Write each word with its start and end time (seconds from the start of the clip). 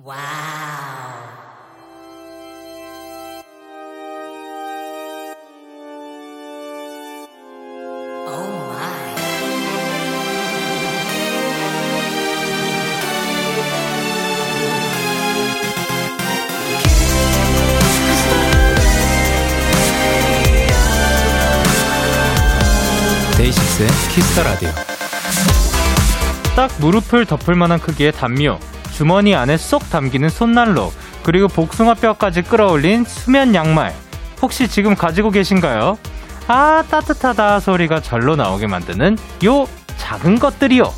와우. 0.00 0.18
데이식스의 23.36 23.88
키스터 24.14 24.42
라디오. 24.44 24.70
딱 26.54 26.70
무릎을 26.80 27.26
덮을 27.26 27.54
만한 27.56 27.80
크기의 27.80 28.12
단미호, 28.12 28.58
주머니 28.98 29.32
안에 29.32 29.56
쏙 29.56 29.88
담기는 29.90 30.28
손난로, 30.28 30.92
그리고 31.22 31.46
복숭아뼈까지 31.46 32.42
끌어올린 32.42 33.04
수면 33.04 33.54
양말. 33.54 33.94
혹시 34.42 34.66
지금 34.66 34.96
가지고 34.96 35.30
계신가요? 35.30 35.96
아, 36.48 36.82
따뜻하다 36.90 37.60
소리가 37.60 38.00
절로 38.00 38.34
나오게 38.34 38.66
만드는 38.66 39.16
요 39.44 39.68
작은 39.98 40.40
것들이요. 40.40 40.92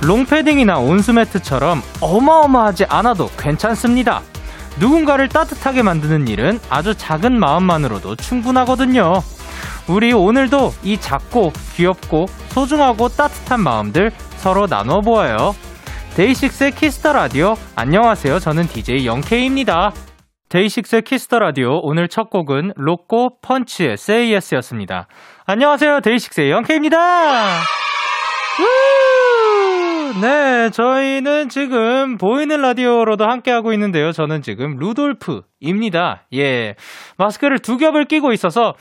롱패딩이나 0.00 0.78
온수매트처럼 0.78 1.82
어마어마하지 2.00 2.86
않아도 2.86 3.28
괜찮습니다. 3.36 4.22
누군가를 4.78 5.28
따뜻하게 5.28 5.82
만드는 5.82 6.26
일은 6.28 6.58
아주 6.70 6.94
작은 6.94 7.38
마음만으로도 7.38 8.16
충분하거든요. 8.16 9.22
우리 9.88 10.12
오늘도 10.12 10.72
이 10.84 10.96
작고 10.98 11.52
귀엽고 11.74 12.26
소중하고 12.48 13.08
따뜻한 13.08 13.60
마음들 13.60 14.12
서로 14.36 14.66
나눠 14.66 15.00
보아요. 15.00 15.54
데이식스의 16.16 16.72
Kiss 16.72 16.95
the 16.95 17.12
Radio. 17.12 17.56
안녕하세요. 17.74 18.38
저는 18.38 18.66
DJ 18.66 19.06
영케이입니다. 19.06 19.92
데이식스의 20.50 21.02
Kiss 21.02 21.23
the 21.23 21.38
Radio. 21.38 21.80
오늘 21.82 22.08
첫 22.08 22.28
곡은 22.28 22.74
로꼬 22.76 23.40
펀치의 23.40 23.92
Say 23.94 24.32
Yes였습니다. 24.34 25.08
안녕하세요. 25.46 26.00
데이식스의 26.00 26.50
영케이입니다. 26.50 26.98
네, 30.20 30.68
저희는 30.70 31.48
지금 31.48 32.18
보이는 32.18 32.60
라디오로도 32.60 33.24
함께하고 33.24 33.72
있는데요. 33.72 34.12
저는 34.12 34.42
지금 34.42 34.76
루돌프입니다. 34.76 36.26
예. 36.34 36.74
마스크를 37.16 37.58
두 37.60 37.78
겹을 37.78 38.04
끼고 38.04 38.34
있어서 38.34 38.74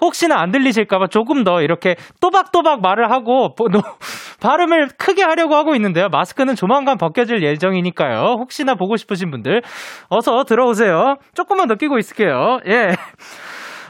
혹시나 0.00 0.40
안 0.40 0.50
들리실까봐 0.50 1.08
조금 1.08 1.44
더 1.44 1.62
이렇게 1.62 1.96
또박또박 2.20 2.80
말을 2.80 3.10
하고 3.10 3.54
발음을 4.40 4.88
크게 4.98 5.22
하려고 5.22 5.54
하고 5.54 5.74
있는데요. 5.74 6.08
마스크는 6.08 6.54
조만간 6.54 6.96
벗겨질 6.98 7.42
예정이니까요. 7.42 8.36
혹시나 8.38 8.74
보고 8.74 8.96
싶으신 8.96 9.30
분들 9.30 9.62
어서 10.08 10.44
들어오세요. 10.44 11.16
조금만 11.34 11.68
더 11.68 11.74
끼고 11.74 11.98
있을게요. 11.98 12.60
예. 12.66 12.94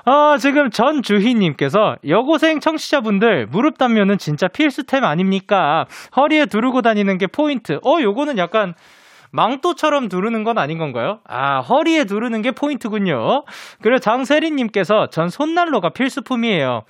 어, 0.09 0.39
지금 0.39 0.71
전주희님께서 0.71 1.97
여고생 2.09 2.61
청취자분들 2.61 3.49
무릎 3.51 3.77
담요는 3.77 4.17
진짜 4.17 4.49
필수템 4.49 5.05
아닙니까? 5.05 5.85
허리에 6.17 6.47
두르고 6.47 6.81
다니는 6.81 7.19
게 7.19 7.27
포인트. 7.27 7.79
어, 7.85 7.99
요거는 8.01 8.39
약간 8.39 8.73
망토처럼 9.33 10.09
두르는 10.09 10.45
건 10.45 10.59
아닌 10.59 10.79
건가요? 10.79 11.21
아, 11.29 11.61
허리에 11.61 12.05
두르는 12.05 12.43
게 12.43 12.51
포인트군요. 12.53 13.45
그리고 13.83 13.99
장세린님께서 13.99 15.09
전 15.11 15.29
손난로가 15.29 15.91
필수품이에요. 15.91 16.83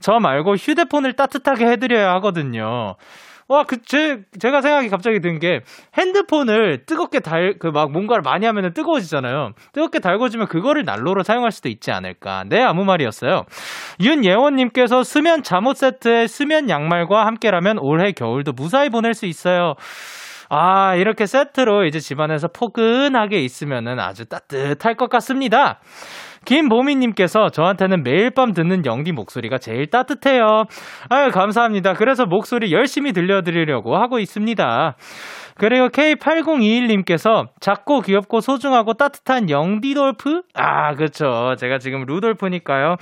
저 0.00 0.18
말고 0.18 0.54
휴대폰을 0.56 1.14
따뜻하게 1.14 1.66
해드려야 1.66 2.12
하거든요. 2.14 2.96
와, 3.46 3.64
그, 3.64 3.82
제, 3.82 4.20
제가 4.40 4.62
생각이 4.62 4.88
갑자기 4.88 5.20
든 5.20 5.38
게, 5.38 5.60
핸드폰을 5.98 6.86
뜨겁게 6.86 7.20
달, 7.20 7.58
그 7.58 7.68
막 7.68 7.92
뭔가를 7.92 8.22
많이 8.22 8.46
하면 8.46 8.72
뜨거워지잖아요. 8.72 9.50
뜨겁게 9.74 9.98
달궈지면 9.98 10.46
그거를 10.48 10.84
난로로 10.84 11.22
사용할 11.24 11.52
수도 11.52 11.68
있지 11.68 11.90
않을까. 11.92 12.44
네, 12.48 12.62
아무 12.62 12.84
말이었어요. 12.86 13.44
윤예원님께서 14.00 15.02
수면 15.04 15.42
잠옷 15.42 15.76
세트에 15.76 16.26
수면 16.26 16.70
양말과 16.70 17.26
함께라면 17.26 17.78
올해 17.80 18.12
겨울도 18.12 18.52
무사히 18.52 18.88
보낼 18.88 19.12
수 19.12 19.26
있어요. 19.26 19.74
아, 20.48 20.94
이렇게 20.94 21.26
세트로 21.26 21.84
이제 21.86 21.98
집안에서 21.98 22.48
포근하게 22.48 23.40
있으면은 23.40 23.98
아주 23.98 24.26
따뜻할 24.26 24.94
것 24.96 25.08
같습니다. 25.10 25.80
김보미님께서 26.44 27.48
저한테는 27.48 28.02
매일 28.02 28.30
밤 28.30 28.52
듣는 28.52 28.84
영디 28.84 29.12
목소리가 29.12 29.58
제일 29.58 29.86
따뜻해요. 29.88 30.64
아유, 31.08 31.30
감사합니다. 31.30 31.94
그래서 31.94 32.26
목소리 32.26 32.72
열심히 32.72 33.12
들려드리려고 33.12 33.96
하고 33.96 34.18
있습니다. 34.18 34.96
그리고 35.56 35.88
K8021님께서 35.88 37.46
작고 37.60 38.00
귀엽고 38.00 38.40
소중하고 38.40 38.94
따뜻한 38.94 39.48
영디돌프? 39.48 40.42
아, 40.54 40.94
그쵸. 40.94 41.54
제가 41.58 41.78
지금 41.78 42.04
루돌프니까요. 42.06 42.96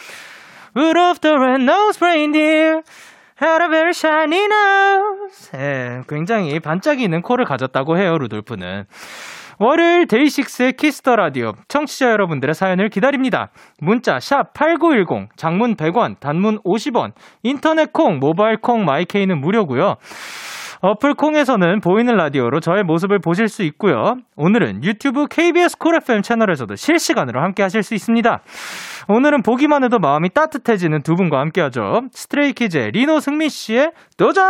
Rudolph 0.74 1.20
the 1.20 1.36
Red-Nosed 1.36 2.02
Reindeer 2.02 2.82
had 3.42 3.62
a 3.62 3.68
very 3.68 3.90
shiny 3.90 4.44
nose. 4.44 5.50
예, 5.54 6.02
굉장히 6.08 6.60
반짝이는 6.60 7.22
코를 7.22 7.44
가졌다고 7.44 7.98
해요, 7.98 8.16
루돌프는. 8.18 8.84
월요일 9.58 10.06
데이식스의 10.06 10.72
Kiss 10.72 10.97
the 10.97 11.16
Radio 11.16 11.52
청취자 11.68 12.10
여러분들의 12.10 12.54
사연을 12.54 12.88
기다립니다. 12.88 13.50
문자 13.80 14.18
샵 14.18 14.52
8910 14.54 15.28
장문 15.36 15.76
100원 15.76 16.18
단문 16.20 16.58
50원 16.62 17.12
인터넷 17.42 17.92
콩 17.92 18.18
모바일 18.18 18.56
콩 18.60 18.84
마이케이는 18.84 19.40
무료고요. 19.40 19.96
어플 20.80 21.14
콩에서는 21.14 21.80
보이는 21.80 22.16
라디오로 22.16 22.58
저의 22.58 22.82
모습을 22.82 23.20
보실 23.20 23.46
수 23.46 23.62
있고요. 23.62 24.16
오늘은 24.34 24.82
유튜브 24.82 25.26
KBS 25.28 25.78
Cool 25.78 25.94
FM 25.94 26.22
채널에서도 26.22 26.74
실시간으로 26.74 27.40
함께 27.40 27.62
하실 27.62 27.84
수 27.84 27.94
있습니다. 27.94 28.40
오늘은 29.08 29.42
보기만 29.42 29.84
해도 29.84 29.98
마음이 29.98 30.30
따뜻해지는 30.30 31.02
두 31.02 31.16
분과 31.16 31.40
함께 31.40 31.60
하죠. 31.62 32.02
스트레이키즈의 32.12 32.92
리노 32.92 33.20
승민 33.20 33.48
씨의 33.48 33.92
도전 34.16 34.42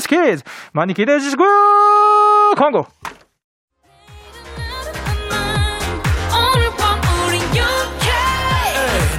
스키즈 0.00 0.42
많이 0.72 0.94
기대해 0.94 1.18
주시고요. 1.18 2.54
광고. 2.56 2.86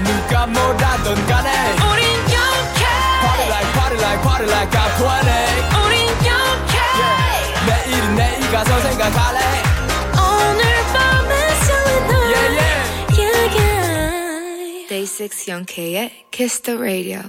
누가 0.03 0.45
뭐라던 0.47 1.27
간에 1.27 1.49
우린 1.91 2.05
영케 2.31 2.85
Party 3.21 3.47
like 3.47 3.73
party 3.73 3.97
like 3.99 4.21
party 4.23 4.47
like 4.49 4.71
I'm 4.71 4.91
20 4.97 5.05
우린 5.85 6.07
영케 6.25 6.77
yeah. 6.97 7.65
내일은 7.67 8.15
내일 8.15 8.51
가서 8.51 8.79
생각할래 8.79 9.70
6 15.19 15.49
영케의 15.49 16.09
Kiss 16.31 16.61
the 16.61 16.79
Radio 16.79 17.19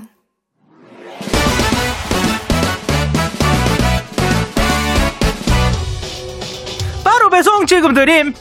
바로 7.02 7.28
배송 7.28 7.66
지금 7.66 7.92
드림 7.92 8.34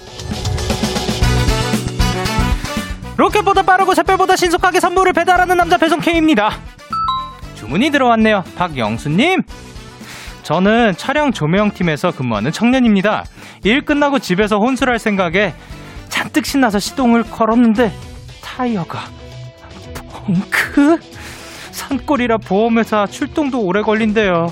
로켓보다 3.17 3.63
빠르고 3.63 3.95
샛별보다 3.95 4.35
신속하게 4.35 4.79
선물을 4.79 5.13
배달하는 5.13 5.57
남자 5.57 5.77
배송 5.77 5.99
K입니다. 5.99 6.51
주문이 7.55 7.91
들어왔네요. 7.91 8.43
박영수님. 8.55 9.43
저는 10.41 10.93
촬영 10.97 11.31
조명팀에서 11.31 12.11
근무하는 12.11 12.51
청년입니다. 12.51 13.25
일 13.63 13.85
끝나고 13.85 14.19
집에서 14.19 14.57
혼술할 14.57 14.97
생각에 14.97 15.53
잔뜩 16.09 16.45
신나서 16.45 16.79
시동을 16.79 17.23
걸었는데 17.23 17.91
타이어가 18.41 19.20
펑크? 20.25 20.99
산골이라 21.71 22.37
보험회사 22.37 23.07
출동도 23.07 23.61
오래 23.61 23.81
걸린대요. 23.81 24.51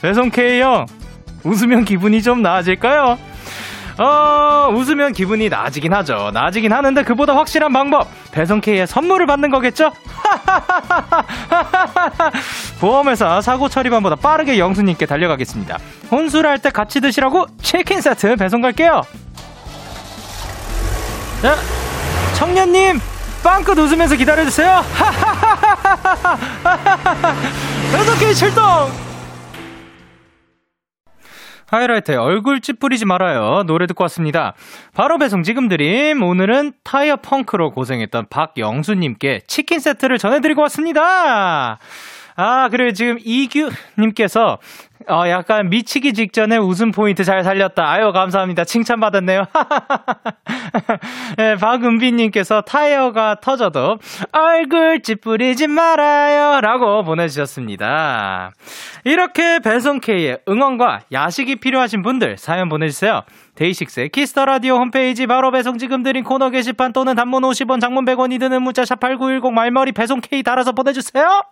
배송 0.00 0.30
K 0.30 0.60
형, 0.60 0.86
웃으면 1.42 1.84
기분이 1.84 2.22
좀 2.22 2.42
나아질까요? 2.42 3.18
어, 3.98 4.70
웃으면 4.72 5.12
기분이 5.12 5.48
나아지긴 5.48 5.92
하죠. 5.94 6.32
나아지긴 6.34 6.72
하는데 6.72 7.02
그보다 7.04 7.36
확실한 7.36 7.72
방법. 7.72 8.08
배송K의 8.32 8.88
선물을 8.88 9.26
받는 9.26 9.50
거겠죠? 9.50 9.92
보험회사 12.80 13.40
사고 13.40 13.68
처리반보다 13.68 14.16
빠르게 14.16 14.58
영수님께 14.58 15.06
달려가겠습니다. 15.06 15.78
혼술할 16.10 16.58
때 16.58 16.70
같이 16.70 17.00
드시라고 17.00 17.46
치킨 17.62 18.00
세트 18.00 18.34
배송 18.36 18.60
갈게요. 18.62 19.02
자, 21.44 21.54
청년님, 22.38 22.98
빵긋 23.44 23.78
웃으면서 23.78 24.16
기다려주세요. 24.16 24.80
배송K 27.92 28.32
출동! 28.32 28.64
하이라이트의 31.66 32.16
얼굴 32.16 32.62
찌푸리지 32.62 33.04
말아요. 33.04 33.64
노래 33.66 33.86
듣고 33.86 34.04
왔습니다. 34.04 34.54
바로 34.94 35.18
배송 35.18 35.42
지금 35.42 35.68
드림. 35.68 36.22
오늘은 36.22 36.72
타이어 36.82 37.16
펑크로 37.16 37.72
고생했던 37.72 38.28
박영수님께 38.30 39.42
치킨 39.46 39.80
세트를 39.80 40.16
전해드리고 40.16 40.62
왔습니다. 40.62 41.78
아, 42.36 42.68
그리고 42.68 42.92
지금 42.92 43.18
이규님께서 43.24 44.58
어, 45.08 45.28
약간 45.28 45.68
미치기 45.68 46.14
직전에 46.14 46.56
웃음 46.56 46.90
포인트 46.90 47.24
잘 47.24 47.44
살렸다. 47.44 47.86
아유, 47.90 48.10
감사합니다. 48.12 48.64
칭찬받았네요. 48.64 49.44
네, 51.36 51.56
박은비님께서 51.56 52.62
타이어가 52.62 53.36
터져도 53.40 53.98
얼굴 54.32 55.02
찌푸리지 55.02 55.66
말아요. 55.66 56.60
라고 56.62 57.02
보내주셨습니다. 57.04 58.52
이렇게 59.04 59.58
배송K의 59.58 60.38
응원과 60.48 61.00
야식이 61.12 61.56
필요하신 61.56 62.02
분들 62.02 62.38
사연 62.38 62.70
보내주세요. 62.70 63.22
데이식스의 63.54 64.08
Kiss 64.08 64.29
the 64.29 64.44
Radio 64.44 64.76
홈페이지 64.76 65.26
바로 65.26 65.50
배송 65.50 65.78
지금 65.78 66.02
드린 66.02 66.24
코너 66.24 66.50
게시판 66.50 66.92
또는 66.92 67.14
단문 67.14 67.42
50원 67.42 67.80
장문 67.80 68.04
100원이 68.04 68.40
드는 68.40 68.62
문자 68.62 68.84
샵 68.84 68.98
8910 69.00 69.52
말머리 69.52 69.92
배송 69.92 70.20
K 70.20 70.42
달아서 70.42 70.72
보내주세요. 70.72 71.42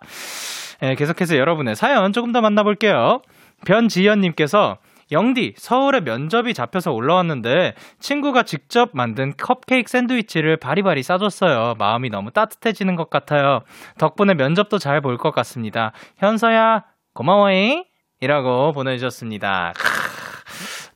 네, 0.81 0.95
계속해서 0.95 1.37
여러분의 1.37 1.75
사연 1.75 2.11
조금 2.11 2.31
더 2.33 2.41
만나볼게요. 2.41 3.21
변지연님께서 3.65 4.77
영디, 5.11 5.53
서울에 5.57 5.99
면접이 6.01 6.53
잡혀서 6.53 6.91
올라왔는데 6.91 7.75
친구가 7.99 8.43
직접 8.43 8.89
만든 8.93 9.33
컵케이크 9.37 9.89
샌드위치를 9.89 10.57
바리바리 10.57 11.03
싸줬어요. 11.03 11.75
마음이 11.77 12.09
너무 12.09 12.31
따뜻해지는 12.31 12.95
것 12.95 13.09
같아요. 13.09 13.61
덕분에 13.97 14.33
면접도 14.33 14.79
잘 14.79 15.01
볼 15.01 15.17
것 15.17 15.31
같습니다. 15.35 15.91
현서야, 16.17 16.83
고마워잉! 17.13 17.83
이라고 18.21 18.71
보내주셨습니다. 18.71 19.73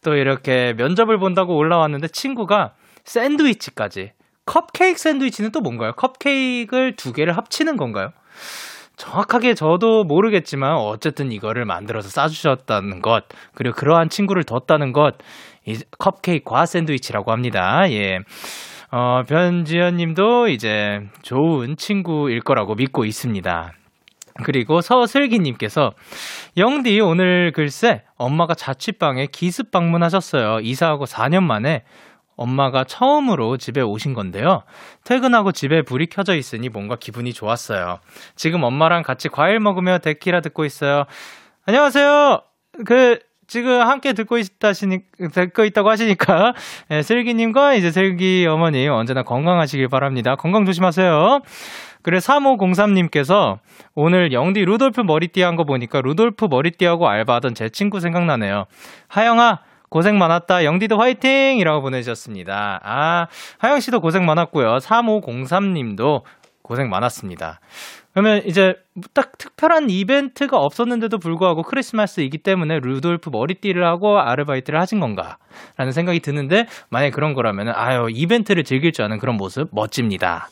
또 0.07 0.15
이렇게 0.15 0.73
면접을 0.77 1.19
본다고 1.19 1.57
올라왔는데 1.57 2.07
친구가 2.07 2.71
샌드위치까지. 3.03 4.13
컵케이크 4.45 4.97
샌드위치는 4.97 5.51
또 5.51 5.59
뭔가요? 5.59 5.91
컵케이크를 5.97 6.95
두 6.95 7.11
개를 7.11 7.35
합치는 7.35 7.75
건가요? 7.75 8.11
정확하게 8.95 9.53
저도 9.53 10.05
모르겠지만 10.05 10.77
어쨌든 10.77 11.33
이거를 11.33 11.65
만들어서 11.65 12.07
싸주셨다는 12.07 13.01
것 13.01 13.25
그리고 13.53 13.75
그러한 13.75 14.07
친구를 14.07 14.45
뒀다는 14.45 14.93
것이 14.93 15.83
컵케이크와 15.99 16.65
샌드위치라고 16.65 17.33
합니다. 17.33 17.81
예. 17.91 18.19
어, 18.89 19.23
변지현 19.27 19.97
님도 19.97 20.47
이제 20.47 21.01
좋은 21.21 21.75
친구일 21.75 22.39
거라고 22.39 22.75
믿고 22.75 23.03
있습니다. 23.03 23.73
그리고 24.43 24.81
서슬기님께서 24.81 25.93
영디 26.57 26.99
오늘 26.99 27.51
글쎄 27.53 28.03
엄마가 28.15 28.53
자취방에 28.53 29.27
기습 29.27 29.71
방문하셨어요. 29.71 30.59
이사하고 30.61 31.05
4년 31.05 31.43
만에 31.43 31.83
엄마가 32.35 32.83
처음으로 32.83 33.57
집에 33.57 33.81
오신 33.81 34.13
건데요. 34.13 34.63
퇴근하고 35.03 35.51
집에 35.51 35.81
불이 35.81 36.05
켜져 36.07 36.35
있으니 36.35 36.69
뭔가 36.69 36.95
기분이 36.95 37.33
좋았어요. 37.33 37.99
지금 38.35 38.63
엄마랑 38.63 39.03
같이 39.03 39.27
과일 39.27 39.59
먹으며 39.59 39.97
데키라 39.97 40.41
듣고 40.41 40.63
있어요. 40.63 41.05
안녕하세요. 41.65 42.41
그 42.85 43.19
지금 43.47 43.81
함께 43.81 44.13
듣고 44.13 44.37
있다시니 44.37 44.99
듣고 45.33 45.63
있다고 45.63 45.89
하시니까 45.89 46.53
네, 46.89 47.01
슬기님과 47.01 47.75
이제 47.75 47.91
슬기 47.91 48.45
어머님 48.47 48.91
언제나 48.91 49.23
건강하시길 49.23 49.87
바랍니다. 49.87 50.35
건강 50.35 50.65
조심하세요. 50.65 51.39
그래 52.07 52.19
3503님께서 52.19 53.57
오늘 53.93 54.31
영디 54.31 54.63
루돌프 54.63 55.01
머리띠 55.01 55.41
한 55.41 55.57
거 55.57 55.65
보니까 55.65 55.99
루돌프 55.99 56.45
머리띠하고 56.49 57.05
알바하던 57.05 57.53
제 57.53 57.67
친구 57.67 57.99
생각나네요. 57.99 58.63
하영아 59.09 59.59
고생 59.89 60.17
많았다. 60.17 60.63
영디도 60.63 60.97
화이팅! 60.97 61.57
이라고 61.57 61.81
보내주셨습니다. 61.81 62.79
아, 62.81 63.27
하영 63.57 63.81
씨도 63.81 63.99
고생 63.99 64.25
많았고요. 64.25 64.77
3503님도 64.77 66.21
고생 66.61 66.89
많았습니다. 66.89 67.59
그러면 68.13 68.41
이제 68.45 68.75
딱 69.13 69.37
특별한 69.37 69.89
이벤트가 69.89 70.59
없었는데도 70.59 71.17
불구하고 71.17 71.61
크리스마스이기 71.63 72.37
때문에 72.37 72.79
루돌프 72.79 73.31
머리띠를 73.33 73.85
하고 73.85 74.17
아르바이트를 74.19 74.79
하신 74.79 75.01
건가? 75.01 75.39
라는 75.75 75.91
생각이 75.91 76.21
드는데, 76.21 76.67
만약에 76.89 77.11
그런 77.11 77.33
거라면, 77.33 77.73
아유, 77.75 78.07
이벤트를 78.09 78.63
즐길 78.63 78.93
줄 78.93 79.03
아는 79.03 79.17
그런 79.19 79.35
모습 79.35 79.67
멋집니다. 79.73 80.47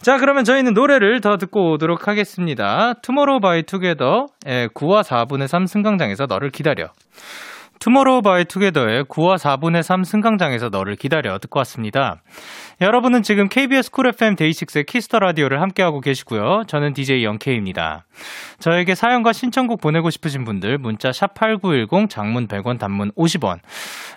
자, 0.00 0.16
그러면 0.16 0.44
저희는 0.44 0.74
노래를 0.74 1.20
더 1.20 1.36
듣고 1.38 1.72
오도록 1.72 2.06
하겠습니다. 2.06 2.94
TOMORROW 3.02 3.40
X 3.40 3.64
TOGETHER 3.64 4.26
9와 4.74 5.02
4분의 5.02 5.48
3 5.48 5.66
승강장에서 5.66 6.26
너를 6.26 6.50
기다려. 6.50 6.86
TOMORROW 7.80 8.22
X 8.22 8.44
TOGETHER의 8.44 9.04
9와 9.04 9.36
4분의 9.36 9.82
3 9.82 10.04
승강장에서 10.04 10.68
너를 10.68 10.94
기다려 10.96 11.38
듣고 11.38 11.58
왔습니다. 11.60 12.22
여러분은 12.80 13.22
지금 13.22 13.48
KBS 13.48 13.90
쿨 13.90 14.08
FM 14.08 14.36
데이식스의 14.36 14.84
키스터 14.84 15.18
라디오를 15.18 15.60
함께하고 15.60 16.00
계시고요. 16.00 16.62
저는 16.68 16.92
DJ 16.92 17.24
Young 17.24 17.55
K입니다. 17.55 18.04
저에게 18.60 18.94
사연과 18.94 19.32
신청곡 19.32 19.80
보내고 19.80 20.10
싶으신 20.10 20.44
분들 20.44 20.78
문자 20.78 21.10
샵8910 21.10 22.08
장문 22.08 22.46
100원 22.46 22.78
단문 22.78 23.10
50원 23.12 23.58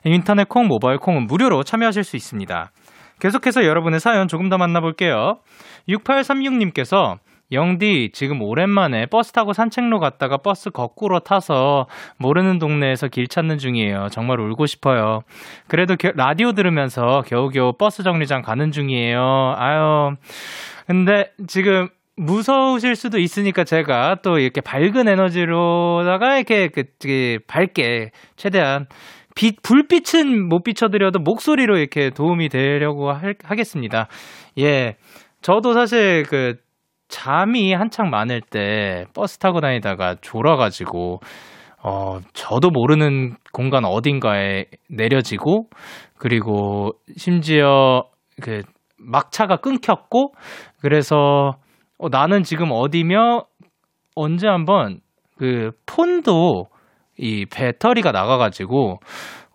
인터넷 0.05 0.47
콩 0.47 0.67
모바일 0.67 0.97
콩은 0.97 1.25
무료로 1.25 1.63
참여하실 1.63 2.03
수 2.03 2.15
있습니다. 2.15 2.71
계속해서 3.21 3.65
여러분의 3.65 3.99
사연 3.99 4.27
조금 4.27 4.49
더 4.49 4.57
만나볼게요. 4.57 5.39
6836님께서 5.87 7.19
영디, 7.51 8.11
지금 8.13 8.41
오랜만에 8.41 9.05
버스 9.05 9.31
타고 9.31 9.53
산책로 9.53 9.99
갔다가 9.99 10.37
버스 10.37 10.69
거꾸로 10.69 11.19
타서 11.19 11.87
모르는 12.17 12.59
동네에서 12.59 13.09
길 13.09 13.27
찾는 13.27 13.57
중이에요. 13.57 14.07
정말 14.11 14.39
울고 14.39 14.65
싶어요. 14.65 15.21
그래도 15.67 15.95
겨, 15.97 16.11
라디오 16.15 16.53
들으면서 16.53 17.23
겨우겨우 17.27 17.73
버스 17.73 18.03
정류장 18.03 18.41
가는 18.41 18.71
중이에요. 18.71 19.53
아유. 19.57 20.15
근데 20.87 21.31
지금 21.47 21.89
무서우실 22.15 22.95
수도 22.95 23.19
있으니까 23.19 23.63
제가 23.65 24.17
또 24.23 24.39
이렇게 24.39 24.61
밝은 24.61 25.07
에너지로다가 25.07 26.37
이렇게 26.37 26.69
그, 26.69 26.83
그 27.01 27.39
밝게 27.47 28.11
최대한 28.35 28.87
빛, 29.35 29.61
불빛은 29.61 30.47
못 30.47 30.63
비춰드려도 30.63 31.19
목소리로 31.19 31.77
이렇게 31.77 32.09
도움이 32.09 32.49
되려고 32.49 33.11
할, 33.11 33.35
하겠습니다. 33.43 34.07
예. 34.59 34.95
저도 35.41 35.73
사실 35.73 36.23
그 36.23 36.55
잠이 37.07 37.73
한창 37.73 38.09
많을 38.09 38.41
때 38.41 39.05
버스 39.13 39.37
타고 39.37 39.59
다니다가 39.59 40.15
졸아가지고 40.21 41.19
어, 41.83 42.19
저도 42.33 42.69
모르는 42.69 43.35
공간 43.51 43.85
어딘가에 43.85 44.65
내려지고, 44.87 45.67
그리고 46.17 46.91
심지어 47.17 48.03
그 48.41 48.61
막차가 48.97 49.57
끊겼고, 49.57 50.33
그래서 50.79 51.53
어, 51.97 52.09
나는 52.09 52.43
지금 52.43 52.69
어디며 52.71 53.45
언제 54.15 54.47
한번 54.47 54.99
그 55.37 55.71
폰도 55.87 56.67
이 57.21 57.45
배터리가 57.45 58.11
나가가지고, 58.11 58.99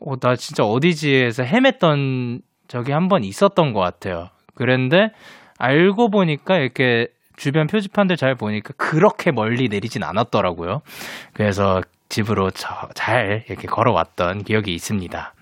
어, 0.01 0.17
나 0.21 0.37
진짜 0.37 0.63
어디지에서 0.65 1.43
헤맸던 1.43 2.41
적이 2.69 2.93
한 2.93 3.09
번 3.09 3.25
있었던 3.25 3.73
것 3.73 3.81
같아요. 3.81 4.29
그런데 4.55 5.11
알고 5.59 6.11
보니까 6.11 6.57
이렇게 6.57 7.09
주변 7.37 7.67
표지판들 7.67 8.17
잘 8.17 8.35
보니까 8.35 8.73
그렇게 8.77 9.31
멀리 9.33 9.69
내리진 9.69 10.03
않았더라고요. 10.03 10.81
그래서 11.35 11.81
집으로 12.09 12.51
잘 12.95 13.45
이렇게 13.49 13.67
걸어왔던 13.67 14.45
기억이 14.45 14.73
있습니다. 14.75 15.35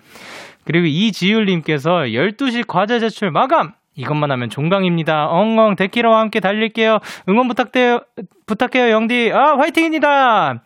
그리고 0.64 0.86
이지율님께서 0.86 1.90
12시 2.14 2.66
과제 2.66 2.98
제출 2.98 3.30
마감! 3.30 3.72
이것만 3.96 4.30
하면 4.32 4.50
종강입니다. 4.50 5.26
엉엉 5.28 5.76
데키라와 5.76 6.18
함께 6.18 6.40
달릴게요. 6.40 6.98
응원 7.28 7.46
부탁해요. 7.48 8.00
부탁해요, 8.46 8.90
영디. 8.90 9.30
아, 9.32 9.56
화이팅입니다. 9.56 10.62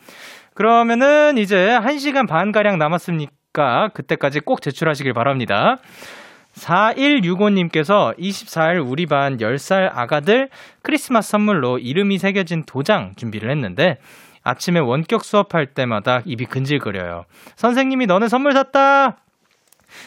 그러면은 0.58 1.38
이제 1.38 1.78
1시간 1.80 2.26
반가량 2.26 2.78
남았으니까 2.78 3.90
그때까지 3.94 4.40
꼭 4.40 4.60
제출하시길 4.60 5.12
바랍니다. 5.12 5.78
4165님께서 6.56 8.18
24일 8.18 8.84
우리 8.84 9.06
반 9.06 9.36
10살 9.36 9.88
아가들 9.94 10.48
크리스마스 10.82 11.30
선물로 11.30 11.78
이름이 11.78 12.18
새겨진 12.18 12.64
도장 12.64 13.14
준비를 13.14 13.52
했는데 13.52 13.98
아침에 14.42 14.80
원격 14.80 15.24
수업할 15.24 15.66
때마다 15.66 16.22
입이 16.24 16.46
근질거려요. 16.46 17.26
선생님이 17.54 18.06
너는 18.06 18.28
선물 18.28 18.52
샀다! 18.52 19.18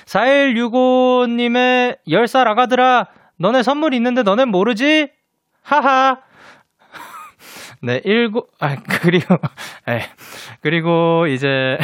4165님의 0.06 2.00
10살 2.10 2.48
아가들아, 2.48 3.08
너네 3.38 3.64
선물 3.64 3.94
있는데 3.94 4.24
너넨 4.24 4.50
모르지? 4.50 5.12
하하! 5.64 6.18
네, 7.84 8.00
일곱, 8.04 8.52
아, 8.60 8.76
그리고, 8.76 9.36
에, 9.88 10.02
그리고 10.62 11.26
이제, 11.28 11.80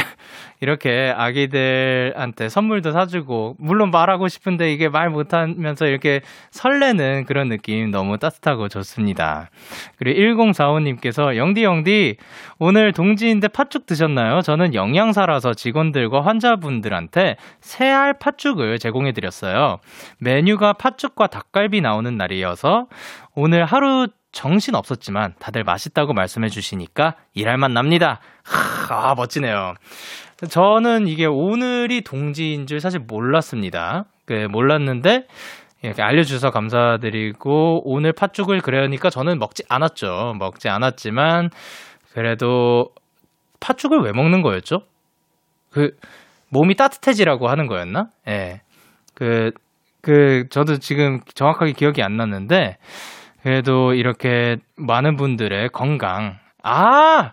이렇게 0.59 1.11
아기들한테 1.15 2.49
선물도 2.49 2.91
사주고, 2.91 3.55
물론 3.57 3.89
말하고 3.89 4.27
싶은데 4.27 4.71
이게 4.71 4.89
말 4.89 5.09
못하면서 5.09 5.87
이렇게 5.87 6.21
설레는 6.51 7.25
그런 7.25 7.49
느낌 7.49 7.89
너무 7.89 8.19
따뜻하고 8.19 8.67
좋습니다. 8.67 9.49
그리고 9.97 10.19
1045님께서, 10.19 11.35
영디, 11.35 11.63
영디, 11.63 12.17
오늘 12.59 12.91
동지인데 12.91 13.47
팥죽 13.47 13.87
드셨나요? 13.87 14.41
저는 14.41 14.75
영양사라서 14.75 15.55
직원들과 15.55 16.21
환자분들한테 16.21 17.37
새알 17.59 18.13
팥죽을 18.19 18.77
제공해드렸어요. 18.77 19.79
메뉴가 20.19 20.73
팥죽과 20.73 21.27
닭갈비 21.27 21.81
나오는 21.81 22.15
날이어서 22.17 22.87
오늘 23.33 23.65
하루 23.65 24.07
정신 24.31 24.75
없었지만 24.75 25.33
다들 25.39 25.63
맛있다고 25.63 26.13
말씀해 26.13 26.49
주시니까 26.49 27.15
일할 27.33 27.57
맛 27.57 27.71
납니다. 27.71 28.19
하, 28.43 29.11
아, 29.11 29.15
멋지네요. 29.15 29.73
저는 30.49 31.07
이게 31.07 31.25
오늘이 31.25 32.01
동지인 32.01 32.67
줄 32.67 32.79
사실 32.79 32.99
몰랐습니다. 32.99 34.05
그 34.25 34.47
몰랐는데 34.51 35.27
이렇게 35.81 36.01
알려주셔서 36.01 36.51
감사드리고 36.51 37.83
오늘 37.85 38.11
팥죽을 38.13 38.61
그러니까 38.61 39.09
저는 39.09 39.39
먹지 39.39 39.63
않았죠. 39.69 40.35
먹지 40.37 40.69
않았지만 40.69 41.49
그래도 42.13 42.89
팥죽을 43.59 43.99
왜 43.99 44.11
먹는 44.11 44.41
거였죠? 44.41 44.81
그 45.71 45.95
몸이 46.49 46.75
따뜻해지라고 46.75 47.49
하는 47.49 47.67
거였나? 47.67 48.09
예. 48.27 48.31
네. 48.31 48.61
그, 49.13 49.51
그, 50.01 50.45
저도 50.49 50.77
지금 50.77 51.21
정확하게 51.33 51.73
기억이 51.73 52.03
안 52.03 52.17
났는데, 52.17 52.77
그래도 53.47 53.93
이렇게 53.93 54.57
많은 54.75 55.15
분들의 55.15 55.69
건강. 55.69 56.37
아! 56.63 57.31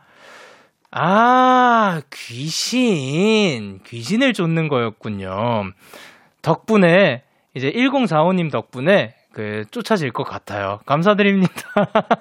아, 0.93 2.03
귀신. 2.13 3.81
귀신을 3.85 4.33
쫓는 4.33 4.69
거였군요. 4.69 5.73
덕분에, 6.41 7.25
이제 7.55 7.73
1045님 7.73 8.53
덕분에 8.53 9.17
그 9.33 9.65
쫓아질 9.73 10.13
것 10.13 10.23
같아요. 10.23 10.79
감사드립니다. 10.87 11.53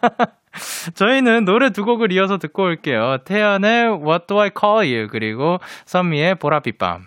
저희는 0.95 1.45
노래 1.45 1.69
두 1.69 1.85
곡을 1.85 2.11
이어서 2.13 2.39
듣고 2.39 2.63
올게요. 2.63 3.19
태연의 3.25 3.89
What 4.03 4.25
Do 4.25 4.39
I 4.39 4.49
Call 4.59 4.91
You 4.91 5.07
그리고 5.07 5.59
선미의 5.85 6.37
보랏빛 6.37 6.79
밤. 6.79 7.03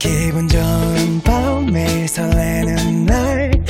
기분 0.00 0.48
좋은 0.48 1.20
밤 1.24 1.66
매일 1.66 2.08
설레는 2.08 3.06
날 3.06 3.69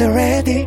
the 0.00 0.12
Radio 0.14 0.66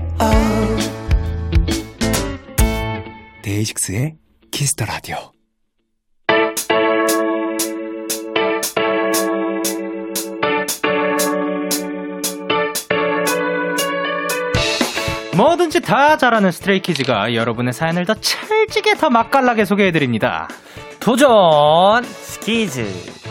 DAY6의 3.41 4.15
Kiss 4.51 4.75
the 4.75 4.85
Radio. 4.85 5.15
뭐든지 15.35 15.81
다 15.81 16.17
잘하는 16.17 16.51
Stray 16.51 16.88
Kids가 16.88 17.33
여러분의 17.33 17.73
사연을 17.73 18.05
더 18.05 18.13
찰지게 18.13 18.97
더 18.97 19.09
맛깔나게 19.09 19.65
소개해드립니다. 19.65 20.47
도전 20.99 22.03
스키즈 22.03 23.22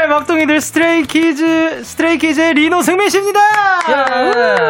데키라의 0.00 0.08
막둥이들 0.08 0.60
Stray 0.60 1.02
Kids 1.02 1.84
Stray 1.84 2.18
Kids의 2.18 2.54
리노 2.54 2.80
승민 2.82 3.08
씨입니다. 3.10 3.38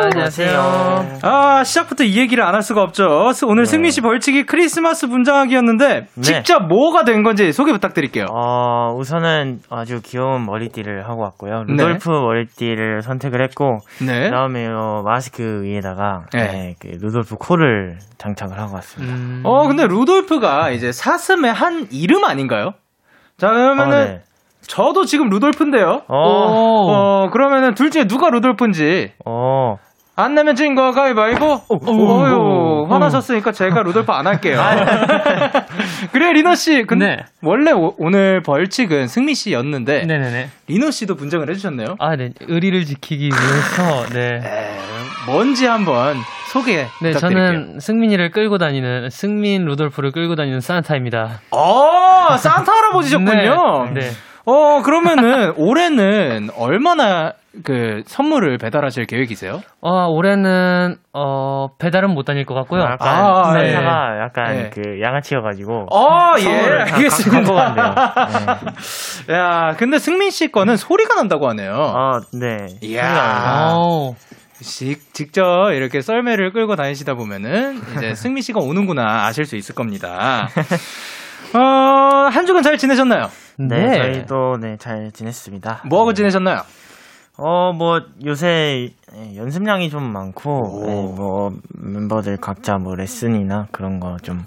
안녕하세요. 0.04 1.18
아 1.22 1.62
시작부터 1.64 2.04
이 2.04 2.18
얘기를 2.18 2.44
안 2.44 2.54
할 2.54 2.62
수가 2.62 2.82
없죠. 2.82 3.30
오늘 3.46 3.64
네. 3.64 3.70
승민 3.70 3.90
씨 3.92 4.00
벌칙이 4.00 4.44
크리스마스 4.44 5.06
분장하기였는데 5.08 6.00
네. 6.14 6.22
직접 6.22 6.66
뭐가 6.66 7.04
된 7.04 7.22
건지 7.22 7.52
소개 7.52 7.72
부탁드릴게요. 7.72 8.26
어, 8.30 8.92
우선은 8.96 9.60
아주 9.70 10.00
귀여운 10.04 10.44
머리띠를 10.44 11.08
하고 11.08 11.22
왔고요. 11.22 11.64
네. 11.68 11.74
루돌프 11.74 12.10
머리띠를 12.10 13.02
선택을 13.02 13.42
했고 13.42 13.78
네. 14.04 14.24
그다음에 14.24 14.66
어, 14.66 15.02
마스크 15.04 15.62
위에다가 15.62 16.24
네. 16.32 16.46
네, 16.52 16.74
그 16.80 16.88
루돌프 17.00 17.36
코를 17.36 17.98
장착을 18.18 18.58
하고 18.58 18.74
왔습니다. 18.74 19.48
어 19.48 19.66
근데 19.68 19.86
루돌프가 19.86 20.70
이제 20.70 20.92
사슴의 20.92 21.52
한 21.52 21.86
이름 21.92 22.24
아닌가요? 22.24 22.72
자 23.38 23.48
그러면은 23.50 23.96
어, 23.96 24.04
네. 24.04 24.22
저도 24.70 25.04
지금 25.04 25.28
루돌프인데요. 25.28 26.02
어. 26.06 26.16
어 26.16 27.30
그러면은 27.32 27.74
둘 27.74 27.90
중에 27.90 28.04
누가 28.06 28.30
루돌프인지 28.30 29.12
어, 29.26 29.76
안 30.14 30.34
내면 30.36 30.54
진 30.54 30.76
거 30.76 30.92
가위바위보. 30.92 31.44
어유 31.70 32.86
화나셨으니까 32.88 33.50
제가 33.52 33.82
루돌프 33.82 34.12
안 34.12 34.26
할게요. 34.28 34.60
그래 36.12 36.32
리노 36.32 36.54
씨. 36.54 36.84
근데 36.86 37.06
네. 37.06 37.16
원래 37.42 37.72
오, 37.72 37.94
오늘 37.98 38.42
벌칙은 38.42 39.08
승민 39.08 39.34
씨였는데 39.34 40.04
네네네. 40.06 40.48
리노 40.68 40.90
씨도 40.92 41.16
분장을 41.16 41.48
해주셨네요. 41.50 41.96
아, 41.98 42.14
네. 42.16 42.30
의리를 42.46 42.84
지키기 42.84 43.24
위해서, 43.26 44.06
네. 44.12 44.36
에, 44.36 44.76
뭔지 45.26 45.66
한번 45.66 46.16
소개 46.52 46.86
네, 47.02 47.10
부탁드릴게요. 47.12 47.18
저는 47.18 47.80
승민이를 47.80 48.30
끌고 48.30 48.58
다니는, 48.58 49.10
승민 49.10 49.64
루돌프를 49.64 50.12
끌고 50.12 50.34
다니는 50.36 50.60
산타입니다. 50.60 51.40
어 51.50 52.36
산타 52.36 52.70
할아버지셨군요. 52.72 53.90
네. 53.94 54.00
네. 54.00 54.10
어 54.50 54.82
그러면은 54.82 55.52
올해는 55.56 56.48
얼마나 56.56 57.34
그 57.64 58.02
선물을 58.06 58.58
배달하실 58.58 59.06
계획이세요? 59.06 59.60
어, 59.80 60.06
올해는, 60.06 60.96
어, 61.12 61.66
배달은 61.78 62.10
못 62.14 62.24
다닐 62.24 62.44
것 62.44 62.54
같고요. 62.54 62.80
약간 62.82 63.08
아, 63.08 63.52
네. 63.54 63.72
산타가 63.72 64.20
약간 64.22 64.56
네. 64.56 64.70
그 64.72 65.00
양아치여 65.02 65.40
가지고 65.40 65.86
어, 65.90 66.34
예, 66.38 66.42
선물을 66.42 66.84
다 66.84 66.96
알겠습니다. 66.96 67.74
네. 69.26 69.34
야, 69.34 69.74
근데 69.76 69.98
승민 69.98 70.30
씨 70.30 70.50
거는 70.52 70.76
소리가 70.76 71.14
난다고 71.14 71.48
하네요. 71.50 71.72
어, 71.74 72.20
네. 72.32 72.66
이야. 72.82 73.74
오. 73.76 74.14
직, 74.60 75.12
직접 75.14 75.72
이렇게 75.72 76.00
썰매를 76.02 76.52
끌고 76.52 76.76
다니시다 76.76 77.14
보면은 77.14 77.80
이제 77.96 78.14
승민 78.14 78.42
씨가 78.42 78.60
오는구나 78.60 79.24
아실 79.26 79.44
수 79.44 79.56
있을 79.56 79.74
겁니다. 79.74 80.48
어, 81.54 82.28
한 82.30 82.46
주간 82.46 82.62
잘 82.62 82.76
지내셨나요? 82.76 83.28
네, 83.68 83.86
네. 83.86 84.12
저희도 84.12 84.56
네, 84.60 84.76
잘 84.78 85.10
지냈습니다. 85.12 85.82
뭐하고 85.88 86.12
지내셨나요? 86.14 86.62
어, 87.36 87.72
뭐, 87.72 88.00
요새 88.24 88.90
예, 89.16 89.36
연습량이 89.36 89.88
좀 89.90 90.02
많고, 90.12 90.50
오. 90.50 90.86
예, 90.88 90.92
뭐, 91.16 91.50
멤버들 91.74 92.36
각자 92.36 92.76
뭐 92.76 92.94
레슨이나 92.94 93.66
그런 93.72 93.98
거 94.00 94.16
좀 94.22 94.44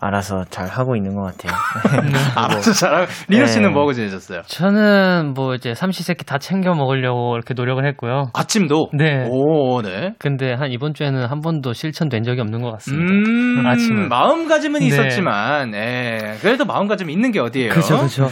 알아서 0.00 0.44
잘 0.50 0.66
하고 0.68 0.96
있는 0.96 1.14
것 1.14 1.22
같아요. 1.22 1.56
알아서 2.36 2.72
잘하고. 2.72 3.06
리노 3.28 3.46
씨는 3.46 3.68
네. 3.68 3.72
뭐하고 3.72 3.92
지내셨어요? 3.92 4.42
저는 4.46 5.32
뭐 5.34 5.54
이제 5.54 5.74
삼시세끼 5.74 6.24
다 6.24 6.38
챙겨 6.38 6.74
먹으려고 6.74 7.34
이렇게 7.36 7.54
노력을 7.54 7.84
했고요. 7.86 8.30
아침도? 8.34 8.90
네. 8.92 9.26
오, 9.30 9.80
네. 9.82 10.14
근데 10.18 10.52
한 10.52 10.70
이번 10.70 10.94
주에는 10.94 11.26
한 11.26 11.40
번도 11.40 11.72
실천된 11.72 12.22
적이 12.24 12.40
없는 12.42 12.60
것 12.62 12.72
같습니다. 12.72 13.12
음, 13.12 13.66
아침은. 13.66 14.08
마음가짐은 14.08 14.80
네. 14.80 14.86
있었지만, 14.86 15.74
예, 15.74 16.36
그래도 16.40 16.64
마음가짐 16.64 17.08
있는 17.10 17.32
게 17.32 17.40
어디예요? 17.40 17.70
그죠, 17.72 17.98
그죠. 17.98 18.28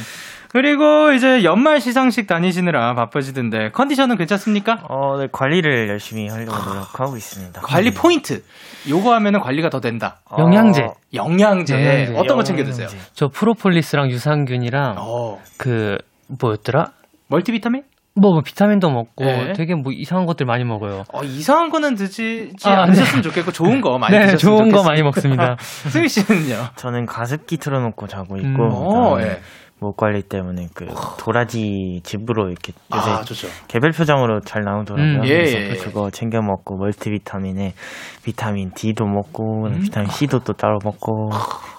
그리고 0.54 1.10
이제 1.10 1.42
연말 1.42 1.80
시상식 1.80 2.28
다니시느라 2.28 2.94
바쁘시던데 2.94 3.70
컨디션은 3.72 4.16
괜찮습니까? 4.16 4.84
어, 4.88 5.18
네, 5.18 5.26
관리를 5.32 5.88
열심히 5.88 6.28
하려고 6.28 6.52
노력하고 6.56 7.16
있습니다. 7.16 7.60
관리 7.62 7.92
포인트. 7.92 8.40
요거 8.88 9.12
하면은 9.14 9.40
관리가 9.40 9.70
더 9.70 9.80
된다. 9.80 10.20
어, 10.30 10.36
영양제. 10.38 10.86
영양제. 11.14 11.74
영양제. 11.74 12.14
어떤 12.16 12.36
거 12.36 12.42
챙겨 12.42 12.64
드세요? 12.64 12.86
영양제. 12.86 13.10
저 13.14 13.28
프로폴리스랑 13.28 14.10
유산균이랑 14.10 14.96
어. 14.98 15.38
그, 15.58 15.96
뭐였더라? 16.40 16.92
멀티비타민? 17.28 17.82
뭐, 18.16 18.32
뭐 18.32 18.42
비타민도 18.42 18.90
먹고 18.90 19.24
네. 19.24 19.52
되게 19.54 19.74
뭐 19.74 19.92
이상한 19.92 20.24
것들 20.26 20.46
많이 20.46 20.64
먹어요. 20.64 21.02
어, 21.12 21.24
이상한 21.24 21.70
거는 21.70 21.96
드시지 21.96 22.68
아, 22.68 22.82
않으셨으면 22.82 23.22
좋겠고 23.22 23.50
좋은 23.50 23.80
거 23.80 23.98
많이 23.98 24.14
네, 24.16 24.26
드셨으면 24.26 24.38
좋은 24.38 24.70
거 24.70 24.82
좋겠습니다. 24.82 24.88
많이 24.88 25.02
먹습니다. 25.02 25.56
승희 25.90 26.08
씨는요? 26.08 26.68
저는 26.76 27.06
가습기 27.06 27.56
틀어놓고 27.56 28.06
자고 28.06 28.36
있고, 28.36 28.48
음. 28.48 28.70
어, 28.72 29.14
그다음에 29.16 29.24
예. 29.24 29.40
목 29.80 29.96
관리 29.96 30.22
때문에 30.22 30.68
그 30.74 30.86
도라지 31.18 32.00
즙으로 32.04 32.48
이렇게 32.48 32.72
요새 32.94 33.10
아, 33.10 33.20
좋죠. 33.22 33.48
개별 33.68 33.90
표정으로 33.90 34.40
잘 34.40 34.62
나오더라고요. 34.62 35.16
음, 35.20 35.24
예, 35.24 35.28
그래서 35.28 35.58
예, 35.58 35.70
예. 35.70 35.74
그거 35.74 36.10
챙겨 36.10 36.40
먹고 36.40 36.76
멀티비타민에 36.76 37.74
비타민 38.22 38.70
D도 38.74 39.04
먹고 39.04 39.66
음. 39.66 39.80
비타민 39.80 40.08
C도 40.10 40.38
또 40.40 40.52
따로 40.54 40.78
먹고 40.84 41.30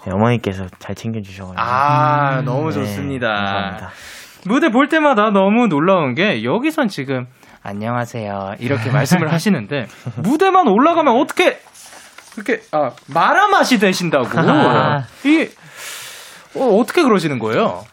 네, 0.06 0.12
어머니께서 0.14 0.66
잘 0.80 0.94
챙겨 0.94 1.22
주셔가지고 1.22 1.60
아, 1.62 2.42
너무 2.44 2.70
네, 2.70 2.76
좋습니다. 2.76 3.28
감사합니다. 3.28 3.90
무대 4.48 4.70
볼 4.70 4.88
때마다 4.88 5.32
너무 5.32 5.68
놀라운 5.68 6.14
게 6.14 6.44
여기선 6.44 6.88
지금 6.90 7.26
안녕하세요 7.64 8.56
이렇게 8.60 8.92
말씀을 8.92 9.32
하시는데 9.34 9.88
무대만 10.18 10.68
올라가면 10.68 11.16
어떻게 11.20 11.58
이렇게 12.36 12.62
아, 12.72 12.92
마라 13.12 13.48
맛이 13.48 13.80
되신다고 13.80 14.28
아. 14.38 15.00
이게 15.24 15.50
어, 16.58 16.78
어떻게 16.80 17.04
그러시는 17.04 17.40
거예요? 17.40 17.84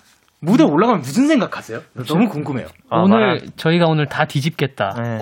무대 0.44 0.64
올라가면 0.64 1.02
무슨 1.02 1.28
생각하세요? 1.28 1.78
너무 2.08 2.28
궁금해요. 2.28 2.66
아, 2.90 2.98
오늘 2.98 3.38
말아- 3.38 3.56
저희가 3.56 3.86
오늘 3.86 4.06
다 4.06 4.24
뒤집겠다. 4.24 4.90
네. 5.00 5.18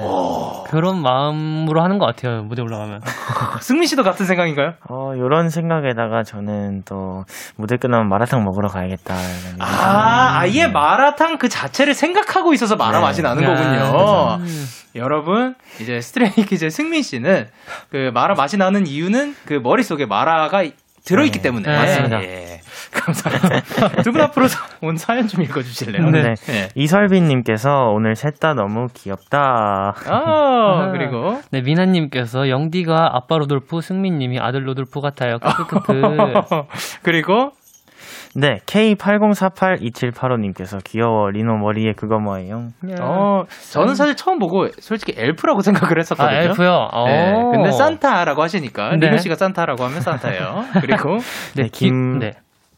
그런 0.71 1.03
마음으로 1.03 1.83
하는 1.83 1.99
것 1.99 2.07
같아요. 2.07 2.43
무대 2.45 2.63
올라가면. 2.63 3.01
승민 3.61 3.87
씨도 3.87 4.03
같은 4.03 4.25
생각인가요? 4.25 4.75
어, 4.89 5.13
요런 5.19 5.51
생각에다가 5.51 6.23
저는 6.23 6.85
또 6.87 7.25
무대 7.57 7.77
끝나면 7.77 8.09
마라탕 8.09 8.43
먹으러 8.45 8.69
가야겠다. 8.69 9.15
이런 9.15 9.61
아, 9.61 10.39
아예 10.39 10.67
마라탕 10.69 11.37
그 11.37 11.51
자체를 11.51 11.93
생각하고 11.93 12.55
있어서 12.55 12.77
마라 12.77 13.01
네. 13.01 13.05
맛이 13.05 13.21
나는 13.21 13.43
야, 13.43 13.49
거군요. 13.55 14.37
음. 14.41 14.65
여러분, 14.95 15.55
이제 15.83 16.01
스트레이키즈의 16.01 16.71
승민 16.71 17.03
씨는 17.03 17.47
그 17.91 18.11
마라 18.15 18.35
맛이 18.37 18.57
나는 18.57 18.87
이유는 18.87 19.35
그 19.45 19.61
머릿 19.63 19.85
속에 19.85 20.07
마라가 20.07 20.63
들어있기 21.05 21.39
네, 21.39 21.43
때문에. 21.43 21.69
맞습니다. 21.77 22.23
예. 22.23 22.60
감사합니다. 22.93 24.03
두 24.03 24.11
분 24.13 24.21
앞으로 24.21 24.49
사- 24.49 24.67
온 24.83 24.97
사연 24.97 25.29
좀 25.29 25.43
읽어주실래요? 25.43 26.11
네. 26.11 26.35
네. 26.35 26.69
이설빈님께서 26.75 27.91
오늘 27.93 28.17
셋 28.17 28.41
다 28.41 28.55
너무 28.55 28.89
귀엽다. 28.95 29.95
아, 30.07 30.91
그리고. 30.97 31.41
네, 31.53 31.61
미나님께서 31.61 32.49
영디가 32.49 33.11
아빠 33.13 33.39
루돌프, 33.39 33.81
승민님이 33.81 34.41
아들 34.41 34.67
루돌프 34.67 35.01
같아요. 35.01 35.39
크크크크. 35.39 36.17
그리고, 37.03 37.53
네, 38.35 38.59
K80482785님께서 38.67 40.83
귀여워 40.85 41.31
리노 41.31 41.57
머리에 41.59 41.93
그거 41.97 42.19
뭐예요? 42.19 42.69
어, 43.01 43.45
저는 43.73 43.95
사실 43.95 44.15
처음 44.17 44.39
보고 44.39 44.69
솔직히 44.79 45.15
elf라고 45.17 45.61
생각을 45.63 45.99
했었거든요. 45.99 46.37
아, 46.39 46.43
elf요? 46.43 46.89
네, 47.07 47.33
오. 47.35 47.51
근데 47.51 47.73
산타라고 47.73 48.43
하시니까 48.43 48.97
네. 48.97 49.07
리노 49.09 49.17
씨가 49.19 49.35
산타라고 49.35 49.83
하면 49.85 50.01
산타예요. 50.01 50.65
그리고 50.81 51.19
네, 51.57 51.65
네, 51.65 51.69
김, 51.73 51.89
김- 51.89 52.19
네. 52.21 52.33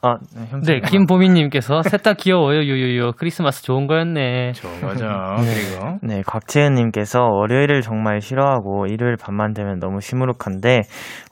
아, 0.05 0.17
네, 0.35 0.47
형. 0.51 0.61
네, 0.63 0.81
김보미님께서 0.81 1.83
셋다 1.89 2.15
귀여워요, 2.15 2.59
요요요. 2.59 3.13
크리스마스 3.13 3.63
좋은 3.63 3.87
거였네. 3.87 4.53
좋은 4.53 4.81
거죠. 4.81 5.07
그리고 5.39 5.99
네, 6.03 6.23
곽채은님께서 6.27 7.21
월요일을 7.23 7.83
정말 7.83 8.21
싫어하고 8.21 8.87
일요일 8.87 9.17
밤만 9.17 9.53
되면 9.55 9.79
너무 9.79 10.01
시무룩한데 10.01 10.83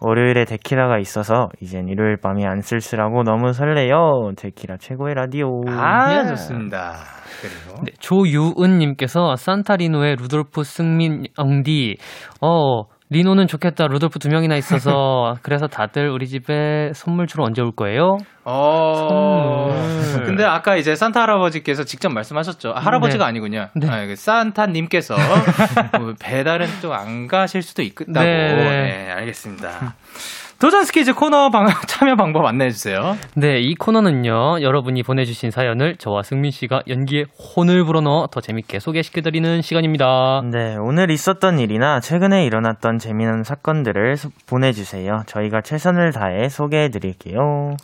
월요일에 0.01 0.45
데키라가 0.45 0.99
있어서 0.99 1.49
이젠 1.61 1.89
일요일 1.89 2.17
밤이 2.17 2.47
안 2.47 2.61
쓸쓸하고 2.61 3.25
너무 3.25 3.53
설레요. 3.53 4.33
데키라 4.37 4.77
최고의 4.79 5.15
라디오. 5.15 5.63
아 5.67 6.21
예. 6.23 6.29
좋습니다. 6.29 6.93
그리고 7.41 7.83
네, 7.85 7.93
조유은님께서 7.99 9.35
산타리노의 9.35 10.17
루돌프 10.17 10.63
승민 10.63 11.25
영디. 11.37 11.97
어, 12.41 12.83
리노는 13.13 13.49
좋겠다. 13.49 13.89
루돌프 13.89 14.21
두 14.21 14.29
명이나 14.29 14.57
있어서. 14.57 15.35
그래서 15.43 15.67
다들 15.67 16.09
우리 16.11 16.29
집에 16.29 16.93
선물 16.95 17.27
주러 17.27 17.45
언제 17.45 17.61
올 17.61 17.73
거예요? 17.73 18.19
어. 18.45 19.69
선물. 20.13 20.27
근데 20.27 20.45
아까 20.45 20.77
이제 20.77 20.95
산타 20.95 21.21
할아버지께서 21.23 21.83
직접 21.85 22.11
말씀하셨죠. 22.11 22.73
아, 22.75 22.79
할아버지가 22.81 23.25
네. 23.25 23.29
아니군요. 23.29 23.69
네. 23.75 23.89
아, 23.91 24.07
그 24.07 24.15
산타님께서 24.15 25.17
뭐 25.99 26.15
배달은 26.21 26.67
또 26.83 26.91
안 26.93 27.27
가실 27.29 27.63
수도 27.63 27.83
있다고. 27.83 28.13
네. 28.13 28.55
네, 28.55 29.11
알겠습니다. 29.11 29.95
도전 30.61 30.85
스키즈 30.85 31.15
코너 31.15 31.49
방, 31.49 31.67
참여 31.89 32.17
방법 32.17 32.45
안내해 32.45 32.71
주세요. 32.71 33.17
네, 33.35 33.61
이 33.61 33.75
코너는요, 33.75 34.61
여러분이 34.61 35.03
보내주신 35.03 35.51
사연을 35.51 35.97
저와 35.97 36.23
승민 36.23 36.51
씨가 36.51 36.83
연기에 36.87 37.25
혼을 37.57 37.83
불어넣어 37.85 38.27
더 38.31 38.43
재밌게 38.43 38.79
소개시켜드리는 38.79 39.63
시간입니다. 39.63 40.43
네, 40.53 40.77
오늘 40.79 41.11
있었던 41.11 41.59
일이나 41.59 42.01
최근에 42.01 42.45
일어났던 42.45 42.99
재미난 42.99 43.43
사건들을 43.43 44.19
소- 44.19 44.29
보내주세요. 44.47 45.23
저희가 45.27 45.63
최선을 45.63 46.13
다해 46.13 46.51
소개해드릴게요. 46.51 47.77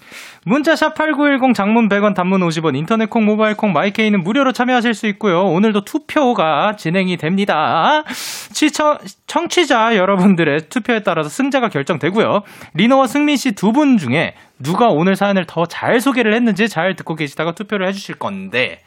문자샵 0.45 0.95
8910 0.97 1.55
장문 1.55 1.89
100원 1.89 2.15
단문 2.15 2.41
50원 2.47 2.77
인터넷 2.77 3.09
콩 3.09 3.25
모바일 3.25 3.57
콩 3.57 3.73
마이케이는 3.73 4.23
무료로 4.23 4.53
참여하실 4.53 4.93
수 4.93 5.07
있고요. 5.09 5.45
오늘도 5.45 5.85
투표가 5.85 6.77
진행이 6.77 7.17
됩니다. 7.17 8.05
시청, 8.53 8.99
청취자 9.27 9.97
여러분들의 9.97 10.69
투표에 10.69 11.01
따라서 11.03 11.31
승자가 11.31 11.71
결정되고요. 11.71 12.43
리노와 12.75 13.07
승민 13.07 13.37
씨 13.37 13.53
두 13.55 13.73
분 13.73 13.97
중에 13.99 14.35
누가 14.63 14.87
오늘 14.89 15.15
사연을 15.17 15.45
더 15.47 15.67
잘 15.67 16.01
소개를 16.01 16.35
했는지 16.35 16.69
잘 16.69 16.95
듣고 16.97 17.15
계시다가 17.15 17.53
투표를 17.53 17.87
해주실 17.89 18.17
건데 18.17 18.79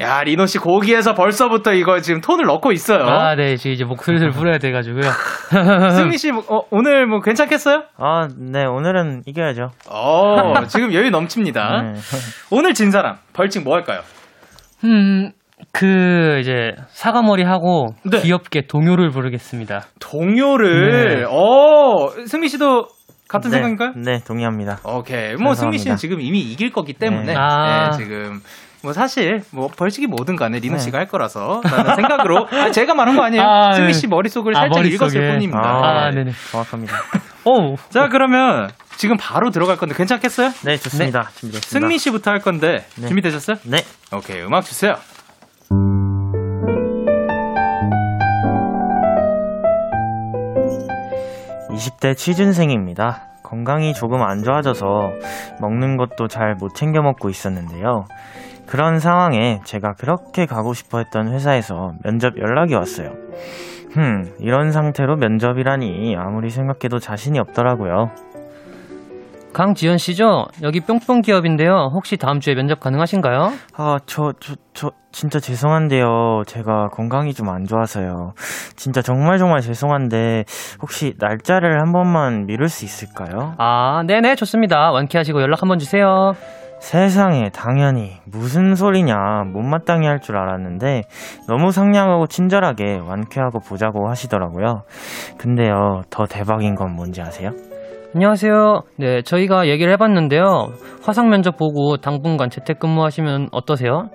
야 0.00 0.22
리노 0.24 0.46
씨 0.46 0.58
거기에서 0.58 1.14
벌써부터 1.14 1.74
이거 1.74 2.00
지금 2.00 2.20
톤을 2.22 2.46
넣고 2.46 2.72
있어요. 2.72 3.04
아, 3.04 3.34
네, 3.36 3.56
지금 3.56 3.72
이제 3.72 3.84
목소리를 3.84 4.30
불어야 4.30 4.56
돼가지고요. 4.58 5.02
승민 5.90 6.16
씨 6.16 6.32
뭐, 6.32 6.42
어, 6.48 6.62
오늘 6.70 7.06
뭐 7.06 7.20
괜찮겠어요? 7.20 7.82
아, 7.98 8.26
네, 8.36 8.64
오늘은 8.64 9.22
이겨야죠. 9.26 9.68
어 9.90 10.64
지금 10.66 10.92
여유 10.94 11.10
넘칩니다. 11.10 11.82
네. 11.82 12.00
오늘 12.50 12.72
진 12.74 12.90
사람 12.90 13.16
벌칙 13.34 13.62
뭐 13.64 13.74
할까요? 13.74 14.00
음, 14.84 15.30
그, 15.72 16.38
이제, 16.40 16.72
사과머리 16.88 17.44
하고, 17.44 17.94
네. 18.04 18.20
귀엽게 18.20 18.62
동요를 18.66 19.10
부르겠습니다. 19.10 19.82
동요를 20.00 21.20
네. 21.20 21.24
어 21.28 22.08
승민 22.26 22.48
씨도 22.48 22.88
같은 23.32 23.50
네, 23.50 23.56
생각인가요? 23.56 23.92
네, 23.96 24.22
동의합니다. 24.24 24.80
오케이 24.84 25.34
뭐 25.36 25.54
승민 25.54 25.78
씨는. 25.78 25.96
지금 25.96 26.20
이미 26.20 26.40
이길 26.40 26.70
거기 26.70 26.92
때문에 26.92 27.24
네. 27.32 27.34
아. 27.36 27.90
네, 27.90 27.96
지금 27.96 28.40
뭐 28.82 28.92
사실 28.92 29.42
뭐 29.50 29.68
벌칙이 29.68 30.06
뭐든 30.06 30.36
간에 30.36 30.58
리노 30.58 30.74
네. 30.76 30.80
씨가 30.80 30.98
할 30.98 31.06
거라서 31.08 31.60
라는 31.64 31.94
생각으로 31.96 32.46
아, 32.50 32.70
제가 32.70 32.94
말한 32.94 33.16
거 33.16 33.22
아니에요 33.22 33.42
아, 33.42 33.72
승민 33.72 33.92
네. 33.92 33.92
씨 33.92 34.06
머릿속을 34.06 34.56
아, 34.56 34.60
살짝 34.60 34.78
머릿속에. 34.78 34.94
읽었을 34.94 35.32
뿐입니다 35.34 35.60
아, 35.60 36.10
네. 36.10 36.16
네네. 36.16 36.32
정확합니다. 36.50 36.94
오, 37.44 37.76
자 37.90 38.08
그러면 38.08 38.70
지금 38.96 39.16
바로 39.16 39.50
들어갈 39.50 39.76
건데 39.76 39.94
괜찮겠어요? 39.96 40.50
네, 40.64 40.76
좋습니다. 40.76 41.30
준비됐습니다. 41.34 41.60
승민 41.60 41.98
씨부터 41.98 42.30
할 42.30 42.40
건데 42.40 42.84
네. 42.96 43.06
준비되셨어요? 43.08 43.56
네. 43.64 43.78
오케이 44.12 44.42
음악 44.42 44.64
주세요 44.64 44.96
20대 51.82 52.16
취준생입니다. 52.16 53.22
건강이 53.42 53.92
조금 53.94 54.22
안 54.22 54.42
좋아져서 54.42 55.12
먹는 55.60 55.96
것도 55.96 56.28
잘 56.28 56.54
못 56.54 56.74
챙겨 56.74 57.02
먹고 57.02 57.28
있었는데요. 57.28 58.04
그런 58.66 59.00
상황에 59.00 59.60
제가 59.64 59.94
그렇게 59.94 60.46
가고 60.46 60.74
싶어 60.74 60.98
했던 60.98 61.32
회사에서 61.32 61.94
면접 62.04 62.38
연락이 62.38 62.74
왔어요. 62.74 63.10
흠, 63.92 64.32
이런 64.38 64.70
상태로 64.70 65.16
면접이라니 65.16 66.16
아무리 66.16 66.50
생각해도 66.50 66.98
자신이 66.98 67.38
없더라고요. 67.40 68.10
강지연 69.52 69.98
씨죠? 69.98 70.46
여기 70.62 70.80
뿅뿅 70.80 71.20
기업인데요. 71.20 71.90
혹시 71.92 72.16
다음 72.16 72.40
주에 72.40 72.54
면접 72.54 72.80
가능하신가요? 72.80 73.52
아, 73.76 73.98
저, 74.06 74.32
저, 74.40 74.54
저, 74.72 74.90
진짜 75.12 75.38
죄송한데요. 75.40 76.42
제가 76.46 76.88
건강이 76.88 77.34
좀 77.34 77.48
안 77.50 77.64
좋아서요. 77.64 78.32
진짜 78.76 79.02
정말 79.02 79.36
정말 79.38 79.60
죄송한데, 79.60 80.44
혹시 80.80 81.14
날짜를 81.18 81.80
한 81.82 81.92
번만 81.92 82.46
미룰 82.46 82.68
수 82.68 82.84
있을까요? 82.86 83.54
아, 83.58 84.02
네네, 84.06 84.36
좋습니다. 84.36 84.90
완쾌하시고 84.92 85.42
연락 85.42 85.60
한번 85.60 85.78
주세요. 85.78 86.32
세상에, 86.80 87.50
당연히. 87.50 88.16
무슨 88.26 88.74
소리냐. 88.74 89.14
못마땅히 89.52 90.06
할 90.06 90.18
줄 90.20 90.36
알았는데, 90.38 91.02
너무 91.46 91.70
상냥하고 91.72 92.26
친절하게 92.26 93.00
완쾌하고 93.06 93.60
보자고 93.60 94.08
하시더라고요. 94.08 94.82
근데요, 95.38 96.02
더 96.10 96.24
대박인 96.24 96.74
건 96.74 96.94
뭔지 96.96 97.20
아세요? 97.20 97.50
안녕하세요. 98.14 98.82
네, 98.98 99.22
저희가 99.22 99.68
얘기를 99.68 99.90
해봤는데요. 99.94 100.68
화상 101.02 101.30
면접 101.30 101.56
보고 101.56 101.96
당분간 101.96 102.50
재택근무하시면 102.50 103.48
어떠세요? 103.52 104.10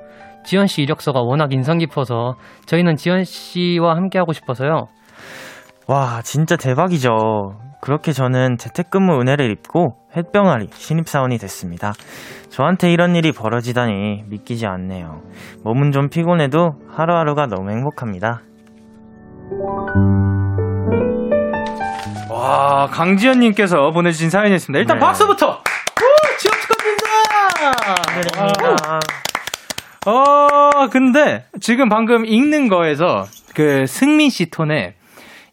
지연 0.46 0.68
씨 0.68 0.84
이력서가 0.84 1.22
워낙 1.22 1.52
인상 1.52 1.80
깊어서 1.80 2.36
저희는 2.68 2.96
지연 2.96 3.24
씨와 3.24 3.96
함께 3.96 4.20
하고 4.20 4.34
싶어서요. 4.34 4.88
와, 5.88 6.22
진짜 6.24 6.56
대박이죠. 6.56 7.10
그렇게 7.82 8.12
저는 8.12 8.58
재택근무 8.58 9.20
은혜를 9.20 9.50
입고 9.52 9.96
햇병아리 10.16 10.68
신입사원이 10.72 11.40
됐습니다. 11.40 11.94
저한테 12.50 12.92
이런 12.92 13.16
일이 13.16 13.32
벌어지다니 13.32 14.26
믿기지 14.28 14.68
않네요. 14.68 15.22
몸은 15.64 15.92
좀 15.92 16.10
피곤해도 16.10 16.72
하루하루가 16.90 17.48
너무 17.48 17.72
행복합니다. 17.72 18.42
와 22.48 22.88
강지연님께서 22.88 23.92
보내주신 23.92 24.30
사연이었습니다 24.30 24.80
일단 24.80 24.98
네. 24.98 25.02
박수부터 25.02 25.62
우! 25.62 26.38
취업 26.40 26.54
축하드립니다 26.62 27.08
축하드립니다. 28.24 29.00
어, 30.06 30.88
근데 30.90 31.46
지금 31.60 31.90
방금 31.90 32.26
읽는 32.26 32.70
거에서 32.70 33.28
그 33.54 33.86
승민 33.88 34.30
씨 34.30 34.50
톤에 34.50 34.96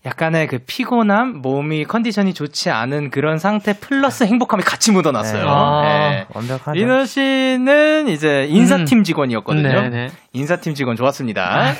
약간의 0.07 0.49
그 0.49 0.59
피곤함, 0.59 1.41
몸이 1.41 1.85
컨디션이 1.85 2.35
좋지 2.35 2.71
않은 2.71 3.11
그런 3.11 3.39
상태 3.39 3.73
플러스 3.73 4.25
행복함이 4.25 4.63
같이 4.63 4.93
묻어났어요. 4.93 5.43
네. 5.43 5.49
아. 5.49 5.83
네. 5.83 6.27
완벽하죠. 6.35 6.73
리노 6.73 7.07
씨는 7.07 8.09
이제 8.09 8.47
인사팀 8.51 9.03
직원이었거든요. 9.03 9.69
음. 9.69 9.91
네네. 9.91 10.11
인사팀 10.35 10.75
직원 10.75 10.97
좋았습니다. 10.97 11.73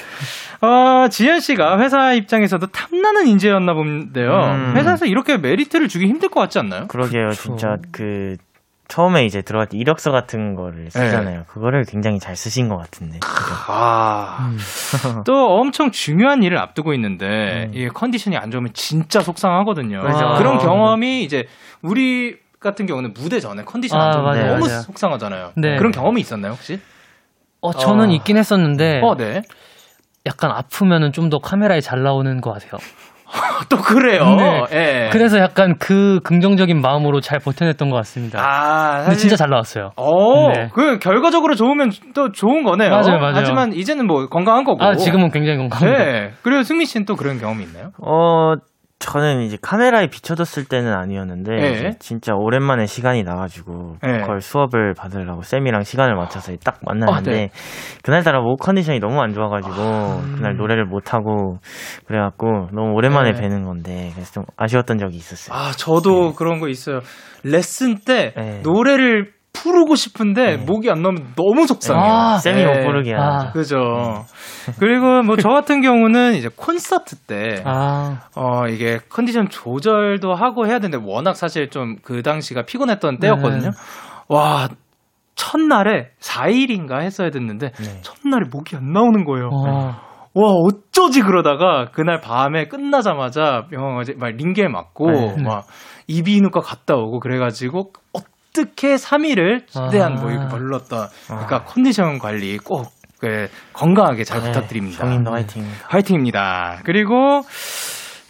어, 0.63 1.09
지현 1.09 1.41
씨가 1.41 1.79
회사 1.81 2.15
입장에서도 2.15 2.67
탐나는 2.69 3.27
인재였나 3.27 3.75
본데요. 3.75 4.33
음. 4.33 4.73
회사에서 4.77 5.05
이렇게 5.05 5.37
메리트를 5.37 5.89
주기 5.89 6.07
힘들 6.07 6.31
것 6.31 6.41
같지 6.41 6.59
않나요? 6.59 6.87
그러게요. 6.89 7.33
진짜 7.33 7.77
그 7.93 8.37
처음에 8.89 9.25
이제 9.25 9.41
들어갈 9.43 9.67
때 9.69 9.79
이력서 9.79 10.11
같은 10.11 10.55
거를 10.55 10.91
쓰잖아요. 10.91 11.45
그거를 11.49 11.85
굉장히 11.85 12.19
잘 12.19 12.37
쓰신 12.37 12.69
것 12.69 12.77
같은데. 12.77 13.19
아, 13.67 14.51
음. 14.51 14.59
또 15.25 15.59
엄청 15.59 15.91
중요한 15.91 16.43
일을 16.43 16.59
앞두고 16.59 16.93
있는데, 16.95 17.67
음. 17.69 17.71
이게 17.75 17.89
컨디션이 17.89 18.37
안 18.37 18.51
좋으면 18.51 18.73
진짜 18.75 19.21
속상하거든요. 19.21 20.01
그죠. 20.03 20.35
그런 20.37 20.57
아. 20.57 20.59
경험이 20.59 21.25
이제 21.25 21.47
우리 21.83 22.37
같은 22.61 22.87
경우는 22.87 23.15
무대 23.15 23.41
전에 23.41 23.65
컨디션 23.65 24.01
안 24.01 24.09
아, 24.09 24.13
좋으면 24.13 24.31
맞아요, 24.35 24.47
너무 24.55 24.67
맞아요. 24.67 24.81
속상하잖아요. 24.83 25.53
네. 25.57 25.77
그런 25.77 25.91
경험이 25.93 26.21
있었나요, 26.21 26.53
혹시? 26.53 26.81
어, 27.61 27.73
저는 27.73 28.11
어. 28.11 28.13
있긴 28.13 28.37
했었는데 28.37 29.01
어, 29.03 29.17
네. 29.17 29.43
약간 30.27 30.51
아프면은 30.51 31.13
좀 31.13 31.31
더 31.31 31.39
카메라에 31.39 31.81
잘 31.81 32.03
나오는 32.03 32.41
것 32.41 32.53
같아요. 32.53 32.73
또 33.69 33.77
그래요. 33.79 34.37
네. 34.37 34.65
예. 34.73 35.09
그래서 35.11 35.39
약간 35.39 35.77
그 35.79 36.21
긍정적인 36.25 36.81
마음으로 36.81 37.21
잘 37.21 37.39
버텨냈던 37.39 37.91
것 37.91 37.97
같습니다. 37.97 38.39
아, 38.41 38.91
근데 38.99 39.05
사실 39.07 39.21
진짜 39.21 39.37
잘 39.37 39.49
나왔어요. 39.51 39.91
어, 39.97 40.53
네. 40.53 40.69
그 40.73 40.99
결과적으로 40.99 41.55
좋으면 41.55 41.91
또 42.15 42.33
좋은 42.33 42.63
거네요. 42.63 42.91
맞아요, 42.91 43.19
맞아요. 43.19 43.33
하지만 43.35 43.73
이제는 43.73 44.07
뭐 44.07 44.27
건강한 44.27 44.65
거고. 44.65 44.83
아 44.85 44.95
지금은 44.95 45.31
굉장히 45.31 45.59
건강합니다. 45.59 46.05
네. 46.05 46.31
그리고 46.43 46.63
승민 46.63 46.87
씨는 46.87 47.07
또 47.07 47.17
그런 47.17 47.39
경험이 47.39 47.65
있나요? 47.65 47.91
어, 48.03 48.55
저는 49.05 49.43
이제 49.43 49.59
카메라에 49.61 50.07
비춰졌을 50.07 50.65
때는 50.65 50.95
아니었는데 50.95 51.55
네. 51.55 51.71
이제 51.73 51.91
진짜 51.99 52.33
오랜만에 52.35 52.87
시간이 52.87 53.23
나가지고 53.23 53.97
네. 54.03 54.21
보컬 54.21 54.41
수업을 54.41 54.95
받으려고 54.95 55.43
쌤이랑 55.43 55.83
시간을 55.83 56.15
맞춰서 56.17 56.55
딱 56.65 56.79
만났는데 56.81 57.31
아, 57.31 57.35
네. 57.35 57.51
그날따라 58.03 58.41
목 58.41 58.57
컨디션이 58.61 59.01
너무 59.01 59.21
안 59.21 59.35
좋아가지고 59.35 59.75
그날 60.37 60.57
노래를 60.57 60.87
못 60.87 61.13
하고 61.13 61.59
그래갖고 62.07 62.69
너무 62.73 62.95
오랜만에 62.95 63.33
네. 63.33 63.41
뵈는 63.43 63.65
건데 63.65 64.11
그래서 64.15 64.33
좀 64.33 64.45
아쉬웠던 64.57 64.97
적이 64.97 65.19
있었어요. 65.19 65.55
아, 65.55 65.73
저도 65.73 66.33
그런 66.33 66.59
거 66.59 66.69
있어요. 66.69 67.01
레슨 67.43 67.97
때 68.07 68.33
네. 68.35 68.63
노래를 68.63 69.34
부르고 69.55 69.95
싶은데 69.95 70.59
목이 70.59 70.91
안 70.91 71.01
나오면 71.01 71.35
너무 71.37 71.67
속상해요. 71.67 72.13
아, 72.13 72.37
쌤이 72.39 72.63
네. 72.63 72.67
못 72.67 72.85
부르게 72.87 73.15
아. 73.15 73.51
그죠. 73.53 73.77
그리고 74.79 75.23
뭐 75.23 75.37
저 75.37 75.49
같은 75.49 75.81
경우는 75.81 76.35
이제 76.35 76.49
콘서트 76.55 77.17
때, 77.17 77.63
아, 77.65 78.23
어, 78.37 78.67
이게 78.69 78.99
컨디션 79.09 79.49
조절도 79.49 80.35
하고 80.35 80.67
해야 80.67 80.79
되는데 80.79 81.03
워낙 81.07 81.37
사실 81.37 81.71
좀 81.71 81.97
그 82.03 82.23
당시가 82.23 82.63
피곤했던 82.63 83.19
때였거든요. 83.19 83.71
네. 83.71 83.77
와, 84.29 84.69
첫날에 85.37 86.11
4일인가 86.21 87.01
했어야 87.01 87.31
됐는데, 87.31 87.71
네. 87.71 88.01
첫날에 88.03 88.45
목이 88.53 88.77
안 88.77 88.93
나오는 88.93 89.25
거예요. 89.25 89.49
어, 89.53 89.97
와, 90.35 90.51
어쩌지 90.53 91.21
그러다가 91.23 91.91
그날 91.93 92.21
밤에 92.21 92.67
끝나자마자 92.67 93.67
병원 93.71 93.97
가지, 93.97 94.15
막 94.15 94.31
링겔 94.31 94.69
맞고, 94.69 95.11
네. 95.11 95.43
막 95.43 95.65
이비인후과 96.09 96.61
갔다 96.61 96.95
오고 96.97 97.21
그래가지고, 97.21 97.93
어떻게 98.59 98.95
3일을 98.95 99.67
최대한 99.67 100.13
아. 100.17 100.21
뭐 100.21 100.31
이렇게 100.31 100.47
벌렀다. 100.49 101.09
그러니까 101.27 101.65
컨디션 101.65 102.19
관리 102.21 102.57
꼭, 102.59 102.87
그, 103.19 103.49
건강하게 103.73 104.23
잘 104.23 104.41
네, 104.41 104.47
부탁드립니다. 104.53 104.99
정인도 104.99 105.33
화이팅. 105.33 105.65
화이팅입니다. 105.89 106.79
그리고 106.85 107.43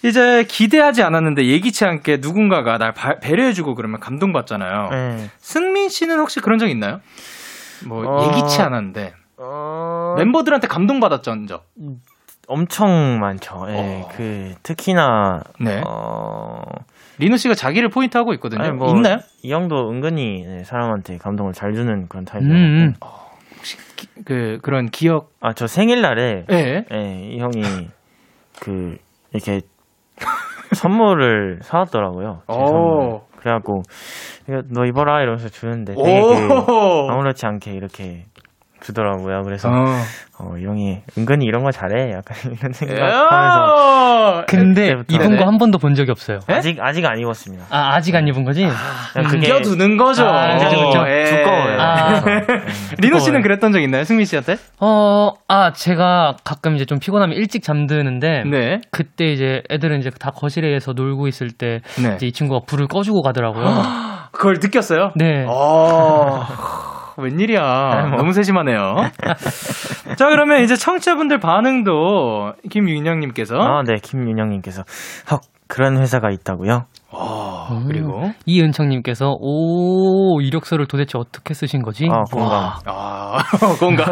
이제 0.03 0.45
기대하지 0.49 1.03
않았는데 1.03 1.47
예기치 1.47 1.85
않게 1.85 2.19
누군가가 2.23 2.79
날 2.79 2.93
바- 2.93 3.19
배려해주고 3.21 3.75
그러면 3.75 4.01
감동받잖아요. 4.01 4.89
네. 4.91 5.31
승민 5.39 5.89
씨는 5.91 6.19
혹시 6.19 6.41
그런 6.41 6.59
적 6.59 6.69
있나요? 6.69 7.01
뭐 7.87 8.05
어. 8.07 8.27
예기치 8.29 8.63
않았는데 8.63 9.13
어... 9.39 10.15
멤버들한테 10.17 10.69
감동받았던 10.69 11.47
적. 11.49 11.65
엄청 12.47 13.19
많죠. 13.21 13.67
예, 13.71 14.03
어. 14.05 14.09
그 14.17 14.55
특히나 14.63 15.41
네. 15.61 15.83
어... 15.87 16.61
리노 17.19 17.37
씨가 17.37 17.55
자기를 17.55 17.89
포인트 17.91 18.17
하고 18.19 18.33
있거든요. 18.35 18.63
아니, 18.63 18.73
뭐, 18.73 18.89
있나요? 18.95 19.19
이 19.43 19.53
형도 19.53 19.91
은근히 19.91 20.43
네, 20.47 20.65
사람한테 20.65 21.19
감동을 21.19 21.53
잘 21.53 21.73
주는 21.73 22.09
그런 22.09 22.23
음, 22.23 22.25
타입이라고. 22.25 22.59
음. 22.61 22.93
기- 23.97 24.09
그 24.25 24.59
그런 24.63 24.87
기억. 24.87 25.31
아, 25.41 25.53
저 25.53 25.67
생일날에, 25.67 26.45
예. 26.51 26.85
예, 26.93 27.29
이 27.31 27.39
형이, 27.39 27.89
그, 28.61 28.97
이렇게, 29.33 29.61
선물을 30.75 31.61
사왔더라고요. 31.63 32.43
제 32.49 32.53
선물. 32.55 32.77
오. 32.81 33.23
그래갖고, 33.37 33.83
너 34.71 34.85
입어라, 34.87 35.21
이러면서 35.23 35.49
주는데, 35.49 35.95
되게. 35.95 36.21
아무렇지 37.11 37.47
않게 37.47 37.73
이렇게 37.73 38.25
주더라고요. 38.85 39.43
그래서, 39.45 39.69
어. 39.69 39.85
어, 40.39 40.57
이 40.59 40.65
형이 40.65 40.99
은근히 41.17 41.47
이런 41.47 41.63
거 41.63 41.71
잘해? 41.71 42.13
약간 42.13 42.37
이런 42.53 42.73
생각하면서. 42.73 44.39
야. 44.41 44.45
근데. 44.47 44.89
입은 45.09 45.29
네네. 45.29 45.37
거한 45.39 45.59
번도 45.59 45.79
본 45.79 45.95
적이 45.95 46.11
없어요. 46.11 46.41
예? 46.51 46.55
아직, 46.55 46.79
아직 46.81 47.07
안 47.07 47.19
입었습니다. 47.19 47.65
아, 47.71 47.95
아직 47.95 48.15
안 48.17 48.27
입은 48.29 48.45
거지? 48.45 48.67
그냥 49.13 49.31
그게 49.31 49.47
껴두는 49.49 49.97
거죠. 49.97 50.25
아, 50.27 50.59
그죠, 50.59 50.87
그죠. 50.87 51.05
예. 51.09 51.25
두꺼워요. 51.25 51.81
아. 51.81 52.23
예. 52.27 52.47
리노 52.99 53.19
씨는. 53.19 53.43
그랬던 53.43 53.73
적 53.73 53.81
있나요? 53.81 54.05
승민 54.05 54.27
씨한테? 54.27 54.57
어, 54.81 55.31
아, 55.49 55.73
제가 55.73 56.37
가끔 56.45 56.77
이제 56.77 56.85
좀 56.85 56.99
피곤하면 56.99 57.37
일찍 57.37 57.63
잠드는데, 57.63 58.45
네. 58.51 58.81
그때 58.91 59.27
이제 59.27 59.63
애들은 59.71 60.01
이제 60.01 60.11
다 60.19 60.31
거실에서 60.31 60.93
놀고 60.93 61.27
있을 61.29 61.51
때, 61.51 61.81
네. 62.03 62.15
이제 62.17 62.27
이 62.27 62.33
친구가 62.33 62.67
불을 62.67 62.87
꺼주고 62.89 63.23
가더라고요. 63.23 63.65
그걸 64.33 64.55
느꼈어요? 64.61 65.13
네. 65.15 65.45
어, 65.49 66.45
웬일이야. 67.19 68.07
뭐. 68.11 68.19
너무 68.19 68.33
세심하네요. 68.33 68.97
자, 70.17 70.29
그러면 70.29 70.63
이제 70.63 70.77
청취자분들 70.77 71.39
반응도 71.39 72.53
김윤영님께서. 72.71 73.57
아, 73.57 73.83
네, 73.83 73.97
김윤영님께서. 74.03 74.85
헉, 75.31 75.41
그런 75.69 75.99
회사가 75.99 76.31
있다고요? 76.31 76.85
어, 77.11 77.83
그리고. 77.87 78.31
이은청님께서, 78.45 79.37
오, 79.41 80.41
이력서를 80.41 80.87
도대체 80.87 81.17
어떻게 81.17 81.55
쓰신 81.55 81.83
거지? 81.83 82.09
아, 82.11 82.25
공감. 82.31 82.73
아, 82.87 83.39
공감. 83.79 84.07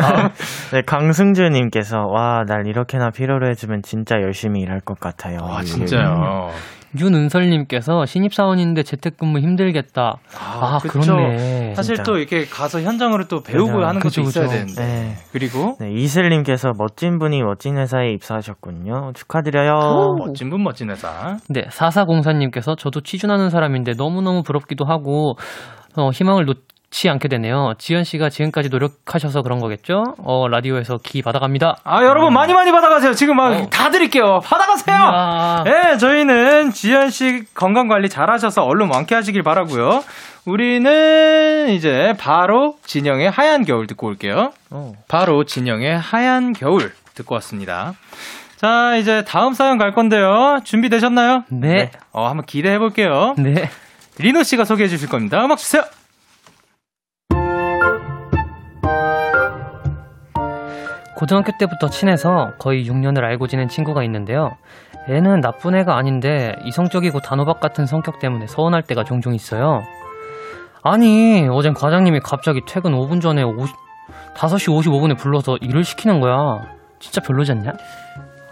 네, 0.72 0.82
강승주님께서, 0.82 2.06
와, 2.06 2.44
날 2.46 2.66
이렇게나 2.66 3.10
필요로 3.10 3.48
해주면 3.50 3.82
진짜 3.82 4.16
열심히 4.22 4.60
일할 4.60 4.80
것 4.80 4.98
같아요. 5.00 5.38
와, 5.42 5.60
예. 5.60 5.64
진짜요. 5.64 6.50
윤은설님께서 6.98 8.04
신입사원인데 8.06 8.82
재택근무 8.82 9.38
힘들겠다. 9.38 10.16
아, 10.38 10.78
그쵸. 10.78 11.00
그렇네. 11.00 11.74
사실 11.74 11.96
진짜. 11.96 12.02
또 12.02 12.18
이렇게 12.18 12.44
가서 12.44 12.80
현장으로 12.80 13.28
또 13.28 13.42
배우고 13.42 13.72
맞아요. 13.72 13.86
하는 13.88 14.00
그쵸, 14.00 14.22
것도 14.22 14.28
있어야 14.28 14.44
그쵸. 14.44 14.56
되는데. 14.56 14.82
네. 14.82 15.14
그리고. 15.32 15.76
네, 15.80 15.90
이슬님께서 15.92 16.72
멋진 16.76 17.18
분이 17.18 17.42
멋진 17.42 17.78
회사에 17.78 18.10
입사하셨군요. 18.10 19.12
축하드려요. 19.14 20.16
멋진 20.18 20.50
분, 20.50 20.62
멋진 20.62 20.90
회사. 20.90 21.36
네, 21.48 21.62
4404님께서 21.70 22.76
저도 22.76 23.00
취준하는 23.00 23.48
사람인데 23.50 23.92
너무 23.96 24.20
너무 24.22 24.42
부럽기도 24.42 24.84
하고, 24.84 25.36
어, 25.96 26.10
희망을 26.10 26.44
놓 26.44 26.56
지 26.92 27.08
않게 27.08 27.26
되네요. 27.28 27.72
지현 27.78 28.04
씨가 28.04 28.28
지금까지 28.28 28.68
노력하셔서 28.68 29.40
그런 29.40 29.60
거겠죠? 29.60 30.14
어, 30.18 30.46
라디오에서 30.46 30.98
기 30.98 31.22
받아갑니다. 31.22 31.78
아, 31.84 32.04
여러분 32.04 32.34
많이 32.34 32.52
많이 32.52 32.70
받아가세요. 32.70 33.14
지금 33.14 33.36
막 33.36 33.50
어. 33.50 33.70
다 33.70 33.90
드릴게요. 33.90 34.40
받아가세요. 34.44 34.96
아, 34.96 35.64
네, 35.64 35.96
저희는 35.96 36.70
지현 36.72 37.08
씨 37.08 37.44
건강 37.54 37.88
관리 37.88 38.10
잘 38.10 38.30
하셔서 38.30 38.64
얼른 38.64 38.90
완쾌하시길 38.92 39.42
바라고요. 39.42 40.04
우리는 40.44 41.70
이제 41.70 42.14
바로 42.18 42.76
진영의 42.84 43.30
하얀 43.30 43.64
겨울 43.64 43.86
듣고 43.86 44.08
올게요. 44.08 44.52
어. 44.70 44.92
바로 45.08 45.44
진영의 45.44 45.98
하얀 45.98 46.52
겨울 46.52 46.92
듣고 47.14 47.34
왔습니다. 47.36 47.94
자, 48.56 48.96
이제 48.96 49.24
다음 49.24 49.54
사연 49.54 49.78
갈 49.78 49.92
건데요. 49.92 50.60
준비되셨나요? 50.64 51.44
네. 51.48 51.90
어, 52.12 52.28
한번 52.28 52.44
기대해 52.44 52.78
볼게요. 52.78 53.34
네. 53.38 53.70
리노 54.18 54.42
씨가 54.42 54.66
소개해 54.66 54.90
주실 54.90 55.08
겁니다. 55.08 55.42
음악 55.42 55.56
주세요. 55.56 55.84
고등학교 61.22 61.52
때부터 61.56 61.86
친해서 61.86 62.50
거의 62.58 62.84
6년을 62.84 63.22
알고 63.22 63.46
지낸 63.46 63.68
친구가 63.68 64.02
있는데요. 64.02 64.56
애는 65.08 65.40
나쁜 65.40 65.76
애가 65.76 65.96
아닌데 65.96 66.56
이성적이고 66.64 67.20
단호박 67.20 67.60
같은 67.60 67.86
성격 67.86 68.18
때문에 68.18 68.48
서운할 68.48 68.82
때가 68.82 69.04
종종 69.04 69.32
있어요. 69.32 69.82
아니, 70.82 71.46
어젠 71.48 71.74
과장님이 71.74 72.18
갑자기 72.24 72.62
퇴근 72.66 72.90
5분 72.90 73.20
전에 73.20 73.44
50, 73.44 73.72
5시 74.34 74.76
55분에 74.76 75.16
불러서 75.16 75.58
일을 75.60 75.84
시키는 75.84 76.18
거야. 76.18 76.66
진짜 76.98 77.20
별로지 77.20 77.52
않냐? 77.52 77.70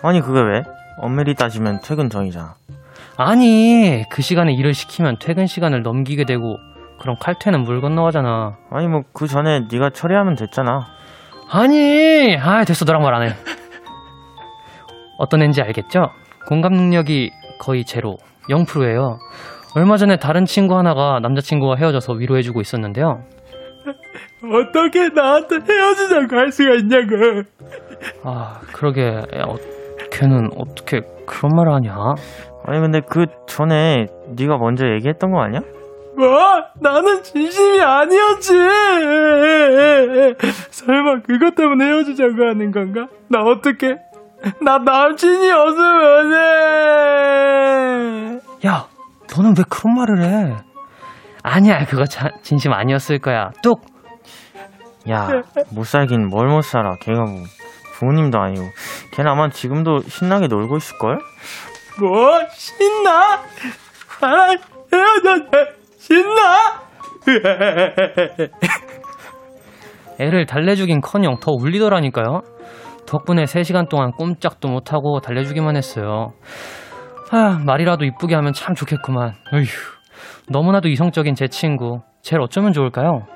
아니, 0.02 0.20
그게 0.20 0.40
왜? 0.40 0.62
엄밀히 0.98 1.34
따지면 1.34 1.80
퇴근 1.82 2.08
전이잖아. 2.08 2.54
아니, 3.16 4.04
그 4.10 4.22
시간에 4.22 4.52
일을 4.52 4.74
시키면 4.74 5.16
퇴근 5.18 5.48
시간을 5.48 5.82
넘기게 5.82 6.24
되고 6.24 6.56
그럼 7.00 7.16
칼퇴는 7.18 7.64
물 7.64 7.80
건너가잖아. 7.80 8.58
아니, 8.70 8.86
뭐, 8.86 9.02
그 9.12 9.26
전에 9.26 9.66
네가 9.72 9.90
처리하면 9.90 10.36
됐잖아. 10.36 10.99
아니, 11.52 12.36
아 12.40 12.64
됐어, 12.64 12.84
너랑 12.84 13.02
말 13.02 13.14
안 13.14 13.22
해. 13.28 13.34
어떤 15.18 15.42
애인지 15.42 15.60
알겠죠? 15.62 16.10
공감 16.46 16.72
능력이 16.72 17.30
거의 17.60 17.84
제로, 17.84 18.16
0%예요. 18.48 19.18
얼마 19.76 19.96
전에 19.96 20.16
다른 20.16 20.44
친구 20.46 20.76
하나가 20.76 21.18
남자친구와 21.20 21.76
헤어져서 21.76 22.14
위로해주고 22.14 22.60
있었는데요. 22.60 23.22
어떻게 24.42 25.08
나한테 25.10 25.56
헤어지자고 25.56 26.36
할 26.36 26.50
수가 26.50 26.74
있냐고. 26.76 27.42
아, 28.24 28.60
그러게, 28.72 29.02
야, 29.08 29.42
어, 29.46 29.56
걔는 30.10 30.50
어떻게 30.56 31.00
그런 31.26 31.52
말을 31.54 31.72
하냐? 31.74 31.94
아니 32.66 32.80
근데 32.80 33.00
그 33.08 33.26
전에 33.46 34.06
네가 34.36 34.56
먼저 34.58 34.86
얘기했던 34.86 35.30
거 35.32 35.40
아니야? 35.42 35.60
뭐? 36.16 36.64
나는 36.80 37.22
진심이 37.22 37.80
아니었지. 37.80 38.52
설마 40.70 41.20
그것 41.26 41.54
때문에 41.54 41.84
헤어지자고 41.86 42.32
하는 42.48 42.72
건가? 42.72 43.06
나 43.28 43.40
어떻게? 43.40 43.96
나 44.62 44.78
남친이 44.78 45.50
없으면 45.50 46.32
해. 46.32 46.38
야, 48.66 48.86
너는 49.34 49.54
왜 49.56 49.64
그런 49.68 49.94
말을 49.94 50.22
해? 50.22 50.56
아니야, 51.42 51.84
그거 51.86 52.04
자, 52.04 52.30
진심 52.42 52.72
아니었을 52.72 53.18
거야. 53.18 53.50
뚝! 53.62 53.82
야, 55.10 55.28
못 55.72 55.84
살긴 55.86 56.28
뭘 56.28 56.48
못 56.48 56.62
살아. 56.62 56.96
걔가 57.00 57.22
뭐 57.24 57.44
부모님도 57.94 58.38
아니고. 58.38 58.64
걔는 59.12 59.30
아마 59.30 59.48
지금도 59.50 60.00
신나게 60.00 60.46
놀고 60.48 60.76
있을걸? 60.78 61.18
뭐? 61.98 62.40
신나? 62.54 63.42
아, 64.22 64.54
헤어졌네. 64.92 65.79
신나? 66.10 66.82
애를 70.18 70.44
달래주긴 70.44 71.00
커녕 71.02 71.38
더 71.38 71.52
울리더라니까요. 71.52 72.40
덕분에 73.06 73.44
3시간 73.44 73.88
동안 73.88 74.10
꼼짝도 74.10 74.68
못하고 74.68 75.20
달래주기만 75.20 75.76
했어요. 75.76 76.32
아, 77.30 77.60
말이라도 77.64 78.04
이쁘게 78.04 78.34
하면 78.34 78.52
참 78.52 78.74
좋겠구만. 78.74 79.34
어휴, 79.52 79.64
너무나도 80.48 80.88
이성적인 80.88 81.36
제 81.36 81.46
친구. 81.46 82.00
쟤를 82.22 82.42
어쩌면 82.42 82.72
좋을까요? 82.72 83.26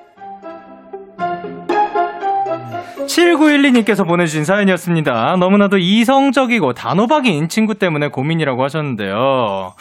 7912님께서 3.06 4.06
보내주신 4.06 4.44
사연이었습니다. 4.44 5.36
너무나도 5.38 5.78
이성적이고 5.78 6.72
단호박인 6.72 7.48
친구 7.48 7.74
때문에 7.74 8.08
고민이라고 8.08 8.64
하셨는데요. 8.64 9.74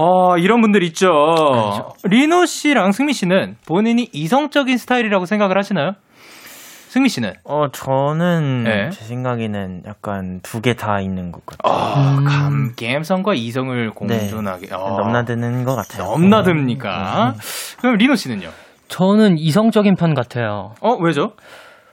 어, 0.00 0.36
이런 0.38 0.60
분들 0.60 0.84
있죠. 0.84 1.08
리노 2.04 2.46
씨랑 2.46 2.92
승미 2.92 3.12
씨는 3.14 3.56
본인이 3.66 4.08
이성적인 4.12 4.78
스타일이라고 4.78 5.26
생각을 5.26 5.58
하시나요? 5.58 5.92
승미 6.90 7.08
씨는? 7.08 7.32
어, 7.44 7.66
저는 7.72 8.62
네. 8.64 8.90
제 8.90 9.04
생각에는 9.04 9.82
약간 9.86 10.38
두 10.44 10.60
개 10.60 10.74
다 10.74 11.00
있는 11.00 11.32
것 11.32 11.44
같아요. 11.44 11.74
아, 11.76 12.16
음. 12.18 12.24
감, 12.24 12.72
감성과 12.80 13.34
이성을 13.34 13.90
공존하게. 13.90 14.68
어, 14.72 14.98
넘나드는 15.00 15.64
것 15.64 15.74
같아요. 15.74 16.04
넘나듭니까? 16.12 17.34
그럼 17.80 17.96
리노 17.96 18.14
씨는요? 18.14 18.50
저는 18.86 19.36
이성적인 19.36 19.96
편 19.96 20.14
같아요. 20.14 20.74
어, 20.80 20.94
왜죠? 20.94 21.32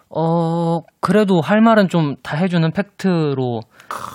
어, 0.10 0.80
그래도 1.02 1.42
할 1.42 1.62
말은 1.62 1.90
좀 1.90 2.16
다 2.24 2.38
해주는 2.38 2.70
팩트로, 2.72 3.62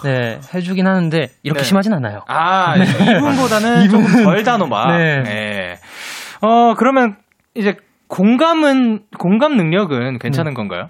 네, 0.05 0.40
해주긴 0.55 0.87
하는데, 0.87 1.29
이렇게 1.42 1.61
네. 1.61 1.64
심하진 1.64 1.92
않아요. 1.94 2.20
아, 2.29 2.74
이분보다는 2.76 3.88
조금 3.90 4.24
덜 4.24 4.42
단호박. 4.42 4.96
네. 4.96 5.22
네. 5.22 5.74
어, 6.40 6.74
그러면 6.76 7.16
이제 7.55 7.74
공감은, 8.09 9.00
공감 9.18 9.57
능력은 9.57 10.18
괜찮은 10.18 10.55
건가요? 10.55 10.87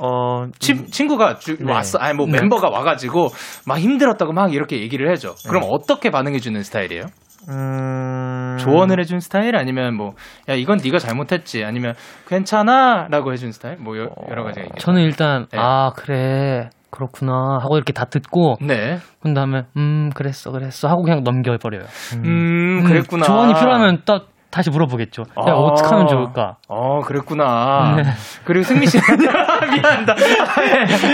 어, 0.00 0.46
친, 0.58 0.86
친구가 0.86 1.36
주- 1.38 1.56
네. 1.58 1.70
왔어. 1.72 1.98
아니, 1.98 2.14
뭐 2.16 2.26
네. 2.26 2.40
멤버가 2.40 2.68
와가지고 2.70 3.28
막 3.66 3.78
힘들었다고 3.78 4.32
막 4.32 4.54
이렇게 4.54 4.80
얘기를 4.80 5.10
해줘. 5.10 5.34
그럼 5.48 5.64
어떻게 5.68 6.10
반응해 6.10 6.38
주는 6.38 6.62
스타일이에요? 6.62 7.04
음... 7.48 8.56
조언을 8.60 9.00
해준 9.00 9.20
스타일? 9.20 9.56
아니면 9.56 9.94
뭐, 9.94 10.14
야, 10.48 10.54
이건 10.54 10.78
네가 10.82 10.98
잘못했지. 10.98 11.64
아니면 11.64 11.94
괜찮아. 12.28 13.08
라고 13.10 13.32
해준 13.32 13.52
스타일? 13.52 13.76
뭐, 13.78 13.96
여, 13.96 14.08
러 14.28 14.44
가지가 14.44 14.66
있겠죠. 14.66 14.84
저는 14.84 15.02
일단, 15.02 15.46
네. 15.50 15.58
아, 15.58 15.92
그래. 15.96 16.70
그렇구나. 16.90 17.58
하고 17.60 17.76
이렇게 17.76 17.92
다 17.92 18.04
듣고, 18.04 18.56
네. 18.60 18.98
그 19.22 19.32
다음에, 19.32 19.62
음, 19.76 20.10
그랬어, 20.14 20.50
그랬어. 20.50 20.88
하고 20.88 21.02
그냥 21.02 21.22
넘겨버려요. 21.22 21.84
음, 22.24 22.84
그랬구나. 22.84 23.24
조언이 23.24 23.54
필요하면 23.54 24.02
또 24.04 24.22
다시 24.50 24.70
물어보겠죠. 24.70 25.22
야, 25.22 25.26
아. 25.36 25.52
어떻게 25.52 25.88
하면 25.88 26.08
좋을까? 26.08 26.56
어, 26.68 27.00
그랬구나. 27.00 27.94
네. 27.96 28.02
그리고 28.44 28.64
승미 28.64 28.86
씨는 28.86 29.04
미안하다. 29.18 30.14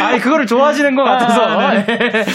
아니, 0.04 0.18
그거를 0.20 0.46
좋아하시는 0.46 0.94
것 0.96 1.04
같아서. 1.04 1.42
아, 1.42 1.74
네. 1.74 1.84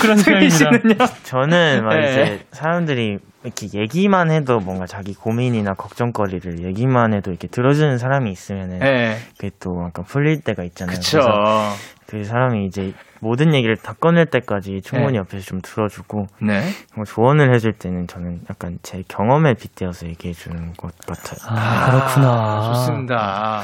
그런 0.02 0.18
승미 0.18 0.50
스타일입니다. 0.50 1.08
씨는요? 1.08 1.24
저는 1.24 1.84
막 1.84 1.96
네. 1.96 2.12
이제 2.12 2.46
사람들이 2.52 3.18
이렇게 3.44 3.68
얘기만 3.74 4.30
해도 4.30 4.60
뭔가 4.60 4.86
자기 4.86 5.16
고민이나 5.16 5.74
걱정거리를 5.74 6.64
얘기만 6.64 7.14
해도 7.16 7.32
이렇게 7.32 7.48
들어주는 7.48 7.98
사람이 7.98 8.30
있으면은 8.32 8.80
네. 8.80 9.18
그게 9.38 9.50
또 9.60 9.72
약간 9.84 10.06
풀릴 10.06 10.42
때가 10.42 10.64
있잖아요. 10.64 10.96
그쵸. 10.96 11.20
그래서 11.20 11.74
그 12.12 12.26
사람이 12.26 12.66
이제 12.66 12.94
모든 13.22 13.54
얘기를 13.54 13.78
다 13.78 13.94
꺼낼 13.94 14.26
때까지 14.26 14.82
충분히 14.82 15.14
네. 15.14 15.20
옆에서 15.20 15.46
좀 15.46 15.62
들어주고 15.62 16.28
네. 16.42 16.62
뭐 16.94 17.06
조언을 17.06 17.54
해줄 17.54 17.72
때는 17.72 18.06
저는 18.08 18.42
약간 18.50 18.80
제 18.84 19.02
경험에 19.08 19.54
빗대어서 19.54 20.08
얘기해 20.08 20.34
주는 20.34 20.74
것 20.74 20.94
같아요. 21.08 21.40
아, 21.48 21.90
그렇구나. 21.90 22.74
좋습니다. 22.74 23.62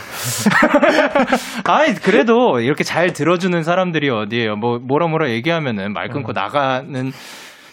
아이, 1.67 1.93
그래도 1.95 2.61
이렇게 2.61 2.85
잘 2.85 3.11
들어주는 3.11 3.61
사람들이 3.63 4.09
어디에요? 4.09 4.55
뭐, 4.55 4.79
뭐라 4.79 5.07
뭐라 5.07 5.29
얘기하면은 5.29 5.91
말 5.91 6.07
끊고 6.07 6.31
나가는 6.31 7.11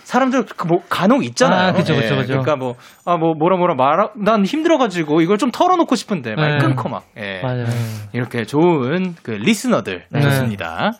사람들 0.04 0.44
그뭐 0.44 0.80
간혹 0.88 1.24
있잖아요. 1.24 1.68
아, 1.68 1.72
그죠, 1.72 1.94
예, 1.94 2.00
그죠, 2.00 2.16
그죠. 2.16 2.26
그러니까 2.28 2.56
뭐, 2.56 2.74
아, 3.04 3.16
뭐, 3.16 3.34
뭐라 3.34 3.56
뭐라 3.56 3.74
말, 3.74 4.08
난 4.16 4.44
힘들어가지고 4.44 5.20
이걸 5.22 5.38
좀 5.38 5.50
털어놓고 5.50 5.96
싶은데 5.96 6.34
말 6.36 6.58
네. 6.58 6.64
끊고 6.64 6.88
막. 6.88 7.04
예. 7.18 7.40
맞아요. 7.42 7.64
이렇게 8.12 8.44
좋은 8.44 9.14
그 9.22 9.32
리스너들 9.32 10.04
네. 10.10 10.20
좋습니다. 10.20 10.92